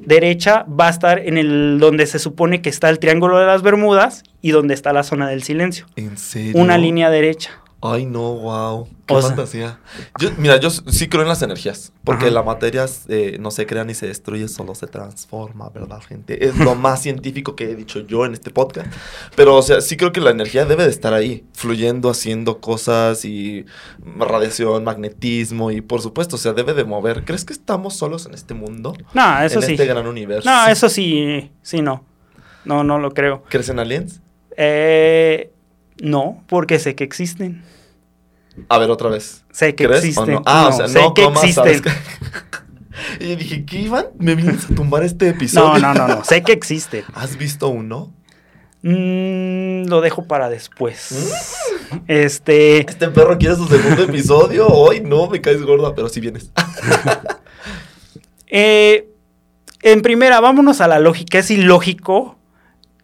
derecha, 0.05 0.65
va 0.67 0.87
a 0.87 0.89
estar 0.89 1.19
en 1.19 1.37
el 1.37 1.79
donde 1.79 2.05
se 2.05 2.19
supone 2.19 2.61
que 2.61 2.69
está 2.69 2.89
el 2.89 2.99
Triángulo 2.99 3.37
de 3.37 3.45
las 3.45 3.61
Bermudas 3.61 4.23
y 4.41 4.51
donde 4.51 4.73
está 4.73 4.93
la 4.93 5.03
zona 5.03 5.27
del 5.27 5.43
silencio. 5.43 5.85
¿En 5.95 6.17
serio? 6.17 6.53
Una 6.55 6.77
línea 6.77 7.09
derecha. 7.09 7.51
Ay, 7.79 8.07
no, 8.07 8.33
wow. 8.33 8.87
Qué 9.05 9.13
O 9.13 9.21
sea- 9.21 9.29
fantasía. 9.29 9.79
Yo, 10.19 10.31
mira, 10.37 10.57
yo 10.57 10.71
sí 10.71 11.07
creo 11.07 11.21
en 11.21 11.27
las 11.29 11.43
energías. 11.43 11.93
Porque 12.03 12.25
Ajá. 12.25 12.33
la 12.33 12.41
materia 12.43 12.85
eh, 13.07 13.37
no 13.39 13.51
se 13.51 13.67
crea 13.67 13.83
ni 13.83 13.93
se 13.93 14.07
destruye, 14.07 14.47
solo 14.47 14.73
se 14.73 14.87
transforma, 14.87 15.69
¿verdad, 15.69 16.01
gente? 16.01 16.45
Es 16.47 16.57
lo 16.57 16.73
más 16.75 17.03
científico 17.03 17.55
que 17.55 17.65
he 17.71 17.75
dicho 17.75 17.99
yo 17.99 18.25
en 18.25 18.33
este 18.33 18.49
podcast. 18.49 18.91
Pero, 19.35 19.55
o 19.55 19.61
sea, 19.61 19.79
sí 19.81 19.95
creo 19.95 20.11
que 20.11 20.21
la 20.21 20.31
energía 20.31 20.65
debe 20.65 20.85
de 20.85 20.89
estar 20.89 21.13
ahí, 21.13 21.45
fluyendo, 21.53 22.09
haciendo 22.09 22.59
cosas 22.61 23.23
y 23.25 23.65
radiación, 24.17 24.83
magnetismo 24.83 25.69
y, 25.69 25.81
por 25.81 26.01
supuesto, 26.01 26.35
o 26.37 26.39
sea, 26.39 26.53
debe 26.53 26.73
de 26.73 26.83
mover. 26.83 27.25
¿Crees 27.25 27.45
que 27.45 27.53
estamos 27.53 27.95
solos 27.95 28.25
en 28.25 28.33
este 28.33 28.55
mundo? 28.55 28.93
No, 29.13 29.41
eso 29.43 29.59
en 29.59 29.65
sí. 29.65 29.71
este 29.73 29.85
gran 29.85 30.07
universo. 30.07 30.49
No, 30.49 30.67
eso 30.67 30.89
sí, 30.89 31.51
sí, 31.61 31.81
no. 31.83 32.03
No, 32.65 32.83
no 32.83 32.97
lo 32.97 33.11
creo. 33.13 33.43
¿Crees 33.49 33.69
en 33.69 33.77
aliens? 33.79 34.19
Eh, 34.57 35.51
no, 36.01 36.43
porque 36.47 36.79
sé 36.79 36.95
que 36.95 37.03
existen. 37.03 37.63
A 38.69 38.77
ver, 38.77 38.89
otra 38.89 39.09
vez. 39.09 39.43
Sé 39.51 39.75
que 39.75 39.85
¿Crees 39.87 40.03
existen. 40.03 40.23
o 40.35 40.39
no? 40.39 40.43
Ah, 40.45 40.67
o 40.67 40.69
No, 40.71 40.77
sea, 40.77 40.87
sé 40.87 41.01
no 41.01 41.13
que 41.13 41.23
comas, 41.23 41.53
¿sabes 41.53 41.77
existen. 41.77 41.93
y 43.19 43.35
dije, 43.35 43.65
¿qué, 43.65 43.81
Iván? 43.81 44.07
¿Me 44.17 44.35
vienes 44.35 44.65
a 44.65 44.75
tumbar 44.75 45.03
este 45.03 45.29
episodio? 45.29 45.79
No, 45.79 45.93
no, 45.93 46.07
no, 46.07 46.15
no. 46.15 46.23
Sé 46.23 46.41
que 46.43 46.53
existen. 46.53 47.03
¿Has 47.13 47.37
visto 47.37 47.67
uno? 47.69 48.13
Mm, 48.81 49.85
lo 49.87 50.01
dejo 50.01 50.25
para 50.25 50.49
después. 50.49 51.31
Este. 52.07 52.79
Este 52.89 53.09
perro 53.09 53.37
quiere 53.37 53.55
su 53.55 53.67
segundo 53.67 54.03
episodio. 54.03 54.67
Hoy 54.67 55.01
no, 55.01 55.27
me 55.29 55.41
caes 55.41 55.61
gorda, 55.61 55.93
pero 55.95 56.09
si 56.09 56.19
vienes. 56.19 56.51
eh, 58.47 59.09
en 59.81 60.01
primera, 60.01 60.39
vámonos 60.39 60.81
a 60.81 60.87
la 60.87 60.99
lógica. 60.99 61.39
Es 61.39 61.51
ilógico 61.51 62.37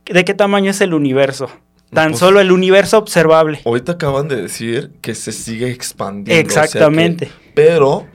de 0.05 0.25
qué 0.25 0.33
tamaño 0.33 0.71
es 0.71 0.81
el 0.81 0.93
universo. 0.93 1.49
Tan 1.93 2.09
Pues- 2.11 2.19
solo 2.19 2.39
el 2.39 2.51
universo 2.51 2.97
observable. 2.97 3.61
Ahorita 3.65 3.93
acaban 3.93 4.27
de 4.27 4.35
decir 4.41 4.91
que 5.01 5.15
se 5.15 5.31
sigue 5.31 5.69
expandiendo. 5.69 6.47
o 6.49 6.51
sea 6.53 6.61
que- 6.63 6.65
Exactamente. 6.67 7.31
pero 7.53 8.07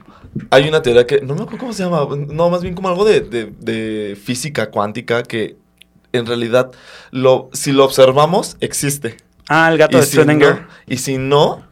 hay 0.50 0.68
una 0.68 0.82
teoría 0.82 1.06
que, 1.06 1.20
no 1.20 1.34
me 1.34 1.42
acuerdo 1.42 1.58
cómo 1.58 1.72
se 1.72 1.82
llama, 1.84 2.06
no, 2.28 2.50
más 2.50 2.62
bien 2.62 2.74
como 2.74 2.88
algo 2.88 3.04
de, 3.04 3.20
de- 3.20 3.52
de 3.58 4.16
física 4.22 4.70
cuántica 4.70 5.22
que 5.22 5.56
en 6.12 6.26
realidad, 6.26 6.70
lo, 7.10 7.50
si 7.52 7.70
lo 7.72 7.84
observamos, 7.84 8.56
existe. 8.60 9.16
Ah, 9.48 9.70
el 9.70 9.78
gato 9.78 9.96
y 9.96 10.00
de 10.00 10.06
si 10.06 10.16
Schrödinger. 10.16 10.60
no- 10.60 10.66
y 10.86 10.96
si 10.98 11.18
no, 11.18 11.62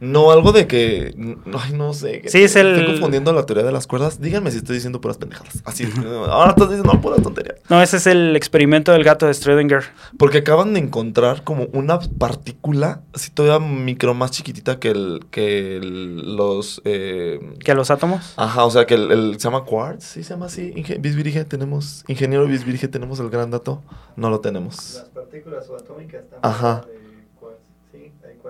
no 0.00 0.30
algo 0.30 0.52
de 0.52 0.66
que. 0.66 1.14
Ay, 1.58 1.72
no 1.72 1.92
sé. 1.94 2.22
Sí, 2.26 2.42
es 2.42 2.56
el- 2.56 2.72
Estoy 2.76 2.86
confundiendo 2.92 3.32
la 3.32 3.46
teoría 3.46 3.64
de 3.64 3.72
las 3.72 3.86
cuerdas. 3.86 4.20
Díganme 4.20 4.50
si 4.50 4.58
estoy 4.58 4.74
diciendo 4.76 5.00
puras 5.00 5.18
pendejadas. 5.18 5.62
Así. 5.64 5.88
ahora 6.28 6.50
estás 6.50 6.68
diciendo 6.70 7.00
puras 7.00 7.22
tonterías. 7.22 7.56
No, 7.68 7.82
ese 7.82 7.96
es 7.98 8.06
el 8.06 8.36
experimento 8.36 8.92
del 8.92 9.04
gato 9.04 9.26
de 9.26 9.32
Schrödinger. 9.32 9.84
Porque 10.18 10.38
acaban 10.38 10.74
de 10.74 10.80
encontrar 10.80 11.44
como 11.44 11.64
una 11.72 11.98
partícula, 12.00 13.02
así 13.14 13.30
todavía 13.30 13.66
micro 13.66 14.14
más 14.14 14.30
chiquitita 14.30 14.78
que 14.78 14.90
el. 14.90 15.20
que 15.30 15.76
el- 15.76 16.36
los. 16.36 16.80
eh, 16.84 17.40
Que 17.64 17.74
los 17.74 17.90
átomos. 17.90 18.34
Ajá, 18.36 18.64
o 18.64 18.70
sea 18.70 18.86
que 18.86 18.94
el, 18.94 19.10
el- 19.12 19.32
se 19.34 19.44
llama 19.44 19.64
Quartz, 19.64 20.04
sí 20.04 20.22
se 20.22 20.30
llama 20.30 20.46
así. 20.46 20.72
Inge- 20.76 21.00
Bisbirige, 21.00 21.44
tenemos. 21.44 22.04
Ingeniero 22.08 22.46
Bisbirige, 22.46 22.88
tenemos 22.88 23.20
el 23.20 23.30
gran 23.30 23.50
dato. 23.50 23.82
No 24.16 24.30
lo 24.30 24.40
tenemos. 24.40 24.94
Las 24.94 25.04
partículas 25.10 25.66
subatómicas 25.66 26.22
están 26.24 26.38
Ajá. 26.42 26.86
de. 26.86 27.05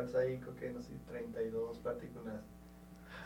Sí, 0.05 0.17
hay 0.17 0.37
creo 0.39 0.57
que 0.57 0.71
no 0.71 0.83
sé, 0.83 0.91
32 1.09 1.79
partículas 1.79 2.35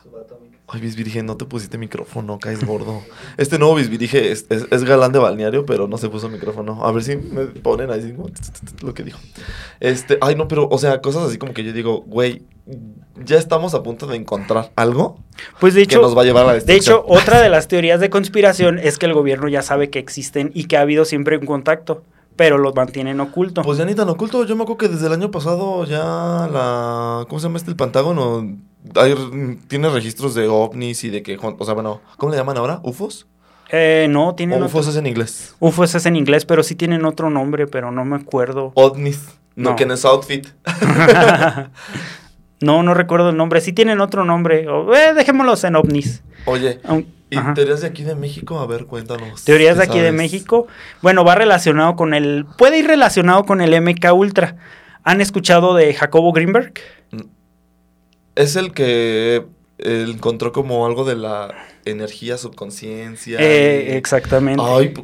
subatómicas. 0.02 0.60
Ay, 0.68 0.80
Bisbirige, 0.80 1.22
no 1.22 1.36
te 1.36 1.44
pusiste 1.44 1.78
micrófono, 1.78 2.38
caes 2.38 2.64
gordo. 2.64 3.02
Este 3.36 3.58
nuevo 3.58 3.74
Bisbirige 3.74 4.30
es, 4.32 4.46
es, 4.48 4.66
es 4.70 4.84
galán 4.84 5.12
de 5.12 5.18
balneario, 5.18 5.66
pero 5.66 5.88
no 5.88 5.98
se 5.98 6.08
puso 6.08 6.28
micrófono. 6.28 6.84
A 6.84 6.92
ver 6.92 7.02
si 7.02 7.16
me 7.16 7.46
ponen 7.46 7.90
ahí 7.90 8.16
lo 8.82 8.94
que 8.94 9.02
dijo. 9.02 9.18
Este, 9.80 10.18
ay, 10.20 10.36
no, 10.36 10.48
pero, 10.48 10.68
o 10.68 10.78
sea, 10.78 11.00
cosas 11.00 11.28
así 11.28 11.38
como 11.38 11.52
que 11.52 11.64
yo 11.64 11.72
digo, 11.72 12.02
güey, 12.02 12.42
ya 13.24 13.36
estamos 13.36 13.74
a 13.74 13.82
punto 13.82 14.06
de 14.06 14.16
encontrar 14.16 14.70
algo 14.76 15.18
Pues 15.58 15.74
de 15.74 15.80
que 15.80 15.94
hecho, 15.94 16.02
nos 16.02 16.16
va 16.16 16.22
a 16.22 16.24
llevar 16.24 16.44
a 16.44 16.54
la 16.54 16.60
de 16.60 16.74
hecho, 16.74 17.04
otra 17.06 17.40
de 17.40 17.48
las 17.48 17.68
teorías 17.68 18.00
de 18.00 18.10
conspiración 18.10 18.78
es 18.78 18.98
que 18.98 19.06
el 19.06 19.14
gobierno 19.14 19.48
ya 19.48 19.62
sabe 19.62 19.90
que 19.90 19.98
existen 19.98 20.50
y 20.54 20.64
que 20.64 20.76
ha 20.76 20.82
habido 20.82 21.04
siempre 21.04 21.36
un 21.36 21.46
contacto, 21.46 22.04
pero 22.40 22.56
los 22.56 22.74
mantienen 22.74 23.20
oculto. 23.20 23.60
Pues 23.60 23.76
ya 23.76 23.84
ni 23.84 23.94
tan 23.94 24.08
oculto. 24.08 24.46
Yo 24.46 24.56
me 24.56 24.62
acuerdo 24.62 24.78
que 24.78 24.88
desde 24.88 25.08
el 25.08 25.12
año 25.12 25.30
pasado 25.30 25.84
ya 25.84 25.98
la. 26.50 27.26
¿Cómo 27.28 27.38
se 27.38 27.48
llama 27.48 27.58
este? 27.58 27.68
El 27.70 27.76
Pentágono. 27.76 28.56
hay- 28.96 29.58
tiene 29.68 29.90
registros 29.90 30.34
de 30.34 30.48
ovnis 30.48 31.04
y 31.04 31.10
de 31.10 31.22
que. 31.22 31.36
O 31.38 31.64
sea, 31.66 31.74
bueno, 31.74 32.00
¿cómo 32.16 32.32
le 32.32 32.38
llaman 32.38 32.56
ahora? 32.56 32.80
¿UFOs? 32.82 33.26
Eh, 33.68 34.06
no, 34.08 34.28
O 34.28 34.34
tienen 34.34 34.62
UFOs 34.62 34.80
otro. 34.86 34.90
es 34.92 34.96
en 34.96 35.06
inglés. 35.06 35.54
UFOs 35.60 35.94
es 35.96 36.06
en 36.06 36.16
inglés, 36.16 36.46
pero 36.46 36.62
sí 36.62 36.74
tienen 36.76 37.04
otro 37.04 37.28
nombre, 37.28 37.66
pero 37.66 37.92
no 37.92 38.06
me 38.06 38.16
acuerdo. 38.16 38.72
OVNIs. 38.74 39.20
No, 39.54 39.70
No. 39.70 39.76
que 39.76 39.82
en 39.82 39.90
es 39.90 40.06
outfit. 40.06 40.46
no, 42.62 42.82
no 42.82 42.94
recuerdo 42.94 43.28
el 43.30 43.36
nombre. 43.36 43.60
Sí 43.60 43.74
tienen 43.74 44.00
otro 44.00 44.24
nombre. 44.24 44.66
O, 44.66 44.94
eh, 44.94 45.12
dejémoslos 45.14 45.62
en 45.64 45.76
ovnis. 45.76 46.22
Oye, 46.46 46.80
Aun- 46.84 47.06
¿y 47.30 47.36
ajá. 47.38 47.54
teorías 47.54 47.80
de 47.80 47.86
aquí 47.86 48.02
de 48.02 48.14
México? 48.14 48.58
A 48.58 48.66
ver, 48.66 48.86
cuéntanos. 48.86 49.44
Teorías 49.44 49.76
de 49.78 49.84
¿qué 49.84 49.90
aquí 49.90 50.00
de? 50.00 50.12
México. 50.12 50.66
Bueno, 51.02 51.24
va 51.24 51.34
relacionado 51.34 51.96
con 51.96 52.12
el. 52.14 52.44
Puede 52.58 52.78
ir 52.78 52.86
relacionado 52.86 53.44
con 53.44 53.60
el 53.60 53.80
MK 53.80 54.12
Ultra. 54.12 54.56
¿Han 55.04 55.20
escuchado 55.20 55.74
de 55.74 55.94
Jacobo 55.94 56.32
Greenberg? 56.32 56.74
Es 58.34 58.56
el 58.56 58.72
que 58.72 59.44
eh, 59.78 60.04
encontró 60.08 60.52
como 60.52 60.86
algo 60.86 61.04
de 61.04 61.16
la 61.16 61.54
energía, 61.84 62.36
subconsciencia. 62.38 63.38
Eh, 63.40 63.90
y- 63.92 63.96
exactamente. 63.96 64.62
Ay, 64.64 64.94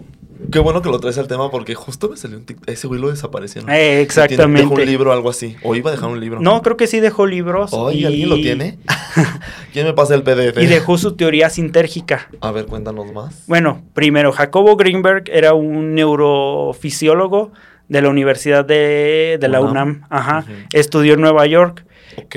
qué 0.53 0.59
bueno 0.59 0.83
que 0.83 0.89
lo 0.89 0.99
traes 1.01 1.19
al 1.19 1.27
tema 1.29 1.51
porque 1.51 1.75
justo 1.75 2.09
me 2.09 2.17
salió 2.17 2.37
un 2.39 2.47
tic- 2.47 2.59
Ese 2.67 2.87
güey 2.87 3.01
lo 3.01 3.11
desapareció. 3.11 3.63
¿no? 3.63 3.73
Eh, 3.73 4.01
exactamente. 4.01 4.63
Dejó 4.63 4.75
un 4.75 4.87
libro 4.87 5.11
o 5.11 5.13
algo 5.13 5.31
así. 5.31 5.57
O 5.63 5.75
iba 5.75 5.91
a 5.91 5.95
dejar 5.95 6.09
un 6.11 6.21
libro. 6.21 6.41
No, 6.41 6.63
creo 6.63 6.77
que 6.77 6.87
sí 6.87 7.01
dejó 7.01 7.27
libros. 7.27 7.73
Oye, 7.73 7.99
y, 8.01 8.05
¿alguien 8.05 8.29
lo 8.29 8.37
tiene? 8.37 8.79
¿Quién 9.73 9.87
me 9.87 9.93
pasa 9.93 10.15
el 10.15 10.23
PDF? 10.23 10.59
Y 10.63 10.67
dejó 10.67 10.99
su 10.99 11.17
teoría 11.17 11.51
sintérgica. 11.51 12.29
A 12.41 12.51
ver, 12.53 12.67
cuéntanos 12.67 13.13
más. 13.13 13.45
Bueno, 13.47 13.83
primero, 13.95 14.33
Jacobo 14.33 14.77
Greenberg 14.77 15.25
era 15.33 15.55
un 15.55 15.95
neurofisiólogo 15.95 17.53
de 17.89 18.03
la 18.03 18.09
Universidad 18.09 18.65
de, 18.65 19.39
de 19.41 19.49
la 19.49 19.61
UNAM. 19.61 19.89
UNAM. 19.89 20.07
Ajá. 20.11 20.45
Estudió 20.73 21.15
en 21.15 21.21
Nueva 21.21 21.47
York. 21.47 21.85
Ok. 22.19 22.37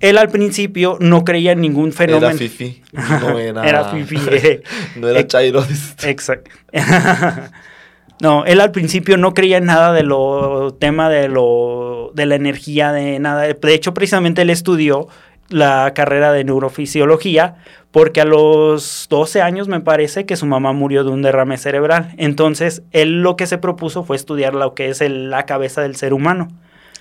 Él 0.00 0.16
al 0.18 0.28
principio 0.30 0.96
no 1.00 1.24
creía 1.24 1.52
en 1.52 1.60
ningún 1.60 1.92
fenómeno. 1.92 2.28
Era 2.28 2.36
Fifi. 2.38 2.82
No 2.92 3.38
era. 3.38 3.68
Era 3.68 3.84
fifi, 3.84 4.16
eh. 4.32 4.62
no 4.96 5.08
era 5.08 5.26
Chairo. 5.26 5.64
Exacto. 6.04 6.50
no, 8.20 8.44
él 8.44 8.60
al 8.60 8.70
principio 8.70 9.16
no 9.16 9.34
creía 9.34 9.58
en 9.58 9.66
nada 9.66 9.92
de 9.92 10.02
lo 10.02 10.74
tema 10.78 11.08
de 11.08 11.28
lo 11.28 12.12
de 12.14 12.26
la 12.26 12.34
energía 12.34 12.92
de 12.92 13.18
nada. 13.18 13.42
De 13.42 13.74
hecho, 13.74 13.94
precisamente 13.94 14.42
él 14.42 14.50
estudió 14.50 15.08
la 15.48 15.92
carrera 15.94 16.32
de 16.32 16.44
neurofisiología 16.44 17.56
porque 17.90 18.20
a 18.20 18.24
los 18.24 19.06
12 19.10 19.42
años 19.42 19.66
me 19.68 19.80
parece 19.80 20.24
que 20.24 20.36
su 20.36 20.46
mamá 20.46 20.72
murió 20.72 21.02
de 21.02 21.10
un 21.10 21.22
derrame 21.22 21.56
cerebral. 21.58 22.14
Entonces, 22.18 22.82
él 22.92 23.22
lo 23.22 23.34
que 23.36 23.46
se 23.46 23.58
propuso 23.58 24.04
fue 24.04 24.16
estudiar 24.16 24.54
lo 24.54 24.74
que 24.74 24.90
es 24.90 25.00
el- 25.00 25.28
la 25.30 25.46
cabeza 25.46 25.80
del 25.82 25.96
ser 25.96 26.12
humano. 26.12 26.48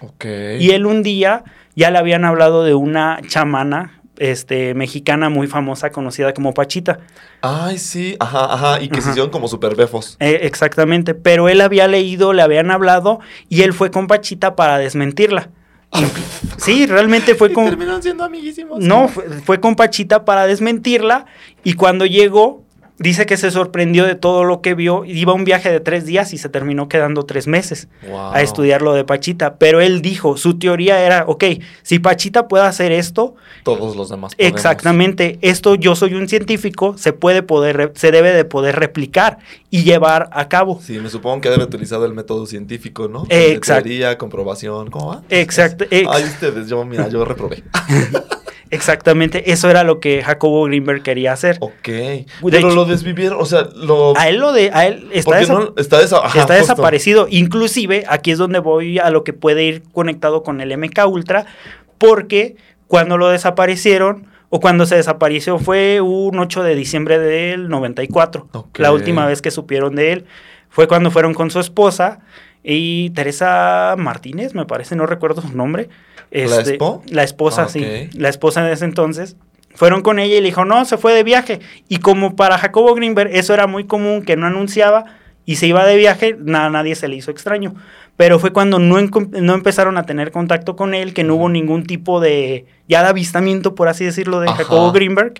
Ok. 0.01 0.25
Y 0.59 0.71
él 0.71 0.85
un 0.85 1.03
día 1.03 1.43
ya 1.79 1.91
le 1.91 1.97
habían 1.97 2.25
hablado 2.25 2.65
de 2.65 2.75
una 2.75 3.21
chamana 3.25 4.01
este, 4.17 4.73
mexicana 4.73 5.29
muy 5.29 5.47
famosa 5.47 5.91
conocida 5.91 6.33
como 6.33 6.53
Pachita. 6.53 6.99
Ay, 7.41 7.77
sí. 7.77 8.17
Ajá, 8.19 8.53
ajá. 8.53 8.81
Y 8.81 8.89
que 8.89 8.95
se 8.95 9.03
Ajá. 9.03 9.09
hicieron 9.11 9.31
como 9.31 9.47
super 9.47 9.75
befos. 9.77 10.17
Eh, 10.19 10.39
exactamente, 10.41 11.15
pero 11.15 11.47
él 11.47 11.61
había 11.61 11.87
leído, 11.87 12.33
le 12.33 12.41
habían 12.41 12.69
hablado 12.69 13.21
y 13.47 13.61
él 13.61 13.71
fue 13.71 13.91
con 13.91 14.07
Pachita 14.07 14.57
para 14.57 14.77
desmentirla. 14.77 15.51
Sí, 16.57 16.85
realmente 16.85 17.33
fue 17.33 17.49
Y 17.51 17.53
con... 17.53 17.65
terminaron 17.69 18.03
siendo 18.03 18.25
amiguísimos. 18.25 18.79
No, 18.79 19.07
fue, 19.07 19.29
fue 19.29 19.61
con 19.61 19.77
Pachita 19.77 20.25
para 20.25 20.47
desmentirla 20.47 21.27
y 21.63 21.75
cuando 21.75 22.05
llegó, 22.05 22.65
dice 22.99 23.25
que 23.25 23.37
se 23.37 23.49
sorprendió 23.51 24.05
de 24.05 24.15
todo 24.15 24.43
lo 24.43 24.61
que 24.61 24.75
vio. 24.75 25.03
Iba 25.05 25.31
a 25.31 25.35
un 25.35 25.45
viaje 25.45 25.71
de 25.71 25.79
tres 25.79 26.05
días 26.05 26.33
y 26.33 26.37
se 26.37 26.49
terminó 26.49 26.87
quedando 26.89 27.23
tres 27.25 27.47
meses 27.47 27.87
Wow. 28.07 28.31
a 28.33 28.41
estudiar 28.41 28.81
lo 28.81 28.93
de 28.93 29.03
Pachita. 29.05 29.55
Pero 29.55 29.81
él 29.81 30.01
dijo, 30.01 30.37
su 30.37 30.59
teoría 30.59 31.01
era, 31.01 31.23
ok, 31.27 31.43
si 31.81 31.99
Pachita 31.99 32.47
puede 32.47 32.65
hacer 32.65 32.91
esto, 32.91 33.35
Todos 33.63 33.95
los 33.95 34.09
demás. 34.09 34.35
podemos. 34.35 34.53
Exactamente, 34.55 35.39
esto 35.41 35.75
yo 35.75 35.95
soy 35.95 36.13
un 36.13 36.27
científico, 36.27 36.95
se 36.97 37.13
puede 37.13 37.41
poder, 37.43 37.91
se 37.95 38.11
debe 38.11 38.31
de 38.33 38.45
poder 38.45 38.75
replicar 38.77 39.39
y 39.69 39.83
llevar 39.83 40.29
a 40.33 40.47
cabo. 40.49 40.79
Sí, 40.81 40.99
me 40.99 41.09
supongo 41.09 41.41
que 41.41 41.49
debe 41.49 41.63
utilizado 41.63 42.05
el 42.05 42.13
método 42.13 42.45
científico, 42.45 43.07
¿no? 43.07 43.25
Exacto. 43.29 43.83
teoría, 43.83 44.17
comprobación, 44.17 44.89
¿cómo 44.89 45.07
va? 45.07 45.23
Exacto, 45.29 45.85
ex- 45.89 46.07
Ay, 46.11 46.23
ustedes, 46.23 46.67
yo, 46.67 46.83
mira, 46.85 47.07
yo 47.07 47.23
reprobé. 47.25 47.63
exactamente, 48.71 49.51
eso 49.51 49.69
era 49.69 49.83
lo 49.83 49.99
que 49.99 50.21
Jacobo 50.23 50.63
Greenberg 50.65 51.03
quería 51.03 51.33
hacer. 51.33 51.57
Ok. 51.59 51.87
De 51.87 52.25
Pero 52.41 52.57
hecho- 52.57 52.69
lo 52.75 52.85
desvivieron, 52.85 53.39
o 53.41 53.45
sea, 53.45 53.67
lo... 53.75 54.17
A 54.17 54.29
él 54.29 54.37
lo 54.37 54.51
de, 54.53 54.71
a 54.73 54.87
él 54.87 55.09
está, 55.11 55.31
¿Por 55.31 55.39
qué 55.39 55.45
desa- 55.45 55.53
no? 55.59 55.73
Está, 55.77 56.01
desa- 56.01 56.17
ajá, 56.23 56.27
está 56.39 56.41
justo. 56.41 56.53
desaparecido. 56.73 57.27
Inclusive, 57.29 58.05
aquí 58.07 58.31
es 58.31 58.37
donde 58.37 58.59
voy 58.59 58.99
a 58.99 59.09
lo 59.09 59.23
que 59.23 59.33
puede 59.33 59.63
ir 59.63 59.83
conectado 59.91 60.43
con 60.43 60.61
el 60.61 60.75
MK 60.77 61.05
Ultra, 61.07 61.45
porque 61.97 62.55
cuando 62.87 63.17
lo 63.17 63.29
desaparecieron, 63.29 64.27
o 64.49 64.59
cuando 64.59 64.85
se 64.87 64.95
desapareció, 64.95 65.59
fue 65.59 66.01
un 66.01 66.39
8 66.39 66.63
de 66.63 66.73
diciembre 66.75 67.19
del 67.19 67.69
94. 67.69 68.47
Ok. 68.53 68.79
La 68.79 68.91
última 68.91 69.25
vez 69.27 69.41
que 69.43 69.51
supieron 69.51 69.95
de 69.95 70.11
él 70.13 70.25
fue 70.69 70.87
cuando 70.87 71.11
fueron 71.11 71.35
con 71.35 71.51
su 71.51 71.59
esposa 71.59 72.19
y 72.63 73.11
Teresa 73.11 73.93
Martínez, 73.97 74.55
me 74.55 74.65
parece, 74.65 74.95
no 74.95 75.05
recuerdo 75.05 75.41
su 75.43 75.55
nombre. 75.55 75.89
¿La 76.31 76.57
Este, 76.57 76.71
espo? 76.73 77.03
La 77.09 77.23
esposa, 77.23 77.63
Ah, 77.63 77.69
sí. 77.69 78.09
La 78.13 78.29
esposa 78.29 78.63
de 78.63 78.73
ese 78.73 78.85
entonces. 78.85 79.35
Fueron 79.75 80.01
con 80.01 80.19
ella 80.19 80.35
y 80.35 80.41
le 80.41 80.47
dijo, 80.47 80.65
no, 80.65 80.83
se 80.85 80.97
fue 80.97 81.13
de 81.13 81.23
viaje. 81.23 81.59
Y 81.87 81.97
como 81.97 82.35
para 82.35 82.57
Jacobo 82.57 82.93
Greenberg 82.95 83.29
eso 83.33 83.53
era 83.53 83.67
muy 83.67 83.85
común, 83.85 84.23
que 84.23 84.35
no 84.35 84.47
anunciaba 84.47 85.05
y 85.45 85.55
se 85.55 85.67
iba 85.67 85.85
de 85.85 85.95
viaje, 85.95 86.35
nada, 86.39 86.69
nadie 86.69 86.95
se 86.95 87.07
le 87.07 87.15
hizo 87.15 87.31
extraño. 87.31 87.75
Pero 88.17 88.37
fue 88.39 88.51
cuando 88.51 88.79
no, 88.79 88.97
no 88.99 89.53
empezaron 89.53 89.97
a 89.97 90.03
tener 90.05 90.31
contacto 90.31 90.75
con 90.75 90.93
él, 90.93 91.13
que 91.13 91.23
no 91.23 91.35
hubo 91.35 91.49
ningún 91.49 91.85
tipo 91.85 92.19
de, 92.19 92.65
ya 92.87 93.01
de 93.03 93.09
avistamiento, 93.09 93.73
por 93.75 93.87
así 93.87 94.03
decirlo, 94.03 94.41
de 94.41 94.49
Ajá. 94.49 94.57
Jacobo 94.57 94.91
Greenberg, 94.91 95.35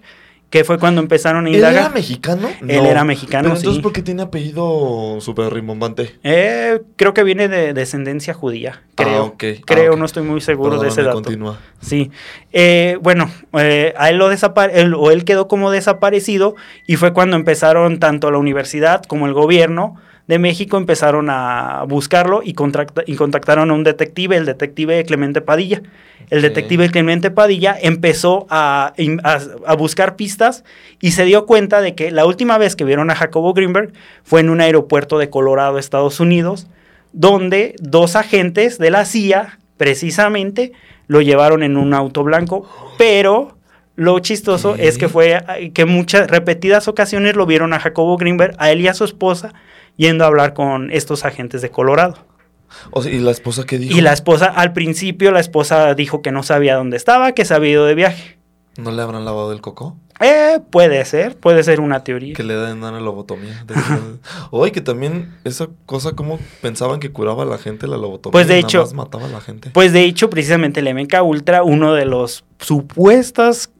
que 0.50 0.64
fue 0.64 0.80
cuando 0.80 1.00
empezaron 1.02 1.46
a 1.46 1.50
¿Él 1.50 1.56
indagar. 1.58 1.84
era 1.84 1.90
mexicano? 1.90 2.50
Él 2.68 2.86
era 2.86 3.04
mexicano, 3.04 3.44
Pero 3.50 3.56
entonces, 3.58 3.76
sí. 3.76 3.82
¿por 3.82 3.94
qué 3.94 4.02
tiene 4.02 4.24
apellido 4.24 5.18
súper 5.22 5.54
rimbombante? 5.54 6.16
Eh, 6.24 6.82
creo 6.96 7.14
que 7.14 7.24
viene 7.24 7.48
de 7.48 7.74
descendencia 7.74 8.34
judía, 8.34 8.82
creo. 8.96 9.10
Ah, 9.10 9.24
ok. 9.24 9.44
Ah, 9.58 9.62
Creo, 9.66 9.96
no 9.96 10.06
estoy 10.06 10.24
muy 10.24 10.42
seguro 10.42 10.80
de 10.80 10.88
ese 10.88 10.98
Perdóname, 11.04 11.08
dato. 11.08 11.24
continúa. 11.24 11.60
Sí. 11.82 12.12
Eh, 12.52 12.98
bueno, 13.02 13.30
eh, 13.60 13.94
a 13.98 14.10
él 14.10 14.18
lo 14.18 14.30
él- 14.32 14.96
o 14.96 15.12
él 15.12 15.24
quedó 15.24 15.48
como 15.48 15.70
desaparecido 15.72 16.56
y 16.88 16.96
fue 16.96 17.14
cuando 17.14 17.36
empezaron 17.36 18.00
tanto 18.00 18.32
la 18.32 18.38
universidad 18.40 19.04
como 19.04 19.28
el 19.28 19.34
gobierno 19.34 19.96
de 20.30 20.38
México 20.38 20.78
empezaron 20.78 21.28
a 21.32 21.84
buscarlo 21.88 22.42
y, 22.44 22.56
y 23.08 23.16
contactaron 23.16 23.72
a 23.72 23.74
un 23.74 23.84
detective, 23.84 24.38
el 24.38 24.46
detective 24.46 25.04
Clemente 25.04 25.42
Padilla. 25.42 25.82
El 26.30 26.44
detective 26.44 26.92
Clemente 26.92 27.32
Padilla 27.32 27.76
empezó 27.82 28.46
a, 28.52 28.94
a- 29.24 29.40
a 29.66 29.74
buscar 29.76 30.16
pistas 30.16 30.64
y 31.02 31.12
se 31.12 31.26
dio 31.26 31.48
cuenta 31.48 31.82
de 31.82 31.96
que 31.96 32.12
la 32.12 32.28
última 32.28 32.60
vez 32.60 32.76
que 32.76 32.84
vieron 32.86 33.10
a 33.10 33.16
Jacobo 33.16 33.54
Greenberg 33.54 33.92
fue 34.24 34.42
en 34.42 34.50
un 34.52 34.62
aeropuerto 34.62 35.18
de 35.18 35.32
Colorado, 35.32 35.80
Estados 35.80 36.20
Unidos, 36.20 36.68
donde 37.12 37.74
dos 37.82 38.16
agentes 38.16 38.78
de 38.78 38.92
la 38.92 39.06
CIA, 39.06 39.58
precisamente, 39.78 40.74
lo 41.08 41.22
llevaron 41.22 41.64
en 41.64 41.76
un 41.76 41.96
auto 41.96 42.24
blanco, 42.24 42.70
pero 43.00 43.58
lo 43.96 44.20
chistoso 44.20 44.76
es 44.76 45.00
que 45.00 45.10
fue 45.10 45.42
que 45.74 45.86
muchas 45.86 46.28
repetidas 46.30 46.88
ocasiones 46.88 47.36
lo 47.36 47.48
vieron 47.48 47.74
a 47.74 47.80
Jacobo 47.80 48.16
Greenberg, 48.18 48.54
a 48.60 48.70
él 48.72 48.82
y 48.82 48.88
a 48.88 48.94
su 48.94 49.04
esposa, 49.06 49.54
yendo 50.00 50.24
a 50.24 50.28
hablar 50.28 50.54
con 50.54 50.90
estos 50.92 51.26
agentes 51.26 51.62
de 51.62 51.70
Colorado. 51.70 52.16
O 52.92 53.04
sea, 53.04 53.12
¿Y 53.12 53.20
la 53.20 53.32
esposa 53.32 53.66
qué 53.66 53.78
dijo? 53.78 53.98
Y 53.98 54.00
la 54.02 54.14
esposa, 54.14 54.46
al 54.46 54.72
principio, 54.72 55.32
la 55.32 55.42
esposa 55.42 55.94
dijo 55.94 56.22
que 56.22 56.32
no 56.32 56.42
sabía 56.42 56.76
dónde 56.78 56.96
estaba, 56.96 57.34
que 57.34 57.44
se 57.44 57.54
había 57.54 57.72
ido 57.72 57.86
de 57.86 57.96
viaje. 57.96 58.38
¿No 58.78 58.92
le 58.92 59.02
habrán 59.02 59.26
lavado 59.26 59.52
el 59.52 59.60
coco? 59.60 59.98
Eh, 60.22 60.60
puede 60.72 61.04
ser, 61.04 61.36
puede 61.38 61.64
ser 61.64 61.82
una 61.82 62.04
teoría. 62.06 62.34
Que 62.34 62.44
le 62.44 62.56
den 62.56 62.78
una 62.82 63.00
lobotomía. 63.02 63.66
Oye, 64.52 64.72
que 64.72 64.80
también 64.82 65.36
esa 65.44 65.68
cosa, 65.86 66.14
como 66.14 66.40
pensaban 66.62 67.00
que 67.02 67.12
curaba 67.12 67.44
a 67.44 67.46
la 67.46 67.58
gente 67.58 67.88
la 67.88 67.98
lobotomía? 67.98 68.32
Pues, 68.32 68.48
de 68.48 68.58
hecho- 68.60 68.88
mataba 68.94 69.26
a 69.26 69.30
la 69.30 69.42
gente. 69.42 69.72
Pues 69.72 69.92
de 69.92 70.04
hecho, 70.04 70.30
precisamente 70.30 70.80
el 70.80 70.94
MK 70.94 71.22
Ultra, 71.24 71.64
uno 71.64 71.94
de 71.94 72.06
los 72.06 72.46
supuestas 72.60 73.72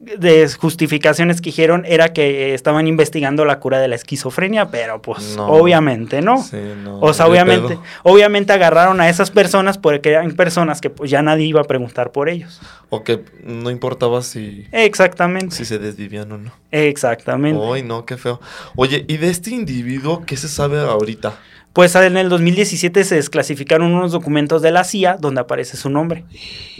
justificaciones 0.58 1.40
que 1.40 1.50
dijeron 1.50 1.84
era 1.86 2.12
que 2.12 2.54
estaban 2.54 2.86
investigando 2.86 3.44
la 3.44 3.58
cura 3.60 3.78
de 3.78 3.88
la 3.88 3.94
esquizofrenia, 3.94 4.70
pero 4.70 5.02
pues 5.02 5.36
No. 5.36 5.46
obviamente 5.48 6.22
no. 6.22 6.42
Sí, 6.42 6.56
no, 6.82 6.98
O 7.00 7.12
sea, 7.12 7.26
obviamente, 7.26 7.68
pedo. 7.68 7.82
obviamente 8.02 8.52
agarraron 8.52 9.00
a 9.00 9.08
esas 9.08 9.30
personas 9.30 9.78
porque 9.78 10.10
eran 10.10 10.32
personas 10.32 10.80
que 10.80 10.90
pues 10.90 11.10
ya 11.10 11.22
nadie 11.22 11.44
iba 11.46 11.60
a 11.60 11.64
preguntar 11.64 12.10
por 12.12 12.28
ellos. 12.28 12.60
O 12.88 13.04
que 13.04 13.22
no 13.44 13.70
importaba 13.70 14.22
si, 14.22 14.66
Exactamente. 14.72 15.54
si 15.54 15.64
se 15.64 15.78
desvivían 15.78 16.32
o 16.32 16.38
no. 16.38 16.52
Exactamente. 16.72 17.60
Ay, 17.72 17.82
no, 17.82 18.04
qué 18.04 18.16
feo. 18.16 18.40
Oye, 18.76 19.04
¿y 19.08 19.16
de 19.18 19.30
este 19.30 19.50
individuo 19.50 20.24
qué 20.26 20.36
se 20.36 20.48
sabe 20.48 20.80
ahorita? 20.80 21.34
Pues 21.72 21.94
en 21.94 22.16
el 22.16 22.28
2017 22.28 23.04
se 23.04 23.14
desclasificaron 23.14 23.92
unos 23.92 24.10
documentos 24.10 24.60
de 24.60 24.72
la 24.72 24.82
CIA 24.82 25.18
donde 25.20 25.40
aparece 25.40 25.76
su 25.76 25.88
nombre, 25.88 26.24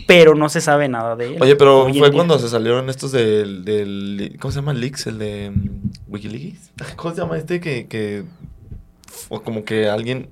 pero 0.07 0.34
no 0.34 0.49
se 0.49 0.61
sabe 0.61 0.88
nada 0.88 1.14
de 1.14 1.34
él. 1.34 1.43
Oye, 1.43 1.55
pero 1.55 1.88
fue 1.97 2.11
cuando 2.11 2.38
se 2.38 2.49
salieron 2.49 2.91
estos 2.91 3.12
del, 3.12 3.64
del 3.64 4.36
¿cómo 4.41 4.51
se 4.51 4.57
llama? 4.57 4.72
Leaks, 4.72 5.07
el 5.07 5.18
de 5.18 5.53
mm, 5.55 5.91
Wikileaks. 6.09 6.72
¿Cómo 6.97 7.14
se 7.14 7.20
llama 7.20 7.38
este 7.38 7.61
que, 7.61 7.86
que 7.86 8.24
o 9.28 9.43
como 9.43 9.64
que 9.64 9.88
alguien 9.88 10.28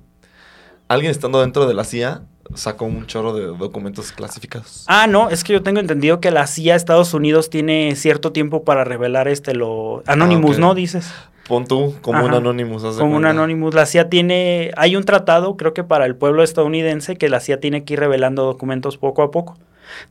alguien 0.89 1.11
estando 1.11 1.39
dentro 1.39 1.65
de 1.65 1.73
la 1.73 1.85
CIA 1.85 2.23
sacó 2.55 2.85
un 2.85 3.05
chorro 3.05 3.33
de 3.33 3.45
documentos 3.45 4.11
clasificados? 4.11 4.83
Ah, 4.87 5.07
no, 5.07 5.29
es 5.29 5.45
que 5.45 5.53
yo 5.53 5.63
tengo 5.63 5.79
entendido 5.79 6.19
que 6.19 6.31
la 6.31 6.47
CIA 6.47 6.75
Estados 6.75 7.13
Unidos 7.13 7.49
tiene 7.49 7.95
cierto 7.95 8.33
tiempo 8.33 8.63
para 8.63 8.83
revelar 8.83 9.29
este 9.29 9.53
lo 9.53 10.03
Anonymous, 10.05 10.55
ok. 10.55 10.59
¿no? 10.59 10.75
Dices. 10.75 11.13
Pon 11.49 11.65
tú 11.65 11.95
como 12.01 12.23
un. 12.23 12.31
Anonymous. 12.31 12.83
Como 12.99 13.15
un. 13.15 13.25
Anonymous, 13.25 13.73
la 13.73 13.87
CIA 13.87 14.07
tiene, 14.07 14.69
hay 14.77 14.95
un 14.95 15.03
tratado, 15.03 15.57
creo 15.57 15.73
que 15.73 15.83
para 15.83 16.05
el 16.05 16.15
pueblo 16.15 16.43
estadounidense, 16.43 17.15
que 17.15 17.27
la 17.27 17.39
CIA 17.39 17.59
tiene 17.59 17.83
que 17.83 17.93
ir 17.93 17.99
revelando 17.99 18.45
documentos 18.45 18.97
poco 18.97 19.23
a 19.23 19.31
poco. 19.31 19.57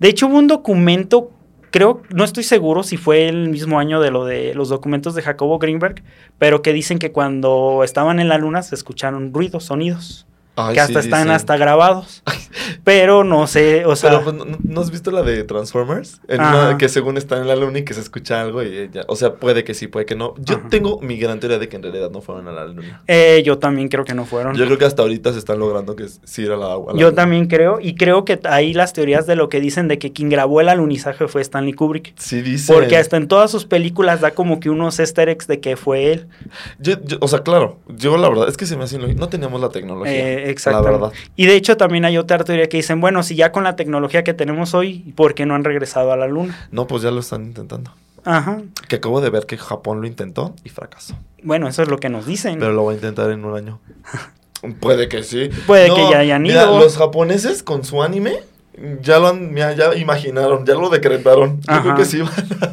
De 0.01 0.09
hecho, 0.09 0.26
hubo 0.26 0.36
un 0.36 0.49
documento, 0.49 1.30
creo, 1.70 2.03
no 2.11 2.24
estoy 2.24 2.43
seguro 2.43 2.82
si 2.82 2.97
fue 2.97 3.28
el 3.28 3.51
mismo 3.51 3.78
año 3.78 4.01
de 4.01 4.11
lo 4.11 4.24
de 4.24 4.53
los 4.53 4.68
documentos 4.68 5.14
de 5.14 5.22
Jacobo 5.22 5.61
Greenberg, 5.61 6.03
pero 6.39 6.61
que 6.61 6.72
dicen 6.72 6.99
que 6.99 7.12
cuando 7.12 7.84
estaban 7.84 8.18
en 8.18 8.28
la 8.28 8.36
luna 8.36 8.62
se 8.62 8.74
escucharon 8.74 9.32
ruidos, 9.32 9.62
sonidos, 9.62 10.26
Ay, 10.61 10.75
que 10.75 10.81
sí, 10.81 10.87
hasta 10.87 11.01
están 11.01 11.31
hasta 11.31 11.57
grabados. 11.57 12.23
Pero 12.85 13.25
no 13.25 13.47
sé, 13.47 13.85
o 13.85 13.97
sea, 13.97 14.11
Pero 14.11 14.25
pues, 14.25 14.37
¿no, 14.37 14.45
no 14.63 14.81
has 14.81 14.91
visto 14.91 15.11
la 15.11 15.23
de 15.23 15.45
Transformers? 15.45 16.21
En 16.29 16.41
una 16.41 16.77
que 16.79 16.89
según 16.89 17.17
está 17.17 17.37
en 17.39 17.47
la 17.47 17.57
luna 17.57 17.79
y 17.81 17.85
que 17.85 17.95
se 17.95 18.01
escucha 18.01 18.41
algo 18.41 18.63
y 18.63 18.91
ya. 18.93 19.05
O 19.09 19.17
sea, 19.17 19.35
puede 19.35 19.65
que 19.65 19.75
sí, 19.75 19.87
puede 19.87 20.07
que 20.07 20.15
no. 20.17 20.35
Yo 20.39 20.57
Ajá. 20.57 20.69
tengo 20.69 21.01
mi 21.01 21.17
gran 21.19 21.41
teoría 21.41 21.59
de 21.59 21.69
que 21.69 21.77
en 21.77 21.83
realidad 21.83 22.11
no 22.11 22.21
fueron 22.21 22.49
a 22.49 22.53
la 22.53 22.67
luna. 22.67 23.03
eh, 23.07 23.43
yo 23.45 23.59
también 23.59 23.89
creo 23.89 24.05
que 24.05 24.15
no 24.15 24.25
fueron. 24.25 24.55
Yo 24.57 24.65
creo 24.67 24.79
que 24.79 24.85
hasta 24.85 25.03
ahorita 25.03 25.33
se 25.33 25.39
están 25.39 25.59
logrando 25.59 25.95
que 25.97 26.07
sí 26.25 26.45
era 26.45 26.57
la 26.57 26.73
agua. 26.73 26.93
Yo 26.97 27.07
luna. 27.09 27.15
también 27.17 27.47
creo, 27.47 27.79
y 27.81 27.95
creo 27.95 28.25
que 28.25 28.41
ahí 28.45 28.73
las 28.75 28.93
teorías 28.93 29.27
de 29.27 29.37
lo 29.37 29.49
que 29.49 29.61
dicen 29.61 29.89
de 29.89 29.99
que 29.99 30.13
quien 30.13 30.29
grabó 30.29 30.61
el 30.61 30.69
alunizaje 30.69 31.29
fue 31.29 31.41
Stanley 31.43 31.73
Kubrick. 31.75 32.15
Sí 32.19 32.43
dice. 32.43 32.73
Porque 32.73 32.97
hasta 32.97 33.17
en 33.17 33.29
todas 33.29 33.51
sus 33.51 33.65
películas 33.67 34.21
da 34.21 34.33
como 34.33 34.61
que 34.61 34.71
unos 34.71 34.99
easter 34.99 35.29
eggs 35.29 35.47
de 35.47 35.61
que 35.61 35.77
fue 35.77 36.13
él. 36.13 36.27
Yo, 36.79 36.95
yo- 37.05 37.19
o 37.21 37.29
sea, 37.29 37.41
claro, 37.43 37.79
yo 37.89 38.17
la 38.17 38.29
verdad 38.29 38.49
es 38.49 38.57
que 38.57 38.67
se 38.67 38.77
me 38.77 38.85
hace. 38.85 38.99
No 38.99 39.29
teníamos 39.29 39.61
la 39.61 39.69
tecnología. 39.69 40.13
Eh, 40.13 40.47
exactamente. 40.51 41.16
Y 41.36 41.46
de 41.46 41.57
hecho 41.57 41.76
también 41.76 42.05
hay 42.05 42.18
otra 42.18 42.42
teoría 42.44 42.68
que 42.68 42.76
dicen, 42.78 43.01
bueno, 43.01 43.22
si 43.22 43.34
ya 43.36 43.53
con 43.53 43.64
la 43.64 43.76
tecnología 43.76 44.24
que 44.24 44.34
tenemos 44.34 44.74
hoy, 44.74 45.12
¿por 45.16 45.34
qué 45.34 45.46
no 45.46 45.55
han 45.55 45.64
regresado 45.64 46.12
a 46.12 46.16
la 46.16 46.26
luna? 46.26 46.68
No, 46.70 46.86
pues 46.86 47.03
ya 47.03 47.11
lo 47.11 47.20
están 47.20 47.44
intentando. 47.44 47.92
Ajá. 48.24 48.61
Que 48.88 48.96
acabo 48.96 49.20
de 49.20 49.30
ver 49.30 49.46
que 49.46 49.57
Japón 49.57 50.01
lo 50.01 50.07
intentó 50.07 50.55
y 50.64 50.68
fracasó. 50.68 51.14
Bueno, 51.42 51.68
eso 51.68 51.82
es 51.82 51.88
lo 51.88 51.99
que 51.99 52.09
nos 52.09 52.26
dicen. 52.26 52.59
Pero 52.59 52.72
lo 52.72 52.84
va 52.84 52.92
a 52.92 52.94
intentar 52.94 53.30
en 53.30 53.44
un 53.44 53.57
año. 53.57 53.80
Puede 54.80 55.09
que 55.09 55.22
sí. 55.22 55.51
Puede 55.66 55.88
que 55.94 56.11
ya 56.11 56.18
hayan 56.18 56.42
mira, 56.42 56.64
ido. 56.64 56.78
los 56.80 56.96
japoneses 56.99 57.62
con 57.62 57.84
su 57.84 58.03
anime 58.03 58.40
ya 59.03 59.18
lo 59.18 59.28
han, 59.28 59.53
mira, 59.53 59.72
ya 59.74 59.94
imaginaron, 59.94 60.64
ya 60.66 60.74
lo 60.74 60.88
decretaron. 60.90 61.61
Yo 61.62 61.82
creo 61.82 61.94
que 61.94 62.05
sí 62.05 62.20
van 62.20 62.32
a- 62.61 62.72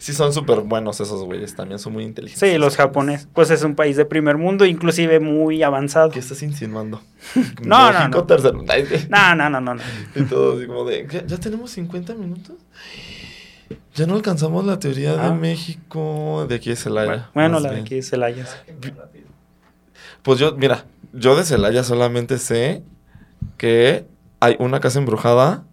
Sí 0.00 0.14
son 0.14 0.32
súper 0.32 0.60
buenos 0.60 0.98
esos 0.98 1.22
güeyes, 1.24 1.54
también 1.54 1.78
son 1.78 1.92
muy 1.92 2.04
inteligentes. 2.04 2.48
Sí, 2.50 2.56
los 2.56 2.74
japoneses. 2.74 3.28
Pues 3.34 3.50
es 3.50 3.62
un 3.64 3.74
país 3.74 3.98
de 3.98 4.06
primer 4.06 4.38
mundo, 4.38 4.64
inclusive 4.64 5.20
muy 5.20 5.62
avanzado. 5.62 6.08
¿Qué 6.10 6.20
estás 6.20 6.42
insinuando? 6.42 7.02
No, 7.62 7.92
no, 7.92 7.98
México 8.08 8.26
no. 8.26 8.64
sí. 8.88 9.06
No, 9.10 9.34
no, 9.34 9.50
no, 9.50 9.60
no. 9.60 9.74
no. 9.74 9.82
Y 10.16 10.22
todo 10.22 10.56
así 10.56 10.66
como 10.66 10.84
de, 10.86 11.06
¿ya, 11.06 11.26
ya 11.26 11.36
tenemos 11.36 11.70
50 11.72 12.14
minutos? 12.14 12.56
Ya 13.94 14.06
no 14.06 14.14
alcanzamos 14.14 14.64
la 14.64 14.78
teoría 14.78 15.22
Ah. 15.22 15.28
de 15.28 15.34
México, 15.34 16.46
de 16.48 16.54
aquí 16.54 16.70
de 16.70 16.76
Celaya. 16.76 17.28
Bueno, 17.34 17.60
la 17.60 17.70
de 17.70 17.80
aquí 17.80 17.96
de 17.96 18.02
Celaya. 18.02 18.46
Pues 20.22 20.38
yo, 20.38 20.56
mira, 20.56 20.86
yo 21.12 21.36
de 21.36 21.44
Celaya 21.44 21.84
solamente 21.84 22.38
sé 22.38 22.82
que 23.58 24.06
hay 24.40 24.56
una 24.58 24.80
casa 24.80 24.98
embrujada 24.98 25.64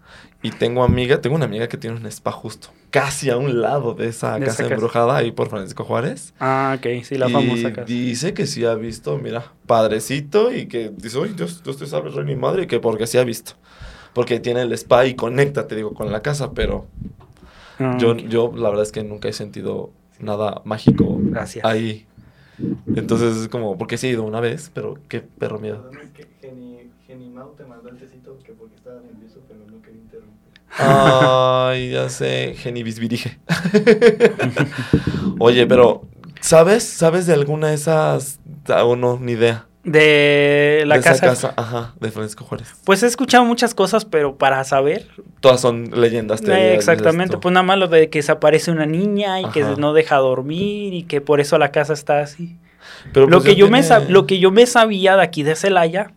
y 0.42 0.52
tengo 0.52 0.84
amiga, 0.84 1.20
tengo 1.22 1.36
una 1.36 1.46
amiga 1.46 1.68
que 1.68 1.78
tiene 1.78 1.96
un 1.98 2.06
spa 2.06 2.32
justo, 2.32 2.70
casi 2.92 3.30
a 3.30 3.38
un 3.38 3.62
lado 3.62 3.94
de 3.94 4.08
esa 4.08 4.40
De 4.40 4.46
esa 4.46 4.58
casa 4.58 4.64
casa. 4.64 4.74
embrujada 4.76 5.18
ahí 5.18 5.32
por 5.32 5.50
Francisco 5.50 5.84
Juárez. 5.84 6.34
Ah, 6.40 6.76
ok, 6.78 7.04
sí, 7.04 7.18
la 7.18 7.28
y 7.28 7.32
famosa 7.32 7.74
casa. 7.74 7.86
dice 7.86 8.34
que 8.34 8.46
sí 8.48 8.66
ha 8.66 8.76
visto, 8.76 9.18
mira, 9.18 9.54
padrecito 9.66 10.52
y 10.54 10.68
que 10.68 10.90
dice, 10.96 11.18
oye, 11.18 11.34
Dios, 11.34 11.64
Dios 11.64 11.78
te 11.78 11.88
sabe, 11.88 12.10
rey 12.12 12.26
mi 12.26 12.36
madre, 12.36 12.64
y 12.64 12.68
que 12.68 12.80
porque 12.80 13.08
sí 13.08 13.18
ha 13.18 13.24
visto. 13.24 13.54
Porque 14.14 14.40
tiene 14.40 14.62
el 14.62 14.74
spa 14.74 15.06
y 15.06 15.16
conecta, 15.16 15.68
te 15.68 15.76
digo, 15.76 15.94
con 15.94 16.12
la 16.12 16.22
casa, 16.22 16.52
pero 16.54 16.88
Ah, 17.80 17.98
yo, 18.00 18.16
yo 18.18 18.52
la 18.56 18.70
verdad 18.70 18.84
es 18.84 18.92
que 18.92 19.04
nunca 19.04 19.28
he 19.28 19.34
sentido 19.34 19.92
nada 20.20 20.62
mágico 20.66 21.18
Gracias. 21.22 21.64
ahí. 21.66 22.06
Entonces 22.96 23.38
es 23.38 23.48
como, 23.50 23.78
porque 23.78 23.98
sí 23.98 24.08
he 24.08 24.12
ido 24.12 24.24
una 24.24 24.40
vez, 24.40 24.72
pero 24.74 24.96
qué 25.08 25.22
perro 25.22 25.60
miedo. 25.60 25.90
Que 26.16 26.26
Genimao 27.18 27.50
te 27.58 27.64
mandó 27.66 27.90
el 27.90 27.98
tecito 27.98 28.38
que 28.46 28.54
porque 28.54 28.76
estaba 28.76 29.00
nervioso, 29.02 29.42
pero 29.48 29.60
no 29.70 29.82
quería 29.82 30.02
interrumpir. 30.02 30.38
Ay, 30.78 31.92
ya 31.92 32.10
sé, 32.10 32.54
Genibisbirige. 32.58 33.40
Oye, 35.40 35.66
pero, 35.68 36.04
¿sabes? 36.42 36.84
¿Sabes 36.84 37.26
de 37.26 37.34
alguna 37.34 37.70
de 37.70 37.76
esas? 37.76 38.40
Ah, 38.68 38.84
O 38.86 38.96
no, 38.96 39.18
ni 39.20 39.34
idea. 39.34 39.66
De 39.84 40.84
la 40.86 40.96
de 40.96 41.00
esa 41.00 41.12
casa. 41.12 41.28
casa, 41.28 41.54
ajá, 41.56 41.94
de 42.02 42.12
Francisco 42.12 42.44
Juárez. 42.44 42.68
Pues 42.84 43.02
he 43.04 43.08
escuchado 43.08 43.46
muchas 43.46 43.74
cosas, 43.74 44.04
pero 44.04 44.36
para 44.38 44.62
saber. 44.66 45.08
Todas 45.40 45.62
son 45.62 45.90
leyendas. 46.02 46.42
eh, 46.42 46.46
teorías, 46.46 46.74
exactamente. 46.76 47.38
Pues 47.38 47.54
nada 47.54 47.64
más 47.64 47.78
lo 47.78 47.88
de 47.88 48.10
que 48.10 48.22
se 48.22 48.34
aparece 48.34 48.70
una 48.72 48.86
niña 48.86 49.40
y 49.40 49.46
que 49.52 49.64
no 49.64 49.94
deja 49.94 50.18
dormir 50.18 50.94
y 50.94 51.04
que 51.04 51.22
por 51.22 51.40
eso 51.40 51.58
la 51.58 51.72
casa 51.72 51.94
está 51.94 52.20
así. 52.20 52.58
Pero 53.14 53.28
lo, 53.28 53.38
pues 53.38 53.46
que 53.52 53.56
yo 53.56 53.70
me 53.70 53.82
tiene- 53.82 54.10
lo 54.10 54.28
que 54.28 54.40
yo 54.40 54.52
me 54.52 54.66
sabía 54.66 55.16
de 55.16 55.24
aquí 55.24 55.44
de 55.44 55.56
Celaya 55.56 56.12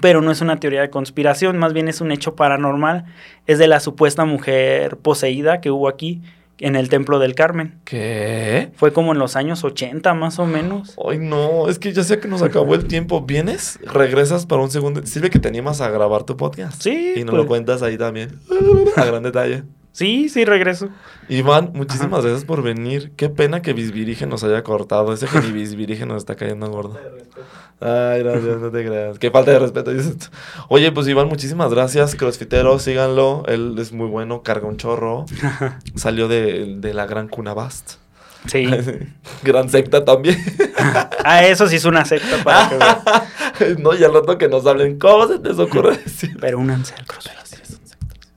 pero 0.00 0.22
no 0.22 0.30
es 0.30 0.40
una 0.40 0.58
teoría 0.58 0.80
de 0.80 0.90
conspiración, 0.90 1.58
más 1.58 1.72
bien 1.72 1.88
es 1.88 2.00
un 2.00 2.12
hecho 2.12 2.34
paranormal. 2.34 3.04
Es 3.46 3.58
de 3.58 3.68
la 3.68 3.80
supuesta 3.80 4.24
mujer 4.24 4.96
poseída 4.96 5.60
que 5.60 5.70
hubo 5.70 5.88
aquí 5.88 6.22
en 6.58 6.76
el 6.76 6.88
Templo 6.88 7.18
del 7.18 7.34
Carmen. 7.34 7.80
¿Qué? 7.84 8.70
Fue 8.76 8.92
como 8.92 9.12
en 9.12 9.18
los 9.18 9.36
años 9.36 9.64
80 9.64 10.14
más 10.14 10.38
o 10.38 10.46
menos. 10.46 10.96
Ay, 11.08 11.18
no, 11.18 11.68
es 11.68 11.78
que 11.78 11.92
ya 11.92 12.04
sé 12.04 12.18
que 12.20 12.28
nos 12.28 12.42
acabó 12.42 12.74
el 12.74 12.86
tiempo. 12.86 13.22
¿Vienes? 13.22 13.78
¿Regresas 13.82 14.46
para 14.46 14.62
un 14.62 14.70
segundo? 14.70 15.04
Sirve 15.06 15.30
que 15.30 15.38
te 15.38 15.48
animas 15.48 15.80
a 15.80 15.90
grabar 15.90 16.24
tu 16.24 16.36
podcast. 16.36 16.82
Sí. 16.82 17.14
Y 17.16 17.20
nos 17.20 17.30
pues, 17.30 17.42
lo 17.42 17.48
cuentas 17.48 17.82
ahí 17.82 17.98
también. 17.98 18.38
A 18.96 19.04
gran 19.04 19.22
detalle. 19.22 19.64
Sí, 19.94 20.28
sí, 20.28 20.44
regreso. 20.44 20.88
Iván, 21.28 21.70
muchísimas 21.72 22.24
gracias 22.24 22.44
por 22.44 22.64
venir. 22.64 23.12
Qué 23.16 23.28
pena 23.28 23.62
que 23.62 23.72
Bisvirige 23.72 24.26
nos 24.26 24.42
haya 24.42 24.64
cortado. 24.64 25.12
Ese 25.12 25.28
que 25.28 25.38
ni 25.38 25.52
Bisvirige 25.52 26.04
nos 26.04 26.16
está 26.16 26.34
cayendo 26.34 26.68
gordo. 26.68 26.94
De 26.94 27.10
respeto. 27.10 27.42
Ay, 27.78 28.24
gracias, 28.24 28.60
no 28.60 28.72
te 28.72 28.84
creas. 28.84 29.20
Qué 29.20 29.30
falta 29.30 29.52
de 29.52 29.60
respeto 29.60 29.92
dices 29.92 30.18
tú. 30.18 30.26
Oye, 30.66 30.90
pues 30.90 31.06
Iván, 31.06 31.28
muchísimas 31.28 31.72
gracias. 31.72 32.16
Crossfitero, 32.16 32.76
síganlo. 32.80 33.44
Él 33.46 33.76
es 33.78 33.92
muy 33.92 34.08
bueno, 34.08 34.42
carga 34.42 34.66
un 34.66 34.78
chorro. 34.78 35.26
Salió 35.94 36.26
de, 36.26 36.74
de 36.76 36.92
la 36.92 37.06
gran 37.06 37.28
Cunabast. 37.28 37.98
Sí. 38.46 38.66
gran 39.44 39.70
secta 39.70 40.04
también. 40.04 40.36
ah, 41.24 41.44
eso 41.44 41.68
sí 41.68 41.76
es 41.76 41.84
una 41.84 42.04
secta 42.04 42.42
para 42.42 42.68
que 42.68 42.78
vean. 42.78 43.76
no, 43.80 43.94
y 43.94 44.02
al 44.02 44.12
rato 44.12 44.38
que 44.38 44.48
nos 44.48 44.66
hablen, 44.66 44.98
¿cómo 44.98 45.28
se 45.28 45.38
les 45.38 45.56
ocurre 45.60 45.98
decir? 45.98 46.36
Pero 46.40 46.58
únanse 46.58 46.96
al 46.96 47.06
CrossFit. 47.06 47.43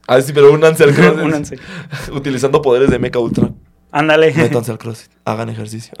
Ah, 0.08 0.20
sí, 0.22 0.32
pero 0.32 0.52
únanse 0.52 0.82
al 0.84 0.94
CrossFit. 0.94 1.22
Únanse. 1.24 1.58
Utilizando 2.12 2.60
poderes 2.62 2.90
de 2.90 2.98
Mecha 2.98 3.18
Ultra. 3.20 3.50
Ándale. 3.92 4.32
Métanse 4.34 4.72
al 4.72 4.78
CrossFit. 4.82 5.12
Hagan 5.24 5.48
ejercicio. 5.50 5.92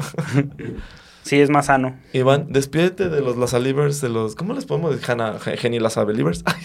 Sí, 1.22 1.38
es 1.40 1.50
más 1.50 1.66
sano. 1.66 1.94
Iván, 2.14 2.46
despídete 2.50 3.10
de 3.10 3.20
los 3.20 3.36
Lasalivers, 3.36 4.00
de 4.00 4.08
los... 4.08 4.34
¿Cómo 4.34 4.54
les 4.54 4.64
podemos 4.64 4.92
decir? 4.92 5.10
Hannah, 5.10 5.38
Geni 5.38 5.78
Lasalivers. 5.78 6.42
Ay, 6.46 6.56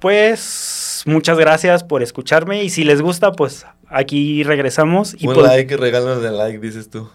Pues 0.00 1.02
muchas 1.06 1.38
gracias 1.38 1.84
por 1.84 2.02
escucharme 2.02 2.62
y 2.64 2.70
si 2.70 2.84
les 2.84 3.00
gusta, 3.00 3.32
pues 3.32 3.64
aquí 3.88 4.42
regresamos. 4.42 5.14
Y 5.18 5.28
un 5.28 5.40
like, 5.42 5.76
regálanos 5.76 6.24
el 6.24 6.36
like, 6.36 6.58
dices 6.58 6.90
tú. 6.90 7.08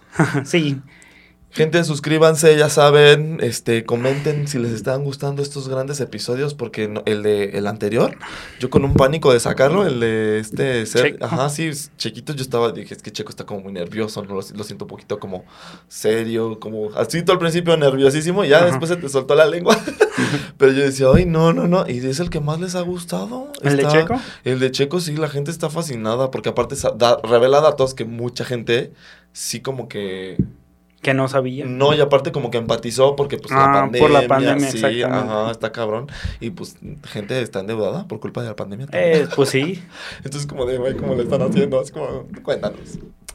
sí, 0.45 0.81
Gente, 1.53 1.83
suscríbanse, 1.83 2.57
ya 2.57 2.69
saben, 2.69 3.37
este, 3.41 3.83
comenten 3.83 4.47
si 4.47 4.57
les 4.57 4.71
están 4.71 5.03
gustando 5.03 5.41
estos 5.41 5.67
grandes 5.67 5.99
episodios, 5.99 6.53
porque 6.53 6.87
no- 6.87 7.03
el 7.05 7.23
de 7.23 7.57
el 7.57 7.67
anterior, 7.67 8.15
yo 8.59 8.69
con 8.69 8.85
un 8.85 8.93
pánico 8.93 9.33
de 9.33 9.39
sacarlo, 9.41 9.85
el 9.85 9.99
de 9.99 10.39
este 10.39 10.85
ser, 10.85 11.11
Checo. 11.13 11.25
ajá, 11.25 11.49
sí, 11.49 11.69
chiquito, 11.97 12.31
yo 12.33 12.41
estaba, 12.41 12.71
dije, 12.71 12.93
es 12.93 13.01
que 13.03 13.11
Checo 13.11 13.29
está 13.31 13.45
como 13.45 13.59
muy 13.61 13.73
nervioso, 13.73 14.21
¿no? 14.23 14.29
lo, 14.35 14.35
lo 14.35 14.63
siento 14.63 14.85
un 14.85 14.89
poquito 14.89 15.19
como 15.19 15.43
serio, 15.89 16.57
como 16.59 16.89
así 16.95 17.21
todo 17.21 17.33
al 17.33 17.39
principio 17.39 17.75
nerviosísimo, 17.75 18.45
y 18.45 18.49
ya 18.49 18.57
Ajá. 18.59 18.67
después 18.67 18.89
se 18.89 18.95
te 18.95 19.09
soltó 19.09 19.35
la 19.35 19.45
lengua. 19.45 19.77
Pero 20.57 20.71
yo 20.71 20.83
decía, 20.83 21.07
ay, 21.13 21.25
no, 21.25 21.51
no, 21.53 21.67
no, 21.67 21.85
y 21.89 21.97
es 21.97 22.19
el 22.21 22.29
que 22.29 22.39
más 22.39 22.61
les 22.61 22.75
ha 22.75 22.81
gustado. 22.81 23.51
el 23.61 23.75
de 23.77 23.87
Checo. 23.87 24.15
el 24.45 24.59
de 24.59 24.71
Checo 24.71 24.99
sí, 25.01 25.17
la 25.17 25.27
gente 25.27 25.51
está 25.51 25.69
fascinada 25.69 26.31
porque 26.31 26.49
aparte 26.49 26.75
da- 26.97 27.19
revela 27.23 27.59
datos 27.61 27.93
que 27.93 28.05
mucha 28.05 28.45
gente 28.45 28.93
sí 29.33 29.59
como 29.61 29.87
que 29.87 30.37
Que 31.01 31.13
no 31.15 31.27
sabía. 31.27 31.65
no, 31.65 31.93
y 31.95 31.99
aparte 32.01 32.31
como 32.31 32.51
que 32.51 32.59
empatizó 32.59 33.15
porque 33.15 33.37
pues 33.37 33.51
la 33.51 33.63
Ah, 33.63 33.73
pandemia, 33.81 33.99
por 34.01 34.11
la 34.11 34.27
pandemia, 34.27 34.69
sí, 34.71 35.01
ajá, 35.03 35.49
está 35.51 35.71
cabrón. 35.71 36.07
Y 36.39 36.51
pues 36.51 36.77
gente 37.05 37.41
está 37.41 37.61
endeudada 37.61 38.07
por 38.07 38.19
culpa 38.19 38.41
de 38.43 38.49
la 38.49 38.55
pandemia. 38.55 38.87
Eh, 38.91 39.27
pues 39.35 39.49
sí. 39.49 39.81
Entonces 40.23 40.45
como 40.47 40.65
de, 40.65 40.77
güey, 40.77 40.95
¿cómo 40.95 41.15
le 41.15 41.23
están 41.23 41.41
haciendo? 41.41 41.79
Así 41.79 41.91
como, 41.91 42.27
cuéntanos. 42.43 42.79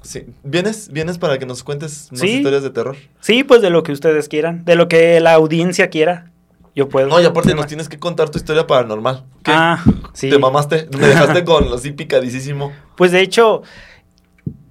Sí, 0.03 0.25
¿vienes, 0.45 0.91
vienes 0.93 1.19
para 1.19 1.37
que 1.39 1.47
nos 1.47 1.65
cuentes 1.65 2.09
más 2.13 2.21
Sí. 2.21 2.29
historias 2.29 2.63
de 2.63 2.71
terror? 2.71 2.97
Sí, 3.21 3.43
pues 3.43 3.61
de 3.63 3.71
lo 3.71 3.83
que 3.83 3.91
ustedes 3.91 4.29
quieran. 4.29 4.65
De 4.65 4.77
lo 4.77 4.87
que 4.87 5.19
la 5.19 5.33
audiencia 5.35 5.91
quiera. 5.91 6.31
Yo 6.77 6.89
puedo. 6.89 7.09
No, 7.09 7.21
y 7.21 7.25
aparte 7.25 7.55
nos 7.57 7.67
tienes 7.67 7.89
que 7.89 7.99
contar 7.99 8.29
tu 8.31 8.39
historia 8.39 8.67
paranormal. 8.69 9.25
¿Qué? 9.43 9.51
Ah, 9.53 9.83
sí. 10.13 10.31
Te 10.31 10.39
mamaste, 10.39 10.89
me 10.97 11.09
dejaste 11.09 11.43
con 11.45 11.73
así 11.73 11.91
picadísimo. 11.91 12.71
Pues 12.97 13.11
de 13.11 13.23
hecho, 13.23 13.63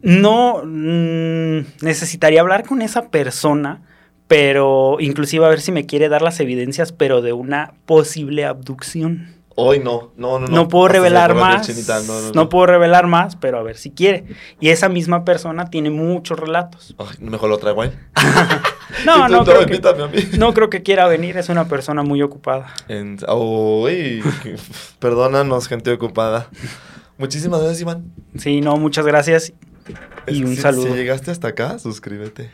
no 0.02 0.62
mm, 0.64 1.60
necesitaría 1.82 2.42
hablar 2.42 2.66
con 2.66 2.82
esa 2.82 3.10
persona, 3.10 3.82
pero 4.28 4.98
inclusive 5.00 5.46
a 5.46 5.50
ver 5.50 5.62
si 5.62 5.72
me 5.72 5.86
quiere 5.86 6.10
dar 6.10 6.22
las 6.22 6.40
evidencias, 6.40 6.92
pero 6.92 7.22
de 7.22 7.34
una 7.34 7.74
posible 7.86 8.46
abducción. 8.46 9.34
Hoy 9.58 9.80
no, 9.80 10.12
no, 10.18 10.38
no. 10.38 10.48
No, 10.48 10.68
puedo 10.68 10.86
Hasta 10.86 10.96
se 10.98 11.00
revelar 11.00 11.34
más. 11.34 11.66
chinita, 11.66 12.00
no, 12.02 12.20
no, 12.20 12.22
no 12.28 12.32
no. 12.34 12.50
puedo 12.50 12.66
revelar 12.66 13.08
más, 13.08 13.38
pero 13.38 13.58
a 13.58 13.64
ver 13.64 13.78
si 13.78 13.90
quiere. 13.92 14.26
Y 14.60 14.68
esa 14.70 14.90
misma 14.90 15.24
persona 15.24 15.70
tiene 15.70 15.90
muchos 15.90 16.38
relatos. 16.38 16.94
Ay, 16.98 17.16
mejor 17.22 17.50
lo 17.50 17.58
traigo 17.58 17.82
a 17.82 17.86
él. 17.86 17.94
No, 19.06 19.18
no 19.28 19.38
no, 19.40 19.44
creo, 19.44 19.58
que, 19.60 19.64
invítame 19.74 20.04
a 20.04 20.08
mí. 20.08 20.18
no 20.38 20.54
creo 20.54 20.70
que 20.70 20.84
quiera 20.84 21.08
venir, 21.08 21.38
es 21.38 21.50
una 21.50 21.68
persona 21.68 22.04
muy 22.04 22.22
ocupada. 22.22 22.68
En- 22.88 23.18
Uy, 23.34 24.22
perdónanos, 25.00 25.68
gente 25.68 25.92
ocupada. 25.92 26.50
Muchísimas 27.18 27.62
gracias, 27.62 27.82
Iván. 27.82 28.12
Sí, 28.38 28.62
no, 28.62 28.78
muchas 28.78 29.06
gracias 29.06 29.54
y 30.28 30.44
un 30.44 30.56
si, 30.56 30.62
saludo. 30.62 30.88
Si 30.88 30.94
llegaste 30.94 31.32
hasta 31.32 31.50
acá, 31.50 31.80
suscríbete. 31.80 32.52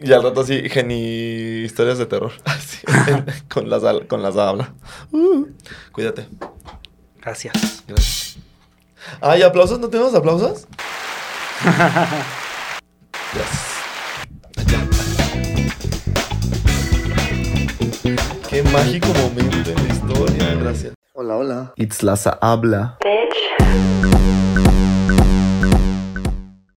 Y 0.00 0.12
al 0.12 0.22
rato 0.22 0.44
sí, 0.44 0.68
geni 0.68 1.62
historias 1.64 1.98
de 1.98 2.06
terror. 2.06 2.32
Así, 2.44 2.78
con 3.48 3.68
las 3.68 3.82
con 4.06 4.22
las 4.22 4.36
habla. 4.36 4.72
Uh, 5.10 5.46
cuídate. 5.92 6.28
Gracias. 7.20 7.84
Gracias. 7.86 8.36
Ah, 9.20 9.36
¿y 9.36 9.42
aplausos? 9.42 9.78
¿No 9.78 9.88
tenemos 9.88 10.14
aplausos? 10.14 10.66
Yes. 13.32 13.72
Qué 18.50 18.62
mágico 18.64 19.08
momento 19.14 19.70
en 19.70 19.86
la 19.86 19.94
historia, 19.94 20.54
gracias. 20.56 20.92
Hola, 21.14 21.36
hola. 21.36 21.72
Itzlaza 21.76 22.38
habla. 22.42 22.98
bitch. 23.02 24.21